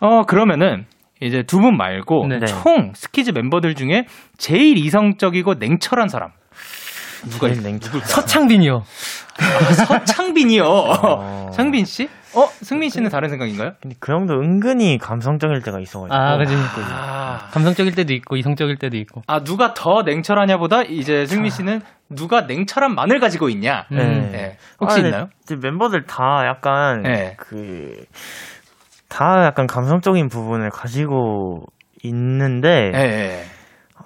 어 0.00 0.22
그러면은 0.22 0.84
이제 1.20 1.42
두 1.42 1.58
분 1.60 1.76
말고 1.76 2.26
네. 2.28 2.38
총 2.46 2.92
스키즈 2.94 3.32
멤버들 3.32 3.74
중에 3.74 4.04
제일 4.36 4.78
이성적이고 4.78 5.54
냉철한 5.54 6.06
사람 6.08 6.30
누가 7.30 7.48
있- 7.48 7.60
냉철- 7.62 8.00
서창빈이요. 8.04 8.82
서창빈이요. 9.86 10.64
어. 10.64 11.50
창빈 11.52 11.84
씨? 11.84 12.08
어 12.34 12.46
승민 12.62 12.90
씨는 12.90 13.08
다른 13.10 13.30
생각인가요? 13.30 13.72
근데 13.80 13.96
그 13.98 14.12
형도 14.12 14.34
은근히 14.34 14.98
감성적일 14.98 15.62
때가 15.62 15.80
있어가지고 15.80 16.14
아, 16.14 16.36
그지. 16.36 16.54
아, 16.84 17.48
감성적일 17.52 17.94
때도 17.94 18.12
있고, 18.12 18.36
이성적일 18.36 18.76
때도 18.76 18.98
있고. 18.98 19.22
아 19.26 19.42
누가 19.42 19.72
더 19.72 20.02
냉철하냐보다 20.02 20.82
이제 20.82 21.24
승민 21.24 21.50
씨는 21.50 21.80
누가 22.10 22.42
냉철한 22.42 22.94
만을 22.94 23.18
가지고 23.20 23.48
있냐? 23.48 23.86
음. 23.92 23.96
네. 24.32 24.38
예. 24.38 24.56
혹시 24.80 25.00
아, 25.00 25.04
있나요? 25.04 25.28
이제 25.42 25.56
멤버들 25.56 26.04
다 26.04 26.44
약간 26.46 27.02
네. 27.02 27.34
그다 29.08 29.44
약간 29.46 29.66
감성적인 29.66 30.28
부분을 30.28 30.68
가지고 30.70 31.64
있는데 32.02 32.92
예. 32.94 32.98
예. 32.98 33.44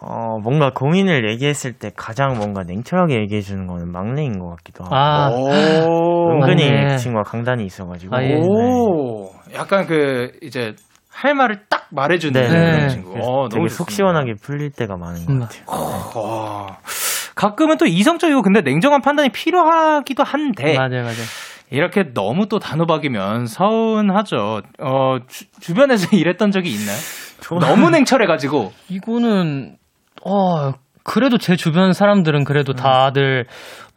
어, 0.05 0.39
뭔가 0.43 0.71
고민을 0.75 1.31
얘기했을 1.31 1.73
때 1.75 1.91
가장 1.97 2.37
뭔가 2.37 2.65
냉철하게 2.65 3.21
얘기해 3.21 3.41
주는 3.41 3.67
거는 3.67 3.93
막내인 3.93 4.39
것 4.39 4.49
같기도 4.57 4.85
하고 4.85 4.95
아, 4.95 5.29
오. 5.31 6.33
은근히 6.33 6.69
맞네. 6.71 6.89
그 6.89 6.97
친구가 6.99 7.23
강단이 7.23 7.65
있어가지고 7.65 8.17
아, 8.17 8.23
예. 8.25 8.35
오, 8.35 9.31
약간 9.55 9.87
그 9.87 10.33
이제 10.43 10.75
할 11.11 11.35
말을 11.35 11.61
딱 11.69 11.87
말해주는 11.91 12.41
네. 12.41 12.49
그런 12.49 12.79
네. 12.81 12.89
친구. 12.89 13.11
어, 13.13 13.49
되게 13.49 13.59
너무 13.59 13.69
속. 13.69 13.91
시원하게 13.91 14.35
풀릴 14.43 14.71
때가 14.71 14.97
많은 14.97 15.25
것 15.27 15.33
음. 15.33 15.41
같아요. 15.41 15.65
와. 16.21 16.79
가끔은 17.35 17.77
또 17.77 17.87
이성적이고 17.87 18.43
근데 18.43 18.61
냉정한 18.61 19.03
판단이 19.03 19.29
필요하기도 19.31 20.23
한데 20.25 20.77
맞아요, 20.77 21.03
맞아요. 21.03 21.15
이렇게 21.71 22.13
너무 22.13 22.49
또 22.49 22.59
단호박이면 22.59 23.47
서운하죠. 23.47 24.61
어 24.81 25.17
주, 25.61 25.75
변에서 25.75 26.09
이랬던 26.17 26.51
적이 26.51 26.71
있나요? 26.73 26.99
너무 27.61 27.91
냉철해가지고 27.91 28.73
이거는, 28.89 29.77
어, 30.25 30.73
그래도 31.05 31.37
제 31.39 31.57
주변 31.57 31.93
사람들은 31.93 32.45
그래도 32.45 32.75
다들, 32.75 33.47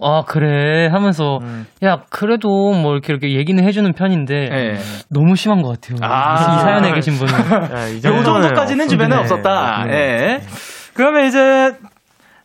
아, 0.02 0.24
그래. 0.28 0.88
하면서, 0.88 1.38
음. 1.42 1.68
야, 1.84 2.02
그래도 2.10 2.74
뭐 2.74 2.94
이렇게, 2.94 3.14
이렇게 3.14 3.36
얘기는 3.36 3.64
해주는 3.64 3.94
편인데, 3.94 4.36
예. 4.36 4.78
너무 5.10 5.36
심한 5.36 5.62
것 5.62 5.80
같아요. 5.80 6.00
아. 6.02 6.58
이 6.58 6.60
사연에 6.62 6.92
계신 6.94 7.14
분은. 7.14 7.34
야, 7.34 7.88
이 7.90 8.02
정도까지는 8.02 8.88
주변에 8.88 9.16
네, 9.16 9.22
없었다. 9.22 9.86
네, 9.86 9.92
예. 9.92 10.18
네. 10.38 10.42
그러면 10.96 11.26
이제 11.26 11.74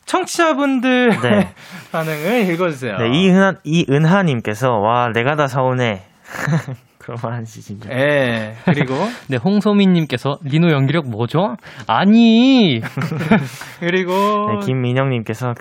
청취자분들 0.05 1.09
네. 1.21 1.53
반응을 1.91 2.49
읽어주세요. 2.51 2.97
네, 2.97 3.09
이은하, 3.09 3.53
이은하님께서, 3.63 4.77
와, 4.77 5.09
내가 5.11 5.35
다 5.35 5.47
서운해. 5.47 6.03
그런 7.01 7.17
말 7.23 7.33
하시죠. 7.41 7.89
예. 7.91 8.53
그리고 8.65 8.93
네, 9.27 9.37
홍소민님께서, 9.37 10.37
리노 10.43 10.69
연기력 10.71 11.09
뭐죠? 11.09 11.55
아니! 11.87 12.79
그리고 13.79 14.13
네, 14.51 14.65
김민영님께서, 14.65 15.53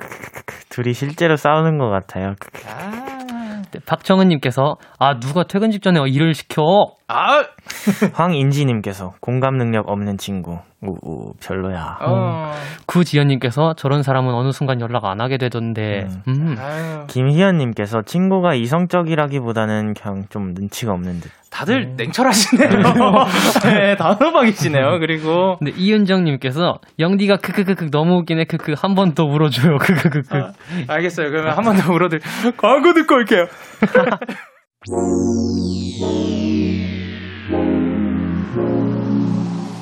둘이 0.68 0.92
실제로 0.92 1.36
싸우는 1.36 1.78
것 1.78 1.88
같아요. 1.88 2.34
아, 2.68 3.62
네, 3.72 3.80
박정은님께서, 3.86 4.76
아, 4.98 5.18
누가 5.18 5.44
퇴근 5.44 5.70
직전에 5.70 5.98
일을 6.06 6.34
시켜? 6.34 6.62
아, 7.12 7.44
황인지님께서 8.14 9.14
공감 9.20 9.56
능력 9.56 9.88
없는 9.88 10.16
친구. 10.16 10.58
우우 10.82 11.34
별로야. 11.44 11.98
어. 12.00 12.52
구지연님께서 12.86 13.74
저런 13.76 14.02
사람은 14.02 14.32
어느 14.32 14.50
순간 14.52 14.80
연락 14.80 15.04
안 15.04 15.20
하게 15.20 15.36
되던데. 15.36 16.06
음. 16.28 16.56
아유, 16.58 17.04
김희연님께서 17.08 18.02
친구가 18.02 18.54
이성적이라기보다는 18.54 19.92
그냥 19.94 20.24
좀 20.30 20.52
눈치가 20.54 20.92
없는 20.92 21.20
듯. 21.20 21.30
다들 21.50 21.94
냉철하시네요. 21.96 22.70
네, 23.64 23.96
단호박이시네요. 23.96 25.00
그리고 25.00 25.56
근데 25.58 25.72
이은정님께서 25.76 26.78
영디가 27.00 27.38
크크크크 27.38 27.90
너무 27.90 28.18
웃기네 28.18 28.44
크크 28.44 28.74
한 28.78 28.94
번 28.94 29.14
더 29.14 29.24
울어줘요 29.24 29.76
크크크크. 29.78 30.28
아, 30.38 30.52
알겠어요. 30.88 31.30
그러면 31.30 31.56
한 31.56 31.64
번더 31.64 31.90
물어들. 31.92 32.20
광고 32.56 32.94
듣고 32.94 33.16
올게요. 33.16 33.46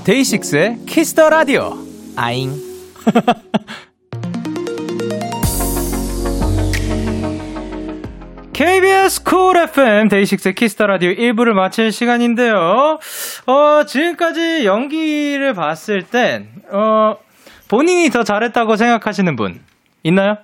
DAY6의 0.09 0.87
Kiss 0.87 1.11
the 1.11 1.29
Radio. 1.29 1.77
아잉. 2.17 2.55
KBS 8.55 9.23
Cool 9.23 9.59
FM 9.59 10.09
DAY6 10.09 10.53
Kiss 10.53 10.72
the 10.72 10.87
Radio 10.87 11.11
1부를 11.11 11.53
마칠 11.53 11.93
시간인데요. 11.93 12.99
어, 13.47 13.85
지금까지 13.87 14.65
연기를 14.65 15.53
봤을 15.53 16.05
땐, 16.05 16.49
어, 16.71 17.19
본인이 17.69 18.09
더 18.09 18.25
잘했다고 18.25 18.77
생각하시는 18.77 19.37
분 19.37 19.61
있나요? 20.05 20.39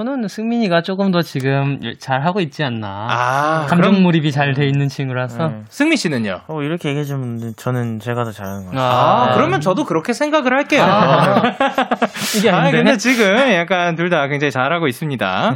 저는 0.00 0.28
승민이가 0.28 0.80
조금 0.80 1.10
더 1.10 1.20
지금 1.20 1.78
잘 1.98 2.24
하고 2.24 2.40
있지 2.40 2.64
않나. 2.64 3.06
아, 3.10 3.66
감정 3.68 3.90
그럼 3.90 4.02
몰입이 4.02 4.32
잘 4.32 4.54
돼 4.54 4.66
있는 4.66 4.88
친구라서. 4.88 5.48
네. 5.48 5.60
승민 5.68 5.96
씨는요? 5.98 6.40
어, 6.48 6.62
이렇게 6.62 6.88
얘기해 6.88 7.04
주면 7.04 7.52
저는 7.54 8.00
제가 8.00 8.24
더 8.24 8.32
잘하는 8.32 8.64
것 8.64 8.70
같아요. 8.70 8.82
아, 8.90 9.26
네. 9.28 9.34
그러면 9.36 9.60
저도 9.60 9.84
그렇게 9.84 10.14
생각을 10.14 10.54
할게요. 10.54 10.86
이게 12.38 12.50
아, 12.50 12.56
안 12.60 12.64
되네. 12.70 12.76
근데 12.78 12.96
지금 12.96 13.36
약간 13.52 13.94
둘 13.94 14.08
다 14.08 14.26
굉장히 14.26 14.50
잘하고 14.50 14.88
있습니다. 14.88 15.54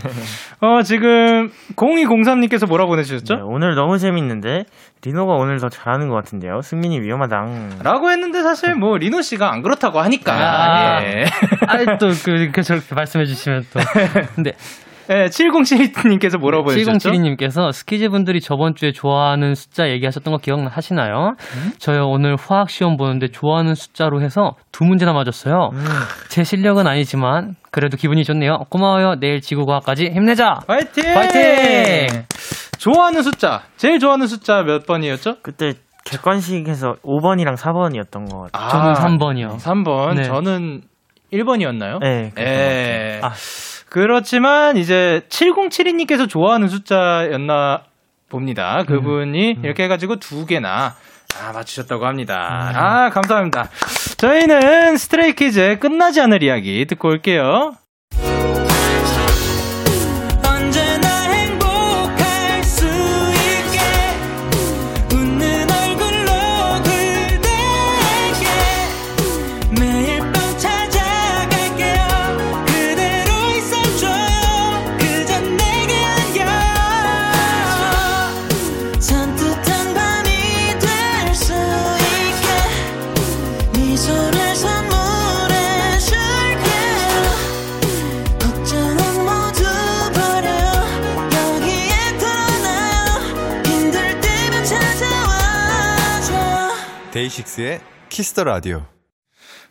어, 0.60 0.82
지금 0.82 1.50
0203님께서 1.76 2.68
뭐라 2.68 2.84
보내주셨죠? 2.84 3.34
네, 3.36 3.40
오늘 3.42 3.74
너무 3.74 3.98
재밌는데 3.98 4.64
리노가 5.04 5.34
오늘 5.34 5.58
더 5.58 5.68
잘하는 5.68 6.08
것 6.08 6.14
같은데요. 6.14 6.60
승민이 6.62 7.00
위험하당. 7.00 7.78
라고 7.82 8.10
했는데 8.10 8.42
사실 8.42 8.74
뭐 8.74 8.96
리노 8.96 9.20
씨가 9.22 9.52
안 9.52 9.62
그렇다고 9.62 10.00
하니까. 10.00 10.32
아. 10.32 11.02
예. 11.02 11.24
아이 11.66 11.84
또 11.98 12.08
그, 12.24 12.50
그 12.52 12.62
저렇게 12.62 12.94
말씀해 12.94 13.26
주시면 13.26 13.64
또. 13.72 13.80
근데 14.34 14.52
예, 15.10 15.26
7072님께서 15.26 16.38
뭐라고 16.38 16.64
보내주셨죠? 16.64 17.10
7072님께서 17.10 17.72
스키즈 17.72 18.08
분들이 18.08 18.40
저번 18.40 18.74
주에 18.74 18.92
좋아하는 18.92 19.54
숫자 19.54 19.90
얘기하셨던 19.90 20.32
거 20.32 20.38
기억하시나요? 20.38 21.34
저요 21.78 22.06
오늘 22.06 22.36
화학 22.36 22.70
시험 22.70 22.96
보는데 22.96 23.28
좋아하는 23.28 23.74
숫자로 23.74 24.22
해서 24.22 24.52
두 24.72 24.84
문제나 24.84 25.12
맞았어요. 25.12 25.70
제 26.30 26.42
실력은 26.42 26.86
아니지만 26.86 27.54
그래도 27.70 27.98
기분이 27.98 28.24
좋네요. 28.24 28.64
고마워요. 28.70 29.16
내일 29.20 29.40
지구과학까지 29.40 30.10
힘내자. 30.14 30.60
화이팅! 30.66 31.04
화이팅! 31.14 32.24
좋아하는 32.84 33.22
숫자. 33.22 33.62
제일 33.78 33.98
좋아하는 33.98 34.26
숫자 34.26 34.62
몇 34.62 34.84
번이었죠? 34.84 35.36
그때 35.40 35.72
객관식에서 36.04 36.96
5번이랑 37.02 37.56
4번이었던 37.56 38.30
것 38.30 38.52
같아요. 38.52 38.94
저는 38.94 39.18
3번이요. 39.18 39.58
3번. 39.58 40.16
네. 40.16 40.24
저는 40.24 40.82
1번이었나요? 41.32 41.98
네, 42.00 42.32
예. 42.38 43.20
아. 43.22 43.32
그렇지만 43.88 44.76
이제 44.76 45.22
7072님께서 45.30 46.28
좋아하는 46.28 46.68
숫자였나 46.68 47.84
봅니다. 48.28 48.82
그분이 48.86 49.60
이렇게 49.62 49.84
해가지고 49.84 50.16
두 50.16 50.44
개나 50.44 50.94
아, 51.40 51.52
맞추셨다고 51.54 52.04
합니다. 52.04 52.70
아, 52.74 53.08
감사합니다. 53.08 53.70
저희는 54.18 54.98
스트레이키즈의 54.98 55.80
끝나지 55.80 56.20
않을 56.20 56.42
이야기 56.42 56.84
듣고 56.84 57.08
올게요. 57.08 57.76
DAY6의 97.24 97.80
Kiss 98.10 98.30
the 98.30 98.44
Radio. 98.44 98.82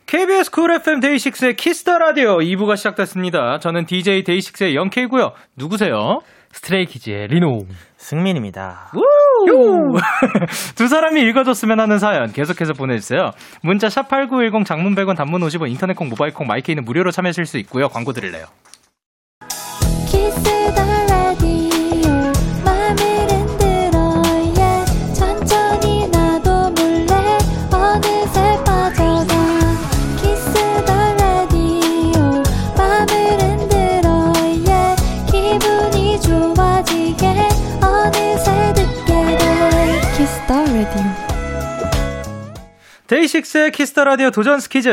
KBS 0.05 0.51
쿨 0.51 0.71
FM 0.71 0.99
데이식스의 0.99 1.55
키스터 1.55 1.97
라디오 1.99 2.37
2부가 2.37 2.75
시작됐습니다. 2.77 3.59
저는 3.59 3.85
DJ 3.85 4.23
데이식스의 4.23 4.75
영케이고요. 4.75 5.31
누구세요? 5.57 6.19
Stray 6.51 6.86
Kids의 6.86 7.27
리노. 7.27 7.65
승민입니다. 7.97 8.91
두 10.75 10.87
사람이 10.87 11.21
읽어줬으면 11.21 11.79
하는 11.79 11.99
사연 11.99 12.31
계속해서 12.31 12.73
보내주세요. 12.73 13.31
문자 13.61 13.89
샵 13.89 14.07
8910 14.07 14.65
장문 14.65 14.95
100원 14.95 15.15
단문 15.15 15.41
50원 15.41 15.69
인터넷 15.69 15.93
콩 15.93 16.09
모바일 16.09 16.33
콩 16.33 16.47
my 16.47 16.57
K는 16.57 16.83
무료로 16.83 17.11
참여하실 17.11 17.45
수 17.45 17.57
있고요. 17.59 17.87
광고 17.87 18.13
들을래요. 18.13 18.45
Kiss 20.07 20.43
the 20.75 20.92
DAY6의 43.13 43.71
Kiss 43.73 43.91
the 43.91 44.05
Radio 44.05 44.31
도전 44.31 44.59
스키즈 44.59 44.89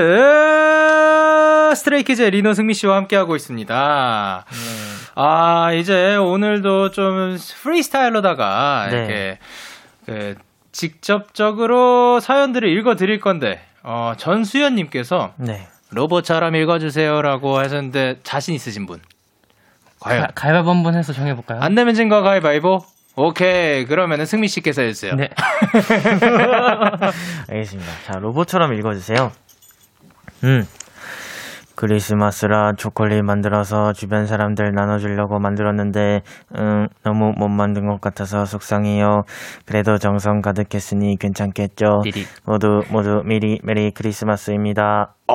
Stray 1.75 2.01
Kids의 2.01 2.33
리노 2.33 2.53
승민 2.53 2.75
씨와 2.75 2.97
함께하고 2.97 3.35
있습니다. 3.35 4.45
아 5.15 5.73
이제 5.73 6.17
오늘도 6.17 6.91
좀 6.91 7.39
프리스타일로다가 7.63 8.89
네. 8.91 8.97
이렇게 8.99 9.39
그 10.05 10.35
직접적으로 10.71 12.21
사연들을 12.21 12.69
읽어드릴 12.69 13.21
건데 13.21 13.63
어, 13.83 14.13
전수연님께서 14.19 15.33
네. 15.39 15.67
로봇처럼 15.91 16.55
읽어주세요라고 16.57 17.57
하셨는데 17.59 18.19
자신 18.23 18.55
있으신 18.55 18.85
분? 18.85 19.01
과연 19.99 20.21
가- 20.27 20.29
가위바위보 20.35 20.71
한번 20.71 20.95
해서 20.95 21.15
정해볼까요? 21.15 21.61
안 21.63 21.75
내면 21.75 21.95
진거 21.95 22.21
가위바위보? 22.21 22.85
오케이 23.17 23.85
그러면은 23.85 24.25
승민 24.25 24.49
씨께서 24.49 24.83
해주세요. 24.83 25.15
네. 25.15 25.29
알겠습니다. 27.51 27.91
자, 28.07 28.19
로봇처럼 28.19 28.73
읽어주세요. 28.75 29.33
음. 30.45 30.67
크리스마스라 31.75 32.75
초콜릿 32.77 33.23
만들어서 33.25 33.95
주변 33.95 34.27
사람들 34.27 34.73
나눠주려고 34.75 35.39
만들었는데, 35.39 36.21
음, 36.59 36.89
너무 37.05 37.33
못 37.35 37.49
만든 37.49 37.87
것 37.87 38.03
같아서 38.03 38.45
속상해요. 38.45 39.23
그래도 39.65 39.97
정성 39.97 40.43
가득했으니 40.43 41.17
괜찮겠죠? 41.19 42.03
띠리. 42.05 42.27
모두, 42.45 42.83
모두 42.91 43.23
미리, 43.25 43.61
메리 43.63 43.93
크리스마스입니다. 43.93 45.15
오! 45.29 45.35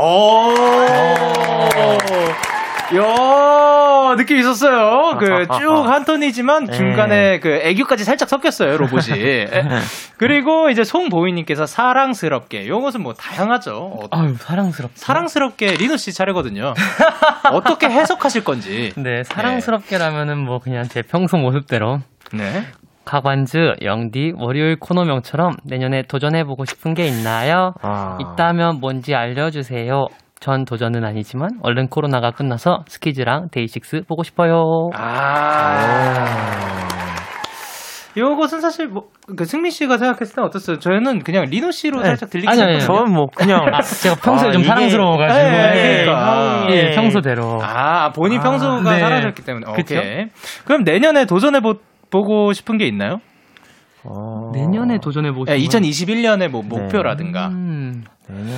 야 2.93 4.15
느낌 4.15 4.37
있었어요. 4.37 5.17
그 5.17 5.47
쭉 5.57 5.71
한 5.89 6.05
톤이지만 6.05 6.71
중간에 6.71 7.39
그 7.39 7.49
애교까지 7.49 8.03
살짝 8.03 8.29
섞였어요 8.29 8.77
로봇이. 8.77 9.45
그리고 10.17 10.69
이제 10.69 10.83
송보이님께서 10.83 11.65
사랑스럽게 11.65 12.67
요것은 12.67 13.01
뭐 13.01 13.13
다양하죠. 13.13 13.75
어, 13.75 13.99
아유 14.11 14.35
사랑스럽다. 14.37 14.93
사랑스럽게 14.95 15.73
리노 15.77 15.97
씨 15.97 16.13
차례거든요. 16.13 16.73
어떻게 17.51 17.87
해석하실 17.89 18.43
건지. 18.43 18.91
네, 18.97 19.23
사랑스럽게라면은 19.23 20.37
뭐 20.45 20.59
그냥 20.59 20.83
제 20.83 21.01
평소 21.01 21.37
모습대로 21.37 21.99
네. 22.33 22.63
가관즈, 23.05 23.57
영디, 23.83 24.33
월요일 24.37 24.77
코너명처럼 24.79 25.57
내년에 25.63 26.03
도전해보고 26.07 26.65
싶은 26.65 26.95
게 26.95 27.05
있나요? 27.05 27.73
아. 27.83 28.17
있다면 28.19 28.79
뭔지 28.79 29.13
알려주세요. 29.13 30.07
전 30.45 30.63
도전은 30.63 31.03
아니지만 31.03 31.49
얼른 31.63 31.87
코로나가 31.87 32.29
끝나서 32.29 32.83
스키즈랑 32.87 33.47
데이식스 33.51 34.03
보고 34.07 34.21
싶어요. 34.21 34.91
아. 34.93 36.27
요것은 38.15 38.61
사실 38.61 38.87
뭐, 38.87 39.05
그 39.35 39.45
승민 39.45 39.71
씨가 39.71 39.97
생각했을 39.97 40.35
때 40.35 40.41
어땠어요? 40.43 40.77
저희는 40.77 41.23
그냥 41.23 41.45
리노 41.49 41.71
씨로 41.71 42.03
살짝 42.03 42.29
들리기 42.29 42.47
아니, 42.47 42.61
아니, 42.61 42.79
시작했거든요. 42.79 43.05
저는 43.07 43.15
뭐 43.15 43.25
그냥 43.35 43.59
아, 43.73 43.81
제가 43.81 44.15
평소에 44.23 44.49
아, 44.49 44.51
좀 44.51 44.61
이게- 44.61 44.67
사랑스러워가지고. 44.69 45.39
네, 45.49 45.73
예, 45.73 46.03
그러니까. 46.05 46.67
예, 46.69 46.91
평소대로. 46.91 47.59
아, 47.63 48.11
본인 48.11 48.39
아, 48.39 48.43
평소가 48.43 48.93
네. 48.93 48.99
사라졌기 48.99 49.41
때문에. 49.43 49.65
그쵸? 49.73 49.95
오케이. 49.95 50.25
그럼 50.65 50.83
내년에 50.83 51.25
도전해 51.25 51.59
보, 51.59 51.73
보고 52.11 52.53
싶은 52.53 52.77
게 52.77 52.85
있나요? 52.85 53.17
어, 54.07 54.51
내년에 54.53 54.99
도전해보고 54.99 55.45
예, 55.51 55.57
싶은 55.59 55.81
2021년의 55.81 56.49
뭐 56.49 56.61
목표라든가 56.63 57.47
음, 57.49 58.03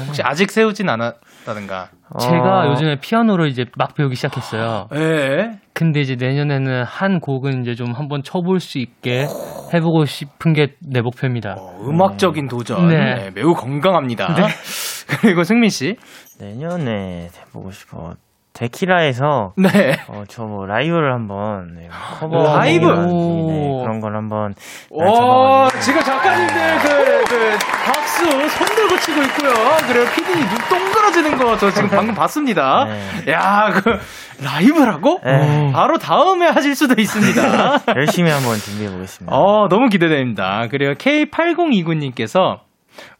혹시 0.07 0.21
아직 0.23 0.49
세우진 0.51 0.87
않았다든가. 0.89 1.89
제가 2.19 2.61
어, 2.61 2.69
요즘에 2.71 2.97
피아노를 3.01 3.49
이제 3.49 3.65
막 3.77 3.93
배우기 3.95 4.15
시작했어요. 4.15 4.87
예. 4.95 5.59
근데 5.73 5.99
이제 5.99 6.15
내년에는 6.15 6.83
한 6.85 7.19
곡은 7.19 7.61
이제 7.61 7.75
좀 7.75 7.91
한번 7.93 8.23
쳐볼 8.23 8.59
수 8.59 8.77
있게 8.79 9.27
해보고 9.73 10.05
싶은 10.05 10.53
게 10.53 10.67
내 10.81 11.01
목표입니다. 11.01 11.55
어, 11.59 11.77
음악적인 11.83 12.47
도전. 12.47 12.87
네. 12.87 12.95
네, 13.15 13.31
매우 13.35 13.53
건강합니다. 13.53 14.35
그리고 15.21 15.43
승민 15.43 15.69
씨. 15.69 15.95
내년에 16.39 17.29
해보고 17.47 17.71
싶어. 17.71 18.13
데키라에서 18.57 19.53
네. 19.55 19.97
어, 20.07 20.23
저뭐 20.27 20.65
라이브를 20.65 21.13
한번 21.13 21.75
네, 21.75 21.87
커버 22.19 22.43
라이브? 22.57 22.87
오. 22.89 23.81
그런 23.83 23.99
걸 23.99 24.15
한번 24.15 24.55
오. 24.89 25.67
지금 25.79 26.01
작가님들 26.01 26.79
그, 26.79 27.23
그, 27.29 27.57
박수 27.85 28.25
손 28.49 28.67
들고 28.75 28.97
치고 28.99 29.21
있고요. 29.21 29.51
그리고 29.87 30.11
피디님 30.11 30.47
눈 30.47 30.57
동그라지는 30.69 31.37
거 31.37 31.57
저 31.57 31.69
지금 31.71 31.89
방금 31.89 32.13
봤습니다. 32.15 32.85
네. 32.85 33.31
야, 33.31 33.69
그, 33.73 33.99
라이브라고? 34.43 35.19
네. 35.23 35.71
바로 35.71 35.97
다음에 35.97 36.47
하실 36.47 36.75
수도 36.75 36.99
있습니다. 36.99 37.93
열심히 37.95 38.31
한번 38.31 38.57
준비해 38.57 38.89
보겠습니다. 38.91 39.35
어, 39.35 39.67
너무 39.69 39.87
기대됩니다. 39.89 40.67
그리고 40.69 40.93
K8029님께서 40.95 42.59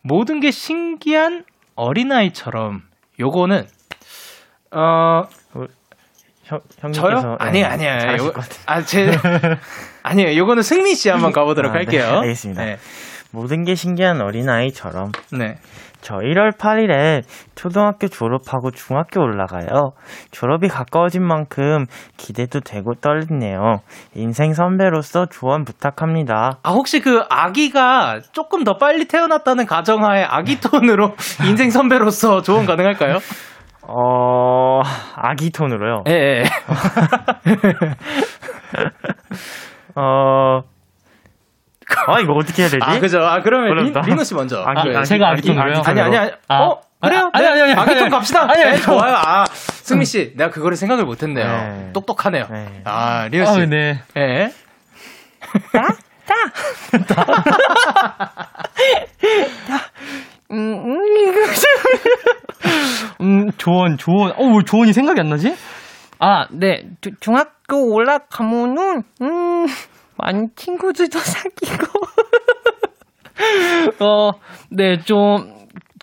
모든 0.02 0.40
게 0.40 0.52
신기한 0.52 1.44
어린아이처럼 1.76 2.82
요거는, 3.20 3.66
어, 4.72 5.24
형, 6.44 6.60
형님께서 6.80 7.22
저요? 7.22 7.36
아니, 7.40 7.64
아니에요. 7.64 8.00
잘하실 8.00 8.30
요거-. 8.30 8.60
아, 8.66 8.82
제, 8.82 9.12
아니에요. 10.04 10.38
요거는 10.38 10.64
승민 10.64 10.96
씨 10.96 11.10
한번 11.10 11.32
가 11.32 11.44
보도록 11.44 11.72
아, 11.72 11.74
네, 11.74 11.80
할게요. 11.80 12.20
알겠습니다. 12.22 12.64
네. 12.64 12.78
모든 13.32 13.66
게 13.66 13.76
신기한 13.76 14.22
어린아이처럼 14.22 15.12
네. 15.38 15.56
저 16.00 16.16
1월 16.16 16.56
8일에 16.58 17.24
초등학교 17.56 18.08
졸업하고 18.08 18.72
중학교 18.72 19.20
올라가요. 19.22 19.92
졸업이 20.32 20.70
가까워진 20.70 21.22
만큼 21.26 21.86
기대도 22.16 22.62
되고 22.62 22.94
떨리네요. 22.94 23.80
인생 24.16 24.54
선배로서 24.54 25.26
조언 25.26 25.66
부탁합니다. 25.66 26.60
아, 26.64 26.72
혹시 26.72 27.02
그 27.02 27.24
아기가 27.30 28.20
조금 28.32 28.64
더 28.64 28.78
빨리 28.78 29.06
태어났다는 29.06 29.66
가정하에 29.66 30.24
아기 30.24 30.62
톤으로 30.62 31.16
인생 31.46 31.70
선배로서 31.70 32.42
조언 32.44 32.66
가능할까요? 32.66 33.18
어, 33.90 34.82
아기 35.16 35.50
톤으로요. 35.50 36.04
예, 36.08 36.12
예. 36.12 36.44
어, 39.96 40.62
아, 42.08 42.20
이거 42.20 42.34
어떻게 42.34 42.64
해야 42.64 42.70
되지? 42.70 42.80
아, 42.82 43.00
그죠. 43.00 43.26
아, 43.26 43.42
그러면 43.42 43.70
린, 43.76 43.96
어렵다. 43.96 44.02
리노 44.02 44.24
씨 44.24 44.34
먼저. 44.34 44.62
아기, 44.66 44.90
네. 44.90 44.98
아기, 44.98 45.08
제가 45.08 45.30
아기 45.30 45.38
아기톤으로요? 45.40 45.78
아기 45.80 45.90
아니, 45.90 46.02
아니, 46.02 46.18
아니. 46.18 46.32
아. 46.50 46.60
어? 46.64 46.82
그래요? 47.00 47.30
아니, 47.32 47.46
네. 47.46 47.52
아니, 47.52 47.62
아니, 47.62 47.72
아니, 47.72 47.82
아기톤 47.82 48.04
아니. 48.04 48.10
갑시다. 48.10 48.42
아니, 48.42 48.62
아니, 48.64 48.72
네, 48.76 48.82
좋아요. 48.82 49.16
아, 49.16 49.46
승민 49.52 50.04
씨, 50.06 50.34
내가 50.36 50.50
그거를 50.50 50.76
생각을 50.76 51.06
못 51.06 51.24
했네요. 51.24 51.48
네. 51.48 51.90
똑똑하네요. 51.94 52.48
네. 52.50 52.82
아, 52.84 53.30
리노 53.32 53.46
씨. 53.46 53.62
아, 53.62 53.66
네. 53.66 54.02
예. 54.18 54.52
음, 63.22 63.52
조언, 63.58 63.98
조언. 63.98 64.32
어, 64.32 64.44
왜 64.56 64.64
조언이 64.66 64.94
생각이 64.94 65.20
안 65.20 65.30
나지? 65.30 65.56
아, 66.20 66.48
네. 66.52 66.84
주- 67.02 67.12
중학교 67.20 67.94
올라가면은, 67.94 69.04
음, 69.22 69.66
많이 70.18 70.48
친구들도 70.56 71.20
사귀고. 71.20 71.86
어, 74.04 74.32
네, 74.72 75.00
좀, 75.00 75.56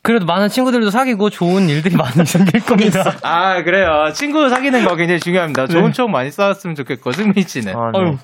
그래도 0.03 0.27
많은 0.27 0.49
친구들도 0.49 0.91
사귀고 0.91 1.31
좋은 1.31 1.69
일들이 1.69 1.97
많이 1.97 2.25
생길 2.27 2.61
겁니다. 2.67 3.03
아, 3.23 3.63
그래요. 3.63 4.13
친구 4.13 4.49
사귀는 4.49 4.85
거 4.85 4.95
굉장히 4.97 5.19
중요합니다. 5.21 5.67
좋은 5.67 5.87
네. 5.87 5.93
추억 5.93 6.11
많이 6.11 6.31
쌓았으면 6.31 6.77
좋겠고, 6.77 7.13
승민 7.13 7.43
씨는. 7.47 7.75
어, 7.75 7.91
네. 7.93 8.17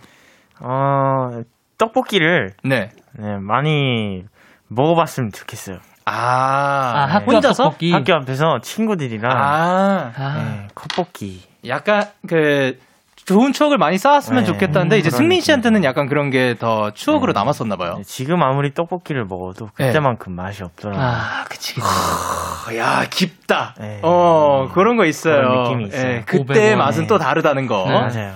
어, 0.61 1.43
떡볶이를 1.79 2.53
네. 2.63 2.91
네, 3.19 3.37
많이 3.41 4.23
먹어봤으면 4.69 5.33
좋겠어요. 5.33 5.79
아, 6.11 6.93
아, 6.97 7.07
학교 7.07 7.33
혼자서? 7.33 7.65
떡볶이. 7.65 7.93
학교 7.93 8.15
앞에서 8.15 8.61
친구들이랑 8.63 9.31
아, 9.31 10.13
아, 10.17 10.35
네, 10.37 10.69
컵볶이. 10.75 11.43
약간 11.67 12.05
그 12.27 12.79
좋은 13.27 13.53
추억을 13.53 13.79
많이 13.79 13.97
쌓았으면 13.97 14.43
네, 14.43 14.47
좋겠다는데 14.47 14.99
이제 14.99 15.11
승민 15.11 15.41
씨한테는. 15.41 15.85
약간 15.85 16.09
그런 16.09 16.31
게 16.31 16.57
더 16.59 16.91
추억으로 16.91 17.33
네. 17.33 17.39
남았었나 17.39 17.77
봐요. 17.77 17.95
네, 17.99 18.03
지금 18.03 18.43
아무리 18.43 18.75
떡볶이를 18.75 19.25
먹어도 19.25 19.69
그때만큼 19.75 20.33
맛이 20.33 20.65
없더라고요. 20.65 21.05
아, 21.07 21.45
그치, 21.49 21.75
그치. 21.75 21.87
어, 21.87 22.77
야 22.77 23.05
깊다. 23.09 23.75
네. 23.79 24.01
어 24.03 24.69
그런 24.75 24.97
거 24.97 25.05
있어요. 25.05 25.37
그런 25.37 25.63
느낌이 25.63 25.85
있어요. 25.85 26.11
예, 26.11 26.23
그때 26.27 26.75
500원. 26.75 26.77
맛은 26.77 27.07
또 27.07 27.19
다르다는 27.19 27.67
거. 27.67 27.85
네. 27.87 27.93
맞아요. 27.93 28.35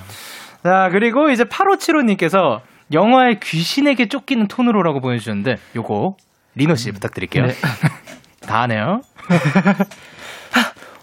자 0.63 0.89
그리고 0.93 1.31
이제 1.31 1.45
8575님께서 1.45 2.61
영화의 2.93 3.41
귀신에게 3.41 4.09
쫓기는 4.09 4.47
톤으로라고 4.47 5.01
보내주셨는데 5.01 5.57
요거 5.77 6.17
리노 6.57 6.75
씨 6.77 6.93
부탁드릴게요. 6.93 7.47
네. 7.47 7.55
다 8.47 8.63
하네요. 8.63 9.01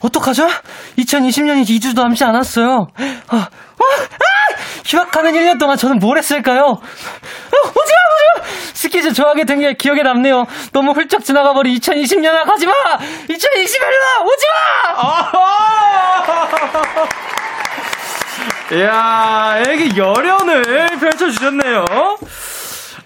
어떡하죠? 0.02 0.48
2020년이 0.98 1.64
2주도 1.68 2.02
남지 2.02 2.24
않았어요. 2.24 2.88
아, 3.28 3.36
아, 3.36 3.36
아! 3.38 3.48
휴학하는 4.86 5.34
1년 5.34 5.60
동안 5.60 5.78
저는 5.78 6.00
뭘 6.00 6.18
했을까요? 6.18 6.62
아, 6.62 7.68
오지마, 7.68 7.82
오지마! 7.82 8.48
스키즈 8.74 9.14
좋아하게 9.14 9.46
된 9.46 9.60
게 9.62 9.74
기억에 9.74 10.02
남네요. 10.02 10.46
너무 10.74 10.92
훌쩍 10.92 11.24
지나가 11.24 11.54
버린 11.54 11.76
2020년아, 11.78 12.46
가지마! 12.46 12.72
2021년아, 13.30 14.26
오지마! 14.26 15.32
이야, 18.74 19.56
애기 19.68 19.98
열연을 19.98 20.64
펼쳐주셨네요. 21.00 21.86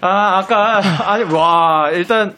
아, 0.00 0.38
아까, 0.38 0.80
아니, 1.10 1.24
와, 1.24 1.90
일단, 1.92 2.36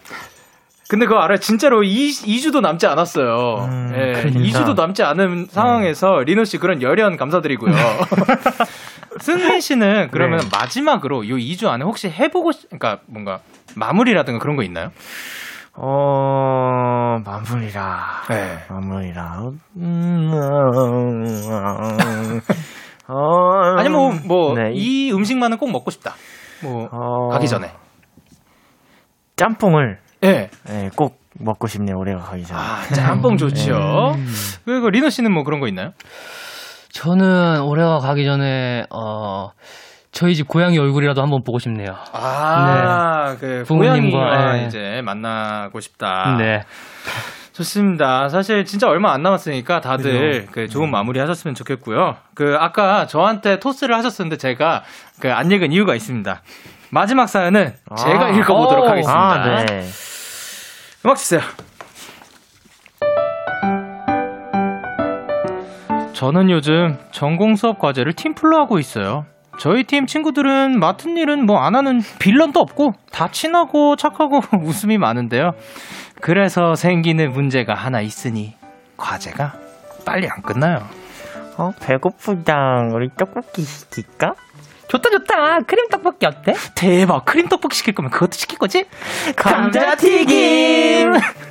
근데 0.89 1.05
그거 1.07 1.21
알아요? 1.21 1.39
진짜로 1.39 1.83
2, 1.83 2.09
2주도 2.09 2.61
남지 2.63 2.87
않았어요. 2.87 3.69
음, 3.69 3.93
예, 3.95 4.13
그러니까. 4.13 4.41
2주도 4.41 4.75
남지 4.75 5.03
않은 5.03 5.47
상황에서 5.51 6.23
리노 6.25 6.45
씨 6.45 6.57
그런 6.59 6.81
열연 6.81 7.17
감사드리고요. 7.19 7.73
승민 9.21 9.61
씨는 9.61 10.09
그러면 10.13 10.39
네. 10.41 10.49
마지막으로 10.51 11.29
요 11.29 11.37
2주 11.37 11.69
안에 11.69 11.85
혹시 11.85 12.09
해보고, 12.09 12.53
싶, 12.53 12.71
그러니까 12.71 13.03
뭔가 13.07 13.41
마무리라든가 13.77 14.39
그런 14.39 14.57
거 14.57 14.63
있나요? 14.63 14.91
어, 15.75 17.19
마무리라. 17.25 18.23
네. 18.31 18.59
마무리라. 18.71 19.43
음, 19.77 20.31
어, 23.09 23.53
아니, 23.77 23.89
뭐, 23.91 24.13
뭐, 24.25 24.55
네, 24.55 24.73
이 24.75 25.13
음식만은 25.13 25.59
꼭 25.59 25.71
먹고 25.71 25.91
싶다. 25.91 26.15
뭐, 26.63 26.89
어, 26.91 27.29
가기 27.29 27.49
전에. 27.49 27.71
짬뽕을 29.37 29.99
예. 30.25 30.51
네, 30.67 30.91
꼭 30.97 31.21
먹고 31.39 31.69
싶네요. 31.69 31.97
올해가 31.97 32.21
가기 32.21 32.45
전에. 32.45 32.61
아, 32.61 32.83
짬뽕 32.93 33.37
좋지요. 33.37 33.77
그리고 34.65 34.91
리노 34.91 35.11
씨는 35.11 35.33
뭐 35.33 35.45
그런 35.45 35.61
거 35.61 35.69
있나요? 35.69 35.93
저는 36.91 37.61
올해와 37.63 37.99
가기 37.99 38.25
전에, 38.25 38.85
어, 38.91 39.51
저희 40.11 40.35
집 40.35 40.49
고양이 40.49 40.77
얼굴이라도 40.79 41.23
한번 41.23 41.43
보고 41.45 41.61
싶네요. 41.61 41.95
아, 42.13 43.37
그 43.39 43.63
부모님과, 43.69 44.19
고양이와 44.19 44.59
예. 44.59 44.67
이제 44.67 45.03
만나고 45.05 45.79
싶다. 45.79 46.37
네. 46.39 46.63
좋습니다. 47.59 48.29
사실 48.29 48.65
진짜 48.65 48.89
얼마 48.89 49.13
안 49.13 49.23
남았으니까 49.23 49.81
다들 49.81 50.47
그 50.53 50.69
좋은 50.69 50.91
마무리 50.91 51.19
하셨으면 51.19 51.55
좋겠고요. 51.57 52.17
그 52.35 52.55
아까 52.59 53.07
저한테 53.07 53.59
토스를 53.59 53.97
하셨었는데 53.97 54.37
제가 54.37 54.83
그 55.21 55.29
안 55.29 55.51
읽은 55.51 55.73
이유가 55.73 55.95
있습니다. 55.95 56.41
마지막 56.91 57.27
사연은 57.29 57.75
제가 57.97 58.27
아. 58.27 58.29
읽어보도록 58.31 58.85
오. 58.85 58.89
하겠습니다. 58.89 59.21
아, 59.21 59.65
네. 59.67 59.83
음악 61.05 61.17
주세요. 61.17 61.41
저는 66.13 66.51
요즘 66.51 66.97
전공 67.13 67.55
수업 67.57 67.79
과제를 67.79 68.13
팀플로 68.15 68.57
하고 68.59 68.79
있어요. 68.79 69.25
저희 69.61 69.83
팀 69.85 70.07
친구들은 70.07 70.79
맡은 70.79 71.17
일은 71.17 71.45
뭐 71.47 71.59
안 71.59 71.75
하는 71.75 72.01
빌런도 72.21 72.61
없고 72.61 72.93
다 73.13 73.29
친하고 73.31 73.97
착하고 73.97 74.41
웃음이 74.63 74.99
많은데요. 74.99 75.51
그래서 76.21 76.75
생기는 76.75 77.33
문제가 77.33 77.75
하나 77.75 78.01
있으니 78.01 78.55
과제가 78.97 79.55
빨리 80.05 80.29
안 80.29 80.43
끝나요. 80.43 80.87
어, 81.57 81.73
배고프다. 81.81 82.89
우리 82.93 83.11
떡볶이 83.17 83.63
시킬까? 83.63 84.35
좋다 84.89 85.11
좋다. 85.11 85.61
크림 85.61 85.89
떡볶이 85.89 86.27
어때? 86.27 86.55
대박. 86.75 87.25
크림 87.25 87.49
떡볶이 87.49 87.77
시킬 87.77 87.95
거면 87.95 88.11
그것도 88.11 88.33
시킬 88.33 88.59
거지? 88.59 88.87
감자튀김! 89.37 91.13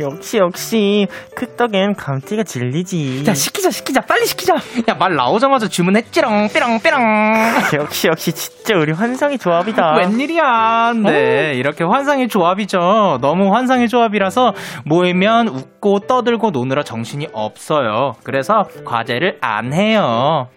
역시 0.00 0.38
역시 0.38 1.06
그 1.34 1.54
떡엔 1.56 1.94
감튀가 1.94 2.42
진리지. 2.44 3.24
자 3.24 3.34
시키자 3.34 3.70
시키자 3.70 4.00
빨리 4.00 4.26
시키자. 4.26 4.54
야, 4.88 4.94
말 4.98 5.14
나오자마자 5.14 5.68
주문했지롱, 5.68 6.48
삐롱, 6.52 6.80
삐롱. 6.80 7.00
역시 7.74 8.08
역시 8.08 8.32
진짜 8.32 8.74
우리 8.76 8.92
환상의 8.92 9.38
조합이다. 9.38 9.96
웬일이야. 10.00 10.94
네, 11.04 11.52
이렇게 11.54 11.84
환상의 11.84 12.28
조합이죠. 12.28 13.18
너무 13.20 13.54
환상의 13.54 13.88
조합이라서 13.88 14.54
모이면 14.84 15.48
웃고 15.48 16.00
떠들고 16.00 16.50
노느라 16.50 16.82
정신이 16.82 17.28
없어요. 17.32 18.14
그래서 18.24 18.64
과제를 18.84 19.38
안 19.40 19.72
해요. 19.72 20.48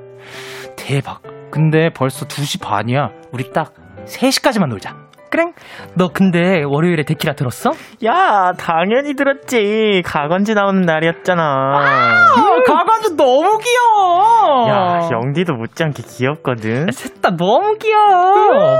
대박. 0.76 1.22
근데 1.50 1.90
벌써 1.90 2.26
2시 2.26 2.62
반이야. 2.62 3.10
우리 3.32 3.50
딱 3.52 3.74
3시까지만 4.06 4.68
놀자. 4.68 5.07
그래? 5.30 5.52
너 5.94 6.08
근데 6.12 6.62
월요일에 6.64 7.04
데키라 7.04 7.34
들었어? 7.34 7.70
야 8.04 8.52
당연히 8.58 9.14
들었지. 9.14 10.02
가건지 10.04 10.54
나오는 10.54 10.80
날이었잖아. 10.82 11.42
아, 11.42 12.34
가관도 12.66 13.16
너무 13.16 13.58
귀여워. 13.58 14.68
야 14.68 15.08
영디도 15.10 15.54
못지않게 15.54 16.02
귀엽거든. 16.04 16.90
셋 16.92 17.20
다 17.20 17.30
너무 17.36 17.76
귀여워. 17.78 18.78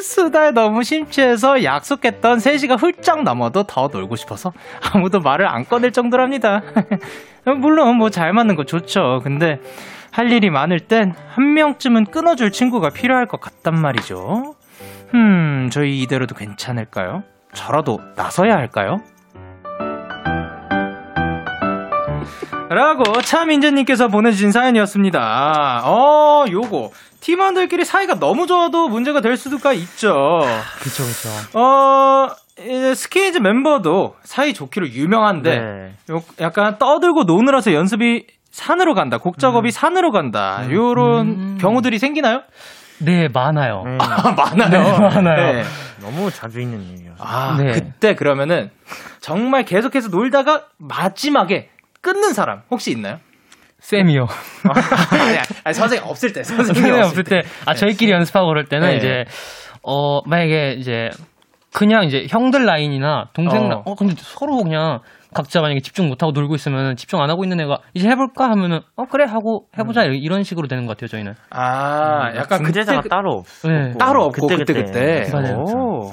수다에 0.00 0.52
너무 0.52 0.82
심취해서 0.82 1.62
약속했던 1.62 2.38
3시가 2.38 2.80
훌쩍 2.80 3.22
넘어도 3.22 3.64
더 3.64 3.88
놀고 3.92 4.16
싶어서 4.16 4.52
아무도 4.92 5.20
말을 5.20 5.46
안 5.46 5.64
꺼낼 5.64 5.92
정도랍니다. 5.92 6.62
물론 7.60 7.96
뭐 7.96 8.08
잘 8.10 8.32
맞는 8.32 8.54
거 8.56 8.64
좋죠. 8.64 9.20
근데 9.22 9.58
할 10.12 10.30
일이 10.32 10.50
많을 10.50 10.80
땐 10.80 11.14
한 11.34 11.52
명쯤은 11.54 12.06
끊어줄 12.06 12.50
친구가 12.50 12.90
필요할 12.90 13.26
것 13.26 13.40
같단 13.40 13.74
말이죠. 13.80 14.54
음, 15.14 15.68
저희 15.72 16.00
이대로도 16.02 16.34
괜찮을까요? 16.34 17.22
저라도 17.52 17.98
나서야 18.16 18.54
할까요? 18.54 19.00
라고 22.68 23.02
차민재님께서 23.22 24.08
보내주신 24.08 24.52
사연이었습니다. 24.52 25.82
어, 25.84 26.44
요거. 26.48 26.90
팀원들끼리 27.20 27.84
사이가 27.84 28.18
너무 28.20 28.46
좋아도 28.46 28.88
문제가 28.88 29.20
될 29.20 29.36
수가 29.36 29.72
있죠. 29.72 30.40
그쵸 30.80 31.02
그쵸. 31.02 31.58
어, 31.58 32.28
스키즈 32.94 33.38
멤버도 33.38 34.14
사이 34.22 34.54
좋기로 34.54 34.88
유명한데, 34.88 35.58
네. 35.58 35.92
요- 36.10 36.22
약간 36.40 36.78
떠들고 36.78 37.24
노느라서 37.24 37.72
연습이 37.74 38.26
산으로 38.52 38.94
간다, 38.94 39.18
곡 39.18 39.38
작업이 39.38 39.70
산으로 39.72 40.12
간다, 40.12 40.64
요런 40.70 41.26
음. 41.26 41.58
경우들이 41.60 41.98
생기나요? 41.98 42.42
네 43.02 43.28
많아요. 43.32 43.82
네, 43.84 43.96
아, 44.00 44.30
많아요. 44.32 44.82
네, 44.82 44.98
많아요. 44.98 45.64
너무 46.00 46.30
자주 46.30 46.60
있는 46.60 46.82
일이어서. 46.82 47.22
아, 47.24 47.56
네. 47.58 47.72
그때 47.72 48.14
그러면은 48.14 48.70
정말 49.20 49.64
계속해서 49.64 50.08
놀다가 50.08 50.66
마지막에 50.78 51.70
끊는 52.00 52.32
사람 52.32 52.62
혹시 52.70 52.90
있나요? 52.92 53.18
쌤이요. 53.80 54.26
아니, 55.10 55.38
아니, 55.64 55.74
선생님 55.74 56.06
없을 56.06 56.32
때, 56.32 56.42
선생님 56.42 56.92
없을 56.92 57.04
없을 57.04 57.24
때, 57.24 57.42
아, 57.64 57.74
저희끼리 57.74 58.12
연습하고 58.12 58.46
그럴 58.48 58.66
때는 58.66 58.88
네. 58.90 58.96
이제, 58.96 59.24
어, 59.82 60.20
만약에 60.28 60.76
이제, 60.78 61.08
그냥 61.72 62.04
이제 62.04 62.26
형들 62.28 62.66
라인이나 62.66 63.28
동생 63.32 63.60
어. 63.60 63.68
라인, 63.68 63.82
어, 63.86 63.94
근데 63.94 64.14
서로 64.18 64.62
그냥 64.62 65.00
각자 65.34 65.60
만약에 65.60 65.80
집중 65.80 66.08
못하고 66.08 66.32
놀고 66.32 66.54
있으면 66.56 66.96
집중 66.96 67.20
안 67.22 67.30
하고 67.30 67.44
있는 67.44 67.60
애가 67.60 67.78
이제 67.94 68.08
해볼까 68.08 68.50
하면은, 68.50 68.80
어, 68.96 69.04
그래, 69.04 69.24
하고 69.24 69.66
해보자. 69.78 70.04
이런 70.04 70.42
식으로 70.42 70.66
되는 70.68 70.86
것 70.86 70.96
같아요, 70.96 71.08
저희는. 71.08 71.34
아, 71.50 72.34
약간 72.36 72.64
중재자가 72.64 72.98
그때 73.02 73.08
따로 73.08 73.30
없고 73.38 73.68
네. 73.68 73.94
따로 73.98 74.24
없고 74.24 74.46
그때 74.48 74.72
그때. 74.72 75.30
맞아요. 75.32 75.64
오. 75.64 76.12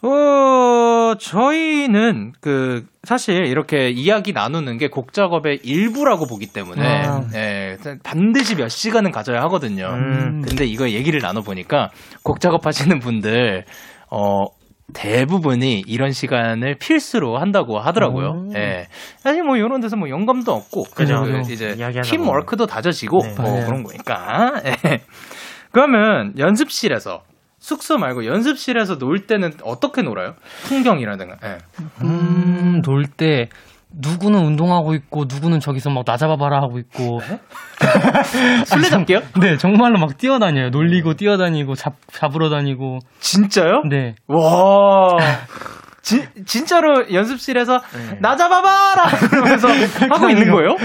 어, 0.00 1.14
저희는 1.18 2.32
그 2.40 2.84
사실 3.02 3.46
이렇게 3.46 3.90
이야기 3.90 4.32
나누는 4.32 4.78
게 4.78 4.88
곡 4.88 5.12
작업의 5.12 5.60
일부라고 5.64 6.26
보기 6.26 6.46
때문에 6.52 6.86
아. 7.04 7.24
예, 7.34 7.76
반드시 8.04 8.54
몇 8.54 8.68
시간은 8.68 9.10
가져야 9.10 9.42
하거든요. 9.42 9.86
음. 9.88 10.42
근데 10.46 10.64
이거 10.66 10.88
얘기를 10.90 11.20
나눠 11.20 11.42
보니까 11.42 11.90
곡 12.22 12.40
작업하시는 12.40 13.00
분들 13.00 13.64
어 14.10 14.44
대부분이 14.94 15.84
이런 15.86 16.12
시간을 16.12 16.76
필수로 16.78 17.36
한다고 17.38 17.78
하더라고요. 17.78 18.28
오. 18.28 18.52
예. 18.56 18.86
사실 19.18 19.42
뭐 19.42 19.56
이런 19.56 19.80
데서 19.80 19.96
뭐 19.96 20.08
영감도 20.08 20.52
얻고 20.52 20.84
그죠, 20.94 21.22
그. 21.22 21.52
이제 21.52 21.76
팀워크도 22.02 22.66
다져지고 22.66 23.18
네. 23.22 23.34
뭐. 23.38 23.64
그런 23.66 23.82
거니까. 23.82 24.54
예. 24.64 25.00
그러면 25.72 26.32
연습실에서 26.38 27.22
숙소 27.58 27.98
말고 27.98 28.24
연습실에서 28.24 28.98
놀 28.98 29.26
때는 29.26 29.50
어떻게 29.62 30.02
놀아요? 30.02 30.34
풍경이라든가. 30.64 31.36
예. 31.44 31.58
음, 32.02 32.80
놀 32.82 33.04
때, 33.04 33.48
누구는 33.92 34.40
운동하고 34.44 34.94
있고, 34.94 35.24
누구는 35.28 35.60
저기서 35.60 35.90
막 35.90 36.04
나 36.04 36.16
잡아봐라 36.16 36.58
하고 36.58 36.78
있고. 36.78 37.20
술래잡기요? 38.66 39.20
네, 39.40 39.56
정말로 39.56 39.98
막 39.98 40.16
뛰어다녀요. 40.18 40.70
놀리고, 40.70 41.14
뛰어다니고, 41.14 41.74
잡, 41.74 41.94
잡으러 42.08 42.48
다니고. 42.50 42.98
진짜요? 43.20 43.82
네. 43.88 44.14
와. 44.26 45.16
진, 46.02 46.26
진짜로 46.46 47.12
연습실에서 47.12 47.80
나 48.20 48.36
잡아봐라! 48.36 49.04
그러면서 49.30 49.68
하고 50.10 50.30
있는 50.30 50.50
거예요? 50.52 50.76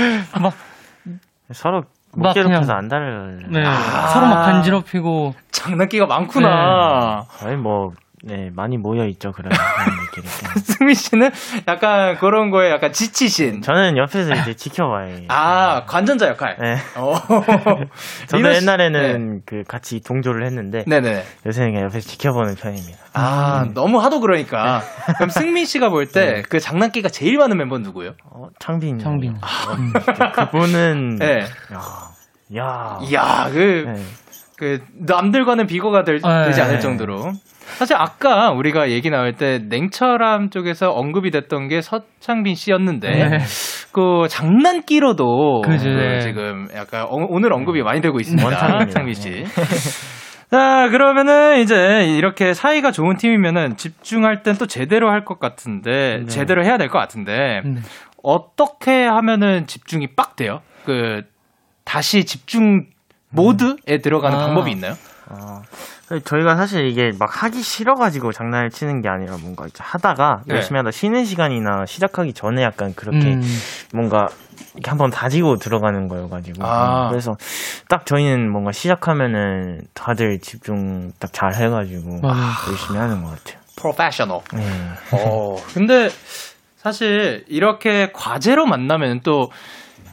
서로 1.53 1.83
막못 2.15 2.33
괴롭혀서 2.35 2.61
그냥- 2.61 2.77
안 2.77 2.87
달을. 2.89 3.45
네. 3.49 3.63
아. 3.65 4.07
서로 4.07 4.27
막 4.27 4.45
간지럽히고. 4.45 5.33
장난기가 5.51 6.05
많구나. 6.07 7.23
거의 7.39 7.55
뭐 7.57 7.91
네, 8.25 8.49
많이 8.55 8.77
모여 8.77 9.05
있죠 9.07 9.33
그런 9.33 9.51
사람들끼리. 9.53 10.25
네. 10.27 10.59
승민 10.63 10.95
씨는 10.95 11.29
약간 11.67 12.17
그런 12.17 12.51
거에 12.51 12.71
약간 12.71 12.93
지치신. 12.93 13.61
저는 13.61 13.97
옆에서 13.97 14.33
이제 14.33 14.53
지켜봐요. 14.53 15.25
아, 15.27 15.83
관전자 15.85 16.29
역할. 16.29 16.55
네. 16.57 16.77
어. 16.95 17.15
씨- 18.31 18.37
옛날에는 18.37 19.41
그 19.45 19.63
같이 19.67 19.99
동조를 19.99 20.45
했는데 20.45 20.85
네. 20.87 21.01
네네. 21.01 21.23
요새는 21.45 21.71
그냥 21.73 21.85
옆에서 21.87 22.07
지켜보는 22.09 22.55
편입니다. 22.55 22.97
아, 23.13 23.67
너무 23.73 23.99
하도 24.01 24.21
그러니까. 24.21 24.81
그럼 25.17 25.29
승민 25.29 25.65
씨가 25.65 25.89
볼 25.89 26.07
때그 26.07 26.61
장난기가 26.61 27.09
제일 27.09 27.37
많은 27.37 27.57
멤버 27.57 27.75
는 27.77 27.83
누구예요? 27.83 28.13
어, 28.23 28.47
창빈. 28.59 28.99
창빈. 28.99 29.35
어, 29.35 30.31
그분은 30.31 31.17
네. 31.17 31.41
야, 31.73 32.57
야. 32.57 32.99
이야, 33.03 33.49
그, 33.51 33.83
네. 33.87 34.03
그, 34.57 34.81
남들과는 34.93 35.67
비교가 35.67 36.03
될, 36.03 36.21
네. 36.21 36.45
되지 36.45 36.61
않을 36.61 36.79
정도로. 36.79 37.33
사실 37.77 37.95
아까 37.97 38.51
우리가 38.51 38.89
얘기 38.91 39.09
나올 39.09 39.33
때 39.33 39.59
냉철함 39.67 40.49
쪽에서 40.49 40.91
언급이 40.91 41.31
됐던 41.31 41.67
게 41.69 41.81
서창빈 41.81 42.55
씨였는데, 42.55 43.09
네. 43.09 43.37
그 43.91 44.27
장난기로도 44.29 45.61
그 45.61 45.69
네. 45.71 46.19
지금 46.21 46.67
약간 46.75 47.03
어- 47.03 47.25
오늘 47.29 47.53
언급이 47.53 47.81
많이 47.81 48.01
되고 48.01 48.19
있습니다. 48.19 48.45
원탑입니다. 48.47 48.91
창빈 48.91 49.13
씨. 49.13 49.45
자, 50.51 50.87
그러면은 50.91 51.59
이제 51.61 51.75
이렇게 52.15 52.53
사이가 52.53 52.91
좋은 52.91 53.15
팀이면은 53.17 53.75
집중할 53.77 54.43
땐 54.43 54.55
또 54.59 54.67
제대로 54.67 55.09
할 55.09 55.25
것 55.25 55.39
같은데, 55.39 56.19
네. 56.19 56.25
제대로 56.27 56.63
해야 56.63 56.77
될 56.77 56.89
것 56.89 56.99
같은데, 56.99 57.61
네. 57.65 57.79
어떻게 58.21 59.03
하면은 59.05 59.65
집중이 59.67 60.07
빡 60.15 60.35
돼요? 60.35 60.61
그, 60.85 61.21
다시 61.85 62.23
집중 62.25 62.85
모드에 63.29 63.97
들어가는 64.03 64.37
아. 64.37 64.45
방법이 64.45 64.71
있나요? 64.71 64.93
어, 65.29 65.61
저희가 66.21 66.55
사실 66.55 66.85
이게 66.87 67.11
막 67.19 67.43
하기 67.43 67.61
싫어가지고 67.61 68.31
장난을 68.31 68.69
치는 68.69 69.01
게 69.01 69.09
아니라 69.09 69.37
뭔가 69.41 69.65
이제 69.65 69.79
하다가 69.81 70.41
네. 70.45 70.55
열심히 70.55 70.77
하다 70.77 70.91
쉬는 70.91 71.25
시간이나 71.25 71.85
시작하기 71.85 72.33
전에 72.33 72.61
약간 72.63 72.93
그렇게 72.95 73.33
음. 73.33 73.41
뭔가 73.93 74.27
이렇게 74.73 74.89
한번 74.89 75.09
다지고 75.09 75.57
들어가는 75.57 76.07
거여가지고 76.07 76.65
아. 76.65 77.09
그래서 77.09 77.33
딱 77.89 78.05
저희는 78.05 78.51
뭔가 78.51 78.71
시작하면은 78.71 79.81
다들 79.93 80.39
집중 80.39 81.11
딱 81.19 81.31
잘 81.33 81.53
해가지고 81.55 82.19
맞아요. 82.21 82.43
열심히 82.69 82.99
하는 82.99 83.23
것 83.23 83.31
같아요. 83.31 83.59
프로페셔널. 83.75 84.39
네. 84.53 84.63
어, 85.11 85.55
근데 85.73 86.09
사실 86.77 87.43
이렇게 87.47 88.11
과제로 88.13 88.65
만나면 88.65 89.21
또 89.23 89.49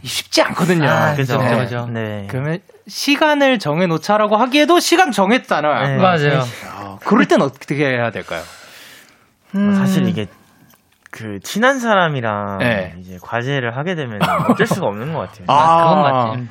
쉽지 0.03 0.43
않거든요. 0.43 0.89
아, 0.89 1.15
그죠. 1.15 1.39
그죠, 1.39 1.51
네. 1.51 1.59
그죠. 1.65 1.87
네. 1.91 2.27
그러면 2.31 2.59
시간을 2.89 3.59
정해놓자라고 3.59 4.37
하기에도 4.37 4.81
시간 4.81 5.13
정했잖아요. 5.13 5.87
네. 5.89 5.97
맞아요. 5.97 6.45
아, 6.75 6.99
그럴 7.05 7.27
땐 7.27 7.43
어떻게 7.43 7.75
해야 7.77 8.11
될까요? 8.11 8.43
뭐 9.53 9.75
사실 9.75 10.07
이게 10.09 10.27
그 11.11 11.41
친한 11.43 11.81
사람이랑 11.81 12.59
네. 12.59 12.95
이제 13.01 13.19
과제를 13.21 13.77
하게 13.77 13.95
되면 13.97 14.21
어쩔 14.49 14.67
수가 14.67 14.87
없는 14.87 15.13
것 15.13 15.21
같아요. 15.21 15.45
아, 15.49 15.85
그건 15.85 16.03
맞지. 16.03 16.49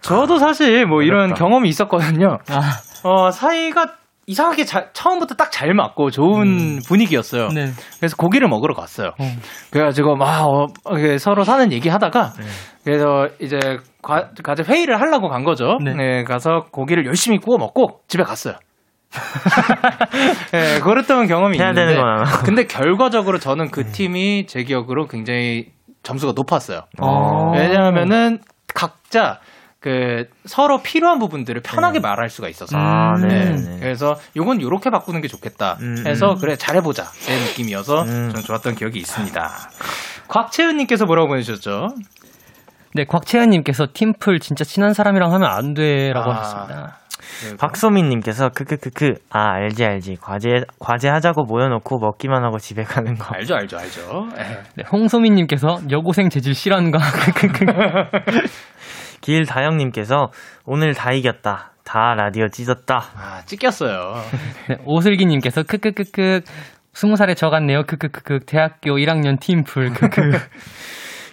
저도 0.00 0.38
사실 0.38 0.86
뭐 0.86 1.02
이런 1.02 1.24
어렵다. 1.24 1.34
경험이 1.36 1.68
있었거든요. 1.70 2.38
아, 2.50 2.80
어, 3.02 3.30
사이가 3.30 3.94
이상하게 4.26 4.64
자- 4.64 4.86
처음부터 4.92 5.34
딱 5.34 5.50
잘 5.50 5.72
맞고 5.74 6.10
좋은 6.10 6.80
분위기였어요. 6.86 7.48
네. 7.48 7.70
그래서 7.98 8.16
고기를 8.16 8.48
먹으러 8.48 8.74
갔어요. 8.74 9.12
어. 9.20 9.24
그래가지고 9.70 10.16
막 10.16 10.46
어, 10.46 10.66
서로 11.18 11.44
사는 11.44 11.70
얘기 11.72 11.88
하다가 11.88 12.32
네. 12.38 12.44
그래서 12.84 13.28
이제 13.40 13.58
과, 14.02 14.30
과제 14.42 14.62
회의를 14.64 15.00
하려고 15.00 15.28
간 15.28 15.44
거죠. 15.44 15.78
네. 15.84 15.94
네. 15.94 16.24
가서 16.24 16.64
고기를 16.72 17.06
열심히 17.06 17.38
구워 17.38 17.58
먹고 17.58 18.00
집에 18.08 18.22
갔어요. 18.24 18.54
네, 20.52 20.80
그랬던 20.80 21.26
경험이 21.28 21.58
해야 21.58 21.68
있는데. 21.68 21.92
되는 21.92 22.00
건 22.00 22.10
아마. 22.10 22.24
근데 22.42 22.64
결과적으로 22.66 23.38
저는 23.38 23.70
그 23.70 23.84
팀이 23.92 24.46
제 24.46 24.62
기억으로 24.64 25.06
굉장히 25.06 25.66
점수가 26.02 26.32
높았어요. 26.34 26.80
어. 27.00 27.52
왜냐하면은 27.54 28.38
각자 28.74 29.38
그 29.84 30.24
서로 30.46 30.80
필요한 30.80 31.18
부분들을 31.18 31.60
편하게 31.60 32.00
말할 32.00 32.30
수가 32.30 32.48
있어서. 32.48 32.74
아, 32.78 33.16
네. 33.20 33.28
네. 33.28 33.52
네. 33.52 33.76
그래서 33.80 34.16
요건 34.34 34.62
요렇게 34.62 34.88
바꾸는 34.88 35.20
게 35.20 35.28
좋겠다 35.28 35.76
음, 35.82 36.06
해서 36.06 36.36
그래 36.40 36.56
잘해보자 36.56 37.04
제 37.20 37.38
느낌이어서 37.38 38.02
음. 38.04 38.30
좀 38.30 38.42
좋았던 38.42 38.76
기억이 38.76 38.98
있습니다. 38.98 39.50
곽채은님께서 40.28 41.04
뭐라고 41.04 41.28
보내주셨죠? 41.28 41.88
네, 42.94 43.04
곽채연님께서 43.04 43.88
팀플 43.92 44.40
진짜 44.40 44.64
친한 44.64 44.94
사람이랑 44.94 45.34
하면 45.34 45.50
안 45.50 45.74
돼라고 45.74 46.32
아. 46.32 46.38
하셨습니다. 46.38 46.96
박소민님께서 47.58 48.50
크크크크 48.50 49.16
아 49.28 49.52
알지 49.52 49.84
알지 49.84 50.16
과제 50.22 50.64
과제 50.78 51.10
하자고 51.10 51.44
모여놓고 51.44 51.98
먹기만 51.98 52.42
하고 52.42 52.58
집에 52.58 52.84
가는 52.84 53.18
거. 53.18 53.34
알죠 53.34 53.54
알죠 53.54 53.76
알죠. 53.76 54.28
예. 54.38 54.62
네, 54.76 54.84
홍소민님께서 54.90 55.80
여고생 55.90 56.30
재질 56.30 56.54
실한가? 56.54 57.00
길다영님께서 59.24 60.30
오늘 60.66 60.92
다 60.94 61.12
이겼다. 61.12 61.72
다 61.82 62.14
라디오 62.14 62.48
찢었다. 62.48 63.02
아 63.16 63.42
찢겼어요. 63.46 64.14
네, 64.68 64.76
오슬기님께서 64.84 65.62
크크크크 65.62 66.42
스무 66.92 67.16
살에 67.16 67.34
저 67.34 67.48
같네요. 67.48 67.84
크크크크 67.86 68.40
대학교 68.46 68.96
1학년 68.96 69.40
팀플 69.40 69.92
크크. 69.94 70.20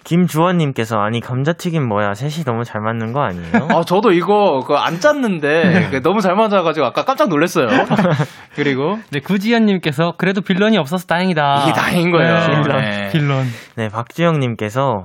김주원님께서 0.04 0.98
아니 0.98 1.20
감자튀김 1.20 1.86
뭐야 1.86 2.14
셋이 2.14 2.44
너무 2.44 2.64
잘 2.64 2.80
맞는 2.80 3.12
거 3.12 3.22
아니에요? 3.22 3.68
아 3.70 3.82
저도 3.84 4.10
이거 4.10 4.60
그안 4.66 4.98
짰는데 4.98 5.90
그 5.90 6.02
너무 6.02 6.20
잘 6.20 6.34
맞아가지고 6.34 6.86
아까 6.86 7.04
깜짝 7.04 7.28
놀랐어요. 7.28 7.68
그리고 8.56 8.98
네, 9.10 9.20
구지연님께서 9.20 10.14
그래도 10.18 10.40
빌런이 10.40 10.76
없어서 10.76 11.06
다행이다. 11.06 11.62
이게 11.64 11.72
다행인 11.72 12.10
거예요. 12.10 12.34
네, 12.34 12.62
빌런. 12.62 12.80
네. 12.80 13.08
빌런. 13.12 13.46
네 13.76 13.88
박주영님께서 13.88 15.04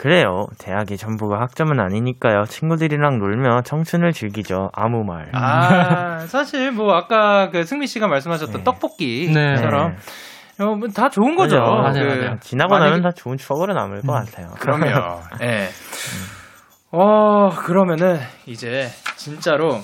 그래요 0.00 0.46
대학이 0.58 0.96
전부가 0.96 1.40
학점은 1.40 1.80
아니니까요 1.80 2.44
친구들이랑 2.44 3.18
놀며 3.18 3.62
청춘을 3.62 4.12
즐기죠 4.12 4.70
아무 4.72 5.02
말. 5.02 5.28
아 5.34 6.20
사실 6.30 6.70
뭐 6.70 6.94
아까 6.94 7.50
그 7.50 7.64
승미 7.64 7.88
씨가 7.88 8.06
말씀하셨던 8.06 8.58
네. 8.58 8.64
떡볶이처럼 8.64 9.96
어, 10.60 10.64
뭐다 10.76 11.08
좋은 11.08 11.34
거죠. 11.36 11.56
맞아요. 11.58 11.82
맞아요, 11.82 12.08
그 12.08 12.14
맞아요. 12.24 12.36
지나고 12.40 12.74
만약에- 12.74 12.78
나면 12.80 13.02
다 13.02 13.10
좋은 13.12 13.36
추억으로 13.36 13.74
남을 13.74 14.02
것 14.02 14.12
같아요. 14.12 14.50
그럼요. 14.60 15.20
예. 15.42 15.68
어, 16.90 17.50
그러면은 17.50 18.18
이제 18.46 18.88
진짜로 19.16 19.80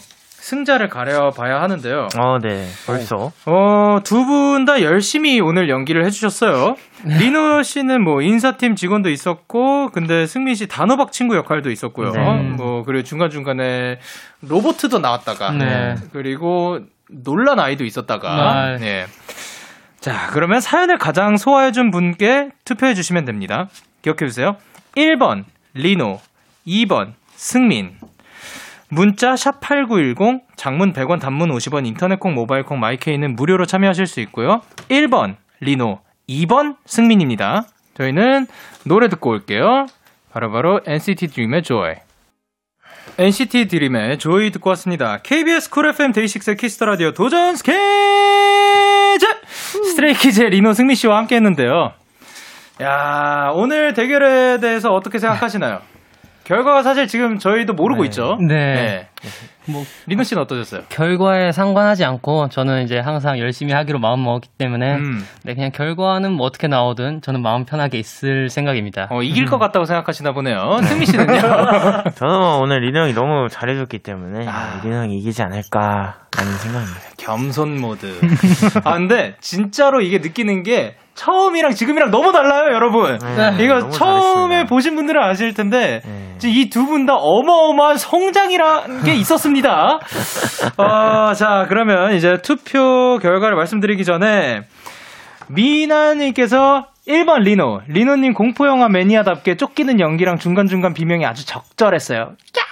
승자를 0.49 0.91
가려봐야 0.91 1.63
하는데요. 1.63 2.09
어, 2.19 2.39
네. 2.39 2.67
벌써. 2.87 3.33
어, 3.47 4.01
두 4.05 4.27
분 4.27 4.67
다 4.67 4.83
열심히 4.83 5.41
오늘 5.41 5.71
연기를 5.71 6.05
해주셨어요. 6.05 6.77
리노 7.05 7.63
씨는 7.63 8.05
뭐 8.05 8.21
인사팀 8.21 8.77
직원도 8.77 9.09
있었고, 9.09 9.89
근데 9.93 10.27
승민 10.27 10.55
씨 10.55 10.67
단호박 10.69 11.13
친구 11.13 11.35
역할도 11.37 11.71
있었고요. 11.71 12.11
네. 12.13 12.41
뭐, 12.57 12.83
그리고 12.85 13.03
중간중간에 13.05 14.01
로보트도 14.43 14.99
나왔다가, 14.99 15.51
네. 15.53 15.95
그리고 16.13 16.81
놀란 17.09 17.59
아이도 17.59 17.85
있었다가, 17.87 18.29
아. 18.31 18.77
네. 18.77 19.07
자, 20.01 20.29
그러면 20.31 20.61
사연을 20.61 20.99
가장 20.99 21.39
소화해준 21.39 21.91
분께 21.91 22.51
투표해주시면 22.67 23.25
됩니다. 23.25 23.69
기억해주세요. 24.03 24.57
1번, 24.97 25.45
리노. 25.73 26.21
2번, 26.67 27.15
승민. 27.35 27.97
문자 28.95 29.35
샵 29.35 29.61
8910 29.61 30.43
장문 30.55 30.93
100원 30.93 31.21
단문 31.21 31.51
50원 31.51 31.85
인터넷 31.85 32.21
콩 32.21 32.33
모바일 32.33 32.63
콩 32.63 32.79
마이케이는 32.79 33.35
무료로 33.35 33.67
참여하실 33.67 34.07
수 34.07 34.21
있고요. 34.21 34.63
1번 34.89 35.35
리노 35.59 35.99
2번 36.29 36.77
승민입니다. 36.87 37.65
저희는 37.97 38.47
노래 38.85 39.09
듣고 39.09 39.31
올게요. 39.31 39.87
바로바로 40.33 40.81
NCT 40.87 41.27
드림의 41.29 41.65
Joy. 41.65 41.97
NCT 43.19 43.67
드림의 43.67 44.19
Joy 44.19 44.53
듣고 44.53 44.71
왔습니다. 44.71 45.19
KBS 45.23 45.71
쿨 45.71 45.89
FM 45.89 46.13
데이식스의 46.13 46.57
키스 46.57 46.76
더 46.76 46.87
라디오 46.87 47.13
도전 47.13 47.57
스케이트 47.57 47.79
스트레이키즈의 49.91 50.51
리노 50.51 50.73
승민 50.73 50.95
씨와 50.95 51.19
함께 51.19 51.35
했는데요. 51.35 51.93
야, 52.83 53.51
오늘 53.55 53.93
대결에 53.95 54.59
대해서 54.61 54.95
어떻게 54.95 55.19
생각하시나요? 55.19 55.81
결과가 56.45 56.83
사실 56.83 57.09
지금 57.09 57.39
저희도 57.39 57.73
모르고 57.75 58.03
네. 58.03 58.09
있죠. 58.09 58.39
네. 58.47 59.09
뭐 59.67 59.85
리노 60.07 60.23
씨는 60.23 60.43
어떠셨어요? 60.43 60.83
결과에 60.89 61.53
상관하지 61.53 62.05
않고 62.05 62.49
저는 62.51 62.83
이제 62.85 62.99
항상 62.99 63.39
열심히 63.39 63.73
하기로 63.73 63.99
마음 63.99 64.23
먹었기 64.25 64.49
때문에 64.59 64.97
음. 64.97 65.25
네, 65.45 65.55
그냥 65.55 65.71
결과는 65.73 66.33
뭐 66.33 66.47
어떻게 66.47 66.69
나오든 66.69 67.23
저는 67.23 67.43
마음 67.43 67.65
편하게 67.65 67.99
있을 67.99 68.49
생각입니다. 68.49 69.09
어, 69.11 69.23
이길 69.23 69.47
것 69.47 69.59
같다고 69.59 69.85
생각하시나 69.87 70.33
보네요. 70.33 70.79
승민 70.83 71.07
씨는요? 71.07 71.41
저는 72.17 72.41
오늘 72.61 72.81
리노 72.81 73.01
형이 73.01 73.15
너무 73.15 73.49
잘해줬기 73.49 74.01
때문에 74.01 74.47
아. 74.49 74.81
리노 74.85 74.95
형이 74.97 75.17
이기지 75.19 75.43
않을까라는 75.43 76.53
생각입니다. 76.61 77.01
겸손 77.19 77.81
모드. 77.81 78.21
아, 78.85 78.95
근데 78.95 79.35
진짜로 79.41 80.01
이게 80.03 80.19
느끼는 80.19 80.63
게 80.63 80.97
처음이랑 81.15 81.71
지금이랑 81.71 82.11
너무 82.11 82.33
달라요, 82.33 82.75
여러분. 82.75 83.19
네, 83.19 83.65
이거 83.65 83.79
너무 83.79 83.93
처음에 83.93 84.49
잘했습니다. 84.49 84.65
보신 84.65 84.97
분들은 84.97 85.23
아실 85.23 85.55
텐데, 85.55 86.03
네. 86.05 86.35
이두 86.45 86.87
분 86.87 87.07
다 87.07 87.15
어마어마한 87.17 87.97
성장이라는 87.99 89.03
게 89.05 89.14
있었습니다. 89.17 89.99
어, 90.77 91.33
자, 91.35 91.67
그러면 91.69 92.15
이제 92.15 92.39
투표 92.43 93.19
결과를 93.21 93.57
말씀드리기 93.57 94.05
전에, 94.05 94.65
미나님께서 95.49 96.87
1번 97.07 97.43
리노. 97.43 97.83
리노님 97.87 98.33
공포영화 98.35 98.89
매니아답게 98.89 99.57
쫓기는 99.57 100.01
연기랑 100.01 100.39
중간중간 100.39 100.95
비명이 100.95 101.27
아주 101.27 101.45
적절했어요. 101.45 102.21
야! 102.21 102.64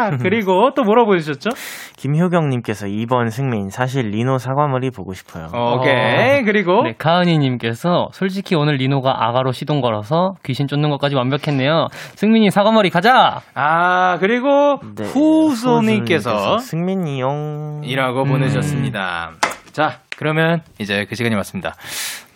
그리고 0.22 0.70
또 0.74 0.82
뭐라고 0.84 1.06
보여주셨죠? 1.10 1.50
김효경님께서 1.96 2.86
2번 2.86 3.30
승민 3.30 3.70
사실 3.70 4.10
리노 4.10 4.38
사과머리 4.38 4.90
보고 4.90 5.12
싶어요. 5.12 5.46
오케이. 5.52 6.42
그리고 6.44 6.82
네, 6.82 6.94
가은이님께서 6.98 8.08
솔직히 8.12 8.54
오늘 8.54 8.74
리노가 8.74 9.28
아가로 9.28 9.52
시동 9.52 9.80
걸어서 9.80 10.34
귀신 10.44 10.66
쫓는 10.66 10.90
것까지 10.90 11.14
완벽했네요. 11.14 11.88
승민이 12.16 12.50
사과머리 12.50 12.90
가자. 12.90 13.40
아 13.54 14.18
그리고 14.20 14.78
네, 14.96 15.04
후소님께서 15.04 16.58
승민이 16.58 17.20
형 17.20 17.82
이라고 17.84 18.24
보내주셨습니다. 18.24 19.32
자 19.72 19.98
그러면 20.16 20.62
이제 20.78 21.06
그 21.08 21.14
시간이 21.14 21.34
왔습니다. 21.36 21.74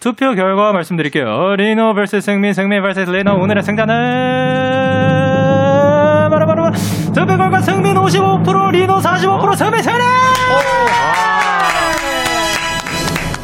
투표 0.00 0.34
결과 0.34 0.72
말씀드릴게요. 0.72 1.56
리노 1.56 1.94
vs 1.94 2.20
승민, 2.20 2.52
승민 2.52 2.82
vs 2.82 3.10
리노 3.10 3.34
오늘의 3.40 3.62
승자는 3.62 3.94
바로 3.94 4.85
결과 7.24 7.60
승민 7.60 7.94
55%, 7.94 8.72
리노 8.72 8.98
45%, 8.98 9.56
승민! 9.56 10.04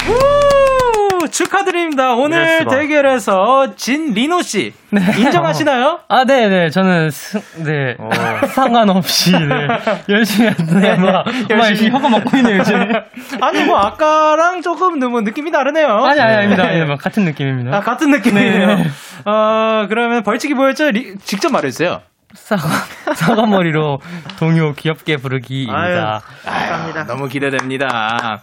우! 0.08 1.28
축하드립니다. 1.30 2.12
오늘 2.14 2.42
이럴 2.42 2.58
수가. 2.58 2.76
대결에서 2.76 3.74
진 3.76 4.12
리노 4.12 4.42
씨 4.42 4.74
인정하시나요? 5.16 6.00
아, 6.08 6.24
네, 6.24 6.48
네. 6.48 6.68
저는 6.68 7.10
스, 7.10 7.40
네. 7.64 7.96
어. 7.98 8.10
상관없이 8.52 9.32
네. 9.32 9.68
열심히 10.10 10.48
했는데 10.48 10.96
막, 10.96 11.24
막 11.24 11.50
열심히. 11.50 11.90
혀가 11.90 12.08
먹고 12.10 12.36
있네요, 12.36 12.58
요즘. 12.58 12.74
아니 13.40 13.64
뭐 13.64 13.78
아까랑 13.78 14.60
조금 14.60 14.98
뭐 14.98 15.22
느낌이 15.22 15.50
다르네요. 15.50 15.88
아니, 16.04 16.20
아니, 16.20 16.34
아닙니다. 16.34 16.64
아니, 16.64 16.84
뭐 16.84 16.96
같은 16.96 17.24
느낌입니다. 17.24 17.74
아, 17.74 17.80
같은 17.80 18.10
느낌이에요. 18.10 18.66
네. 18.76 18.84
어, 19.24 19.86
그러면 19.88 20.22
벌칙이 20.22 20.52
뭐였죠? 20.52 20.90
리- 20.90 21.16
직접 21.24 21.50
말해주세요. 21.50 22.02
사과, 22.34 22.62
사과 23.14 23.46
머리로 23.46 24.00
동요 24.38 24.74
귀엽게 24.74 25.16
부르기입니다. 25.16 26.22
감사합니다. 26.44 27.04
너무 27.04 27.28
기대됩니다. 27.28 28.40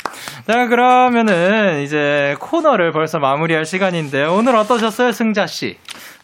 자, 0.48 0.68
그러면은 0.68 1.82
이제 1.82 2.36
코너를 2.40 2.92
벌써 2.92 3.20
마무리할 3.20 3.66
시간인데 3.66 4.26
오늘 4.26 4.56
어떠셨어요, 4.56 5.12
승자 5.12 5.48
씨? 5.48 5.78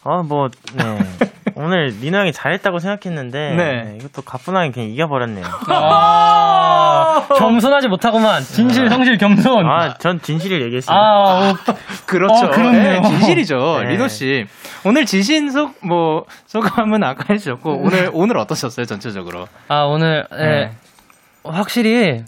아뭐 0.03 0.49
네. 0.75 0.99
오늘 1.55 1.87
리노 2.01 2.17
형이 2.17 2.33
잘했다고 2.33 2.79
생각했는데 2.79 3.55
네. 3.55 3.83
네, 3.83 3.97
이것도 3.99 4.21
가뿐하게 4.23 4.71
그냥 4.71 4.89
이겨버렸네요. 4.89 5.45
아, 5.69 7.27
겸손하지 7.37 7.87
못하고만. 7.87 8.41
진실, 8.43 8.89
성실, 8.89 9.17
겸손. 9.17 9.65
아 9.65 9.95
전 9.99 10.19
진실을 10.21 10.61
얘기했습니다. 10.63 10.93
아, 10.93 11.51
오, 11.51 11.73
그렇죠. 12.05 12.45
어, 12.45 12.49
그렇네요. 12.49 13.01
네, 13.01 13.07
진실이죠. 13.09 13.79
네. 13.83 13.89
리노 13.91 14.07
씨. 14.09 14.45
오늘 14.83 15.05
지신 15.05 15.49
속, 15.49 15.75
뭐, 15.81 16.25
소감은 16.45 17.03
아까 17.03 17.25
해주셨고, 17.29 17.81
오늘, 17.83 18.09
오늘 18.13 18.37
어떠셨어요, 18.37 18.85
전체적으로? 18.85 19.47
아, 19.67 19.83
오늘, 19.83 20.25
예, 20.33 20.37
네. 20.45 20.71
확실히, 21.43 22.23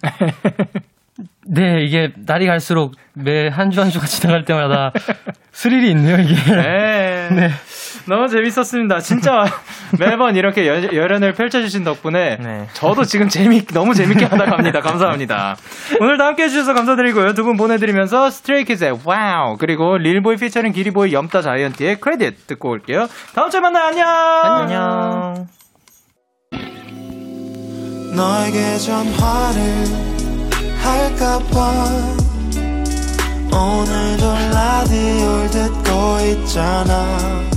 네, 1.50 1.84
이게 1.84 2.12
날이 2.26 2.46
갈수록 2.48 2.94
매 3.14 3.50
한 3.50 3.70
주 3.72 3.82
한 3.82 3.90
주가 3.90 4.06
지나갈 4.06 4.44
때마다 4.46 4.92
스릴이 5.52 5.90
있네요, 5.92 6.18
이게. 6.20 6.34
네. 6.36 7.30
네. 7.32 7.50
너무 8.08 8.28
재밌었습니다. 8.30 9.00
진짜 9.00 9.46
매번 10.00 10.36
이렇게 10.36 10.68
여, 10.68 10.82
열연을 10.82 11.34
펼쳐주신 11.34 11.84
덕분에 11.84 12.38
네. 12.40 12.68
저도 12.74 13.04
지금 13.04 13.28
재미 13.30 13.66
너무 13.66 13.94
재밌게 13.94 14.26
하다 14.26 14.46
갑니다. 14.46 14.80
감사합니다. 14.82 15.56
오늘도 16.00 16.24
함께 16.24 16.44
해주셔서 16.44 16.74
감사드리고요. 16.74 17.34
두 17.34 17.44
분 17.48 17.56
보내드리면서 17.58 18.30
스트레이키즈의 18.30 19.00
WOW 19.06 19.58
그리고 19.58 19.98
릴보이 19.98 20.36
피처링 20.38 20.74
기리보이 20.74 21.14
염따 21.14 21.42
자이언티의 21.42 22.02
크레딧 22.02 22.48
듣고 22.48 22.70
올게요. 22.72 23.08
다음 23.34 23.50
주에 23.50 23.60
만나요. 23.62 23.84
안녕. 23.86 24.08
안녕. 24.54 25.48
너에게 28.16 28.78
전화를 28.78 29.86
할까봐 30.82 31.86
오늘도 33.54 34.34
라디오를 34.54 35.50
듣고 35.52 36.20
있잖아 36.26 37.57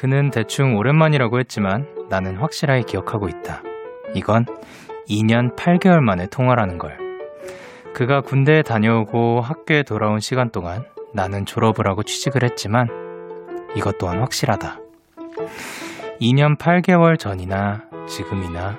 그는 0.00 0.30
대충 0.30 0.78
오랜만이라고 0.78 1.40
했지만 1.40 1.86
나는 2.08 2.38
확실하게 2.38 2.84
기억하고 2.84 3.28
있다. 3.28 3.62
이건 4.14 4.46
2년 5.06 5.54
8개월 5.56 6.00
만에 6.00 6.26
통화라는 6.28 6.78
걸. 6.78 6.96
그가 7.92 8.22
군대에 8.22 8.62
다녀오고 8.62 9.42
학교에 9.42 9.82
돌아온 9.82 10.20
시간 10.20 10.48
동안 10.50 10.86
나는 11.12 11.44
졸업을 11.44 11.86
하고 11.86 12.02
취직을 12.02 12.44
했지만 12.44 12.88
이것 13.76 13.98
또한 13.98 14.20
확실하다. 14.20 14.78
2년 16.18 16.56
8개월 16.56 17.18
전이나 17.18 17.84
지금이나 18.08 18.78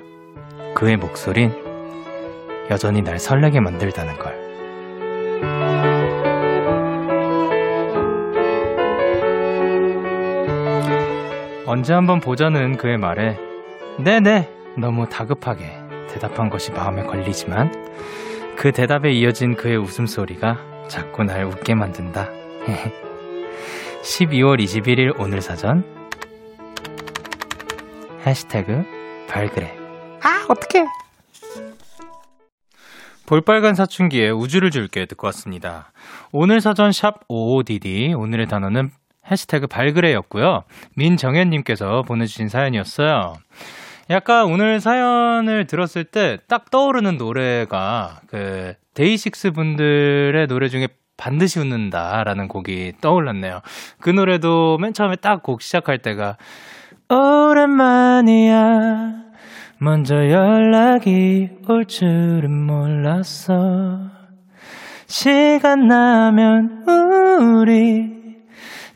그의 0.74 0.96
목소린 0.96 1.52
여전히 2.68 3.00
날 3.00 3.20
설레게 3.20 3.60
만들다는 3.60 4.18
걸. 4.18 4.41
언제 11.64 11.94
한번 11.94 12.18
보자는 12.20 12.76
그의 12.76 12.98
말에 12.98 13.38
네네 13.98 14.48
너무 14.78 15.08
다급하게 15.08 15.78
대답한 16.08 16.50
것이 16.50 16.72
마음에 16.72 17.04
걸리지만 17.04 17.70
그 18.56 18.72
대답에 18.72 19.12
이어진 19.12 19.54
그의 19.54 19.76
웃음소리가 19.76 20.88
자꾸 20.88 21.22
날 21.24 21.44
웃게 21.44 21.74
만든다. 21.74 22.28
12월 24.02 24.60
21일 24.60 25.14
오늘 25.18 25.40
사전 25.40 25.84
해시태그 28.26 29.26
발그레 29.28 29.78
아 30.22 30.44
어떡해 30.48 30.86
볼빨간 33.26 33.74
사춘기에 33.76 34.30
우주를 34.30 34.70
줄게 34.70 35.06
듣고 35.06 35.28
왔습니다. 35.28 35.92
오늘 36.32 36.60
사전 36.60 36.90
샵 36.92 37.26
55DD 37.28 38.18
오늘의 38.18 38.46
단어는 38.48 38.90
해시태그 39.30 39.66
발그레였고요. 39.68 40.64
민정현님께서 40.96 42.02
보내주신 42.02 42.48
사연이었어요. 42.48 43.34
약간 44.10 44.46
오늘 44.46 44.80
사연을 44.80 45.66
들었을 45.66 46.04
때 46.04 46.38
딱 46.48 46.70
떠오르는 46.70 47.18
노래가 47.18 48.20
그 48.26 48.74
데이식스 48.94 49.52
분들의 49.52 50.46
노래 50.48 50.68
중에 50.68 50.88
반드시 51.16 51.60
웃는다라는 51.60 52.48
곡이 52.48 52.94
떠올랐네요. 53.00 53.60
그 54.00 54.10
노래도 54.10 54.76
맨 54.78 54.92
처음에 54.92 55.16
딱 55.16 55.42
곡 55.42 55.62
시작할 55.62 55.98
때가 55.98 56.36
오랜만이야 57.08 59.12
먼저 59.78 60.16
연락이 60.30 61.50
올 61.68 61.84
줄은 61.86 62.50
몰랐어 62.66 64.00
시간 65.06 65.86
나면 65.86 66.84
우리 67.60 68.21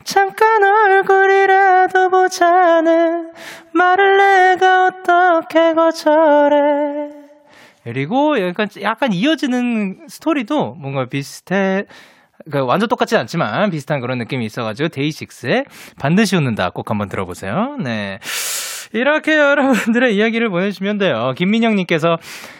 잠깐 0.07 0.63
얼굴이라도 0.63 2.09
보자는 2.09 3.33
말을 3.73 4.17
내가 4.17 4.85
어떻게 4.85 5.73
거절해 5.73 7.09
그리고 7.83 8.39
약간, 8.39 8.69
약간 8.81 9.11
이어지는 9.11 10.07
스토리도 10.07 10.75
뭔가 10.75 11.07
비슷해 11.09 11.83
그 12.49 12.59
완전 12.59 12.87
똑같진 12.87 13.17
않지만 13.17 13.69
비슷한 13.69 13.99
그런 13.99 14.17
느낌이 14.19 14.45
있어가지고 14.45 14.87
데이식스의 14.89 15.65
반드시 15.99 16.37
웃는다 16.37 16.69
꼭 16.69 16.89
한번 16.89 17.09
들어보세요. 17.09 17.75
네. 17.83 18.19
이렇게 18.93 19.37
여러분들의 19.37 20.15
이야기를 20.15 20.49
보내주시면 20.49 20.97
돼요. 20.97 21.33
김민영님께서 21.37 22.17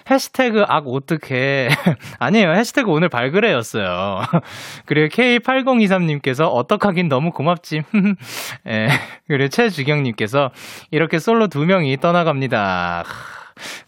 해시태그 0.10 0.64
악 0.68 0.88
어떡해. 0.88 1.70
아니에요. 2.20 2.52
해시태그 2.52 2.90
오늘 2.90 3.10
발그레였어요. 3.10 4.22
그리고 4.86 5.08
K8023님께서 5.16 6.50
어떡하긴 6.52 7.10
너무 7.10 7.32
고맙지. 7.32 7.84
예. 8.68 8.88
그리고 9.28 9.50
최주경님께서 9.50 10.52
이렇게 10.92 11.20
솔로 11.20 11.48
두 11.48 11.66
명이 11.66 11.98
떠나갑니다. 11.98 13.04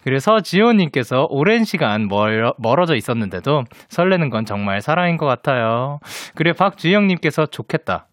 그리고 0.02 0.18
서지호님께서 0.18 1.28
오랜 1.30 1.64
시간 1.64 2.08
멀어, 2.08 2.54
멀어져 2.58 2.96
있었는데도 2.96 3.64
설레는 3.88 4.30
건 4.30 4.44
정말 4.44 4.80
사랑인 4.80 5.16
것 5.16 5.26
같아요. 5.26 6.00
그리고 6.34 6.56
박주영님께서 6.56 7.46
좋겠다. 7.46 8.09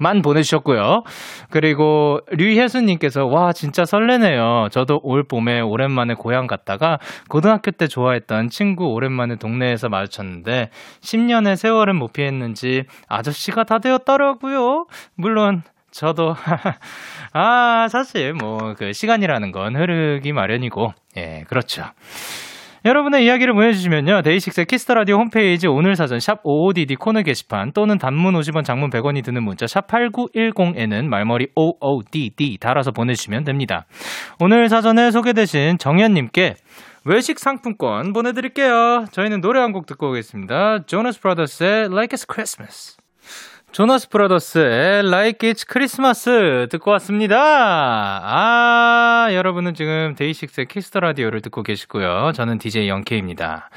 만 0.00 0.22
보내주셨고요. 0.22 1.02
그리고 1.50 2.20
류혜수님께서 2.30 3.26
와 3.26 3.52
진짜 3.52 3.84
설레네요. 3.84 4.68
저도 4.72 4.98
올 5.02 5.22
봄에 5.24 5.60
오랜만에 5.60 6.14
고향 6.14 6.46
갔다가 6.46 6.98
고등학교 7.28 7.70
때 7.70 7.86
좋아했던 7.86 8.48
친구 8.48 8.86
오랜만에 8.86 9.36
동네에서 9.36 9.88
마주쳤는데 9.90 10.70
10년의 11.02 11.56
세월은 11.56 11.96
못 11.96 12.12
피했는지 12.14 12.84
아저씨가 13.08 13.64
다 13.64 13.78
되었더라고요. 13.78 14.86
물론 15.16 15.62
저도 15.90 16.34
아 17.32 17.88
사실 17.90 18.32
뭐 18.32 18.74
그 18.78 18.92
시간이라는 18.92 19.52
건 19.52 19.76
흐르기 19.76 20.32
마련이고 20.32 20.92
예 21.16 21.44
그렇죠. 21.48 21.84
여러분의 22.84 23.24
이야기를 23.26 23.52
보내주시면요. 23.54 24.22
데이식스의 24.22 24.64
키스터라디오 24.66 25.16
홈페이지 25.16 25.66
오늘 25.68 25.96
사전 25.96 26.18
샵 26.18 26.42
55DD 26.42 26.98
코너 26.98 27.22
게시판 27.22 27.72
또는 27.72 27.98
단문 27.98 28.34
50원 28.34 28.64
장문 28.64 28.88
100원이 28.90 29.22
드는 29.22 29.42
문자 29.42 29.66
샵 29.66 29.86
8910에는 29.86 31.06
말머리 31.06 31.48
OODD 31.54 32.58
달아서 32.58 32.92
보내주시면 32.92 33.44
됩니다. 33.44 33.84
오늘 34.40 34.68
사전에 34.68 35.10
소개되신 35.10 35.76
정현님께 35.78 36.54
외식 37.04 37.38
상품권 37.38 38.12
보내드릴게요. 38.12 39.04
저희는 39.12 39.40
노래 39.40 39.60
한 39.60 39.72
곡 39.72 39.86
듣고 39.86 40.10
오겠습니다. 40.10 40.84
조너스 40.86 41.20
브라더스의 41.20 41.86
Like 41.92 42.16
It's 42.16 42.26
Christmas. 42.30 42.99
조나스 43.72 44.08
브라더스의 44.08 45.06
Like 45.06 45.48
It's 45.48 45.64
Christmas 45.70 46.68
듣고 46.70 46.90
왔습니다. 46.92 47.36
아, 47.38 49.28
여러분은 49.32 49.74
지금 49.74 50.16
데이식스의 50.16 50.66
키스 50.66 50.86
더 50.86 50.98
라디오를 50.98 51.40
듣고 51.40 51.62
계시고요. 51.62 52.32
저는 52.34 52.58
DJ 52.58 52.88
영케이입니다. 52.88 53.70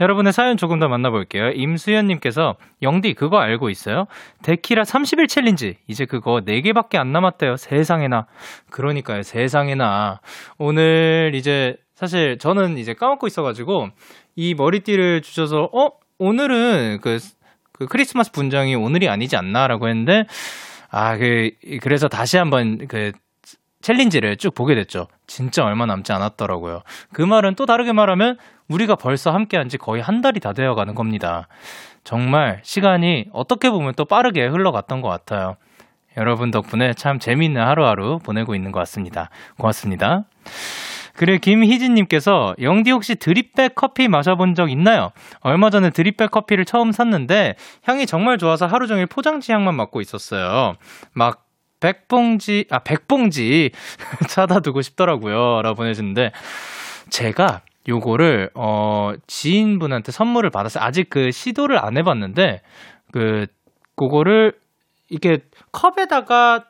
여러분의 0.00 0.32
사연 0.32 0.56
조금 0.56 0.80
더 0.80 0.88
만나볼게요. 0.88 1.50
임수연님께서 1.50 2.56
영디 2.82 3.14
그거 3.14 3.38
알고 3.38 3.70
있어요? 3.70 4.06
데키라 4.42 4.82
30일 4.82 5.28
챌린지 5.28 5.76
이제 5.86 6.06
그거 6.06 6.40
4개밖에 6.44 6.96
안 6.96 7.12
남았대요. 7.12 7.56
세상에나. 7.56 8.26
그러니까요. 8.70 9.22
세상에나. 9.22 10.20
오늘 10.58 11.30
이제 11.34 11.76
사실 11.94 12.38
저는 12.38 12.78
이제 12.78 12.94
까먹고 12.94 13.28
있어가지고 13.28 13.90
이 14.34 14.54
머리띠를 14.54 15.22
주셔서 15.22 15.70
어 15.72 15.92
오늘은 16.18 16.98
그 17.00 17.18
그 17.78 17.86
크리스마스 17.86 18.32
분장이 18.32 18.74
오늘이 18.74 19.08
아니지 19.08 19.36
않나라고 19.36 19.88
했는데 19.88 20.24
아 20.90 21.16
그 21.16 21.50
그래서 21.82 22.08
다시 22.08 22.36
한번 22.36 22.86
그 22.88 23.12
챌린지를 23.82 24.36
쭉 24.36 24.54
보게 24.54 24.74
됐죠. 24.74 25.06
진짜 25.26 25.64
얼마 25.64 25.86
남지 25.86 26.12
않았더라고요. 26.12 26.82
그 27.12 27.22
말은 27.22 27.54
또 27.54 27.66
다르게 27.66 27.92
말하면 27.92 28.36
우리가 28.68 28.96
벌써 28.96 29.30
함께 29.30 29.56
한 29.56 29.68
지 29.68 29.78
거의 29.78 30.02
한 30.02 30.20
달이 30.22 30.40
다 30.40 30.52
되어 30.52 30.74
가는 30.74 30.94
겁니다. 30.94 31.48
정말 32.02 32.60
시간이 32.64 33.26
어떻게 33.32 33.70
보면 33.70 33.94
또 33.96 34.04
빠르게 34.04 34.46
흘러갔던 34.46 35.02
것 35.02 35.08
같아요. 35.08 35.56
여러분 36.16 36.50
덕분에 36.50 36.94
참 36.94 37.18
재미있는 37.18 37.60
하루하루 37.62 38.18
보내고 38.20 38.54
있는 38.54 38.72
것 38.72 38.80
같습니다. 38.80 39.28
고맙습니다. 39.58 40.24
그래, 41.16 41.38
김희진님께서, 41.38 42.54
영디 42.60 42.90
혹시 42.90 43.14
드립백 43.16 43.74
커피 43.74 44.06
마셔본 44.06 44.54
적 44.54 44.70
있나요? 44.70 45.10
얼마 45.40 45.70
전에 45.70 45.90
드립백 45.90 46.30
커피를 46.30 46.64
처음 46.64 46.92
샀는데, 46.92 47.54
향이 47.84 48.06
정말 48.06 48.36
좋아서 48.38 48.66
하루 48.66 48.86
종일 48.86 49.06
포장지 49.06 49.52
향만 49.52 49.74
맡고 49.74 50.00
있었어요. 50.02 50.74
막, 51.12 51.46
백봉지, 51.80 52.66
아, 52.70 52.80
백봉지 52.80 53.70
사다 54.28 54.60
두고 54.60 54.82
싶더라고요. 54.82 55.62
라고 55.62 55.76
보내주는데, 55.76 56.32
제가 57.08 57.62
요거를, 57.88 58.50
어, 58.54 59.12
지인분한테 59.26 60.12
선물을 60.12 60.50
받았어요. 60.50 60.84
아직 60.84 61.08
그 61.08 61.30
시도를 61.30 61.82
안 61.82 61.96
해봤는데, 61.96 62.60
그, 63.12 63.46
그거를, 63.96 64.52
이렇게 65.08 65.38
컵에다가 65.72 66.64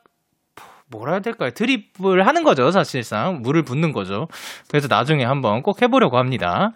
뭐라 0.90 1.12
해야 1.12 1.20
될까요? 1.20 1.50
드립을 1.50 2.26
하는 2.26 2.44
거죠, 2.44 2.70
사실상. 2.70 3.40
물을 3.42 3.62
붓는 3.62 3.92
거죠. 3.92 4.28
그래서 4.68 4.88
나중에 4.88 5.24
한번 5.24 5.62
꼭 5.62 5.82
해보려고 5.82 6.18
합니다. 6.18 6.72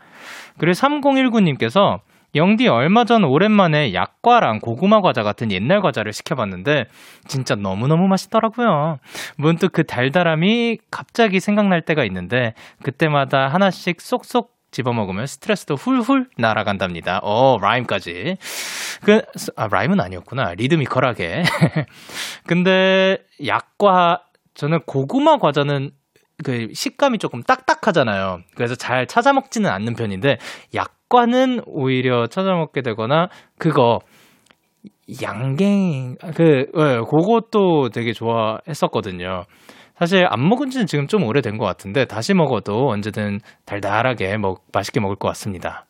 그리고 0.58 0.72
3019님께서 0.72 2.00
영디 2.34 2.68
얼마 2.68 3.04
전 3.04 3.24
오랜만에 3.24 3.92
약과랑 3.92 4.60
고구마 4.60 5.00
과자 5.00 5.22
같은 5.22 5.50
옛날 5.50 5.80
과자를 5.80 6.12
시켜봤는데 6.12 6.84
진짜 7.26 7.56
너무너무 7.56 8.06
맛있더라고요. 8.06 8.98
문득 9.36 9.72
그 9.72 9.84
달달함이 9.84 10.78
갑자기 10.90 11.40
생각날 11.40 11.82
때가 11.82 12.04
있는데 12.04 12.54
그때마다 12.84 13.48
하나씩 13.48 14.00
쏙쏙 14.00 14.59
집어먹으면 14.70 15.26
스트레스도 15.26 15.74
훌훌 15.74 16.28
날아간답니다. 16.36 17.20
어, 17.22 17.58
라임까지. 17.60 18.36
그, 19.04 19.22
아, 19.56 19.68
라임은 19.68 20.00
아니었구나. 20.00 20.54
리드미컬하게. 20.54 21.42
근데 22.46 23.18
약과, 23.44 24.22
저는 24.54 24.80
고구마 24.86 25.38
과자는 25.38 25.90
그 26.44 26.68
식감이 26.72 27.18
조금 27.18 27.42
딱딱하잖아요. 27.42 28.40
그래서 28.54 28.74
잘 28.74 29.06
찾아 29.06 29.32
먹지는 29.32 29.70
않는 29.70 29.94
편인데, 29.94 30.38
약과는 30.74 31.62
오히려 31.66 32.26
찾아 32.26 32.52
먹게 32.52 32.82
되거나, 32.82 33.28
그거, 33.58 34.00
양갱, 35.22 36.16
그, 36.34 36.66
예, 36.74 37.00
그것도 37.10 37.90
되게 37.92 38.12
좋아했었거든요. 38.12 39.44
사실 40.00 40.26
안 40.30 40.48
먹은 40.48 40.70
지는 40.70 40.86
지금 40.86 41.06
좀 41.06 41.24
오래된 41.24 41.58
것 41.58 41.66
같은데 41.66 42.06
다시 42.06 42.32
먹어도 42.32 42.88
언제든 42.88 43.40
달달하게 43.66 44.38
먹, 44.38 44.64
맛있게 44.72 44.98
먹을 44.98 45.14
것 45.14 45.28
같습니다. 45.28 45.84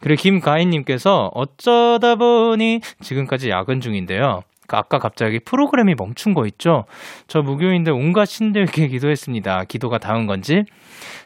그리고 0.00 0.20
김가인님께서 0.20 1.30
어쩌다 1.32 2.16
보니 2.16 2.80
지금까지 3.00 3.48
야근 3.48 3.80
중인데요. 3.80 4.42
아까 4.68 4.98
갑자기 4.98 5.38
프로그램이 5.38 5.94
멈춘 5.94 6.34
거 6.34 6.46
있죠? 6.48 6.84
저 7.28 7.40
무교인데 7.40 7.90
온갖 7.90 8.26
신들께 8.26 8.88
기도했습니다. 8.88 9.64
기도가 9.64 9.96
닿은 9.96 10.26
건지. 10.26 10.64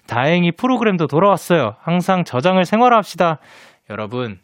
다행히 0.07 0.53
프로그램도 0.53 1.09
돌아왔어요. 1.09 1.75
항상 1.81 2.23
저장을 2.23 2.65
생활화합시다. 2.65 3.39
여러분, 3.89 4.39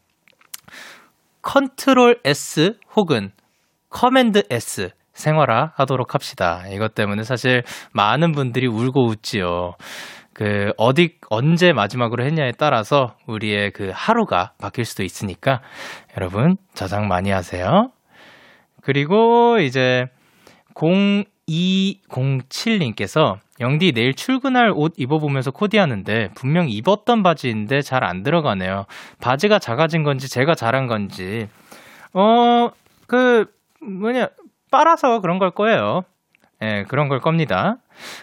Control 1.41 2.19
S 2.25 2.81
혹은 2.97 3.31
Command 3.91 4.43
S 4.51 4.91
생활화 5.17 5.73
하도록 5.75 6.15
합시다. 6.15 6.63
이것 6.71 6.95
때문에 6.95 7.25
사실 7.25 7.65
많은 7.93 8.33
분들이 8.33 8.67
울고 8.67 9.07
웃지요. 9.07 9.75
그, 10.33 10.73
어디, 10.77 11.19
언제 11.31 11.73
마지막으로 11.73 12.25
했냐에 12.25 12.53
따라서 12.53 13.17
우리의 13.27 13.73
그 13.73 13.91
하루가 13.93 14.53
바뀔 14.61 14.85
수도 14.85 15.03
있으니까 15.03 15.61
여러분 16.17 16.57
저장 16.75 17.09
많이 17.09 17.31
하세요. 17.31 17.91
그리고 18.83 19.59
이제 19.59 20.07
0207님께서 20.75 23.39
영디 23.61 23.93
내일 23.93 24.15
출근할 24.15 24.71
옷 24.75 24.93
입어보면서 24.99 25.51
코디하는데 25.51 26.33
분명 26.35 26.69
입었던 26.69 27.23
바지인데 27.23 27.81
잘 27.81 28.05
안 28.05 28.23
들어가네요. 28.23 28.85
바지가 29.23 29.59
작아진 29.59 30.03
건지 30.03 30.29
제가 30.29 30.55
잘한 30.55 30.87
건지. 30.87 31.49
어, 32.13 32.69
그, 33.07 33.47
뭐냐, 33.81 34.29
빨아서 34.77 35.21
그런 35.21 35.39
걸 35.39 35.53
거예요. 35.53 36.05
예, 36.61 36.67
네, 36.67 36.85
그런 36.85 37.09
걸 37.09 37.21
겁니다. 37.21 37.79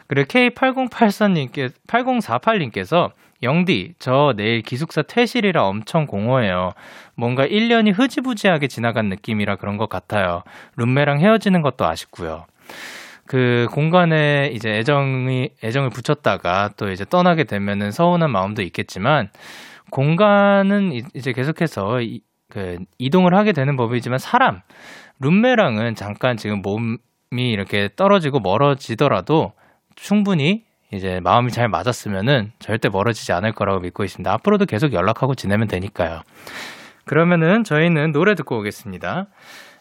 그리고 0.07 0.27
K8084님께, 0.27 1.71
8048님께서, 1.87 3.11
영디, 3.41 3.95
저 3.97 4.33
내일 4.37 4.61
기숙사 4.61 5.01
퇴실이라 5.01 5.65
엄청 5.65 6.05
공허해요. 6.05 6.71
뭔가 7.15 7.47
1년이 7.47 7.97
흐지부지하게 7.97 8.67
지나간 8.67 9.09
느낌이라 9.09 9.55
그런 9.55 9.77
것 9.77 9.89
같아요. 9.89 10.43
룸메랑 10.77 11.19
헤어지는 11.19 11.63
것도 11.63 11.85
아쉽고요. 11.85 12.45
그 13.25 13.67
공간에 13.71 14.51
이제 14.53 14.69
애정이, 14.69 15.49
애정을 15.63 15.89
붙였다가 15.89 16.69
또 16.77 16.91
이제 16.91 17.03
떠나게 17.03 17.45
되면은 17.45 17.91
서운한 17.91 18.29
마음도 18.29 18.61
있겠지만, 18.61 19.29
공간은 19.89 20.93
이제 21.15 21.33
계속해서 21.33 22.01
이, 22.01 22.21
그 22.49 22.77
이동을 22.99 23.33
하게 23.33 23.51
되는 23.51 23.75
법이지만 23.75 24.19
사람, 24.19 24.61
룸메랑은 25.19 25.95
잠깐 25.95 26.37
지금 26.37 26.61
몸이 26.61 26.97
이렇게 27.35 27.89
떨어지고 27.95 28.39
멀어지더라도 28.39 29.53
충분히 29.95 30.63
이제 30.91 31.19
마음이 31.21 31.51
잘 31.51 31.69
맞았으면은 31.69 32.51
절대 32.59 32.89
멀어지지 32.89 33.31
않을 33.33 33.51
거라고 33.53 33.79
믿고 33.79 34.03
있습니다. 34.03 34.31
앞으로도 34.31 34.65
계속 34.65 34.93
연락하고 34.93 35.33
지내면 35.33 35.67
되니까요. 35.67 36.21
그러면은 37.05 37.63
저희는 37.63 38.11
노래 38.11 38.35
듣고 38.35 38.59
오겠습니다. 38.59 39.27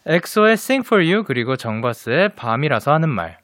엑소의 0.05 0.53
Sing 0.53 0.85
for 0.85 1.03
You 1.03 1.23
그리고 1.23 1.55
정바스의 1.55 2.35
밤이라서 2.35 2.91
하는 2.91 3.09
말. 3.09 3.37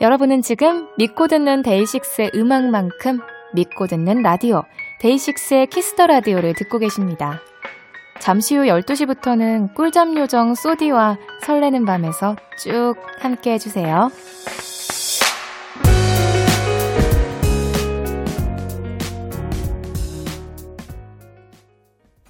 여러분은 0.00 0.42
지금 0.42 0.88
믿고 0.98 1.28
듣는 1.28 1.62
데이식스의 1.62 2.32
음악만큼 2.34 3.20
믿고 3.54 3.86
듣는 3.86 4.22
라디오 4.22 4.62
데이식스의 5.04 5.68
키스 5.68 5.92
더 5.92 6.06
라디오를 6.06 6.54
듣고 6.54 6.78
계십니다. 6.78 7.42
잠시 8.20 8.56
후 8.56 8.62
12시부터는 8.62 9.74
꿀잠 9.74 10.16
요정 10.16 10.54
소디와 10.54 11.18
설레는 11.42 11.84
밤에서 11.84 12.36
쭉 12.56 12.94
함께 13.20 13.52
해주세요. 13.52 14.10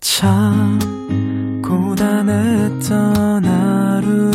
참 0.00 0.80
고단했던 1.62 3.44
하루 3.44 4.32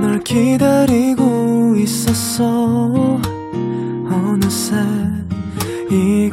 끝널 0.00 0.20
기다리고 0.20 1.76
있었어 1.76 3.20
어느새 4.10 5.15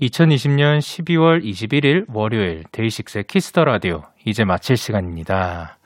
2020년 0.00 0.78
12월 0.78 1.42
21일 1.42 2.04
월요일 2.14 2.62
데이식스의 2.70 3.24
키스 3.24 3.49
더 3.49 3.64
라디오 3.64 4.02
이제 4.24 4.44
마칠 4.44 4.76
시간입니다. 4.76 5.76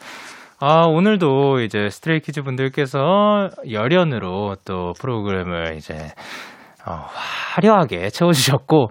아, 0.60 0.82
오늘도 0.86 1.60
이제 1.60 1.88
스트레이키즈 1.88 2.42
분들께서 2.42 3.48
열연으로 3.70 4.56
또 4.66 4.92
프로그램을 5.00 5.76
이제 5.76 5.94
어, 6.86 7.06
화려하게 7.54 8.10
채워주셨고, 8.10 8.90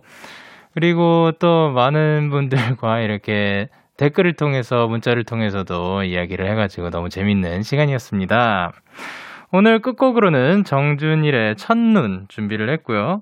그리고 0.74 1.32
또 1.40 1.70
많은 1.70 2.30
분들과 2.30 3.02
이렇게 3.02 3.68
댓글을 3.98 4.34
통해서, 4.34 4.88
문자를 4.88 5.24
통해서도 5.24 6.04
이야기를 6.04 6.50
해가지고 6.50 6.90
너무 6.90 7.10
재밌는 7.10 7.62
시간이었습니다. 7.62 8.72
오늘 9.54 9.82
끝곡으로는 9.82 10.64
정준일의 10.64 11.58
첫눈 11.58 12.26
준비를 12.30 12.72
했고요. 12.72 13.22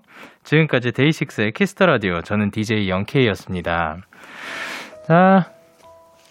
지금까지 0.50 0.92
데이식스의 0.94 1.52
키스 1.52 1.73
더 1.73 1.86
라디오 1.86 2.22
저는 2.24 2.50
DJ 2.50 2.90
영케이였습니다. 2.90 3.98
자, 5.06 5.52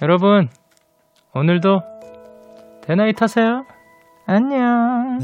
여러분 0.02 0.48
오늘도 1.34 1.82
데나잇 2.82 3.22
하세요. 3.22 3.64
안녕. 4.26 5.20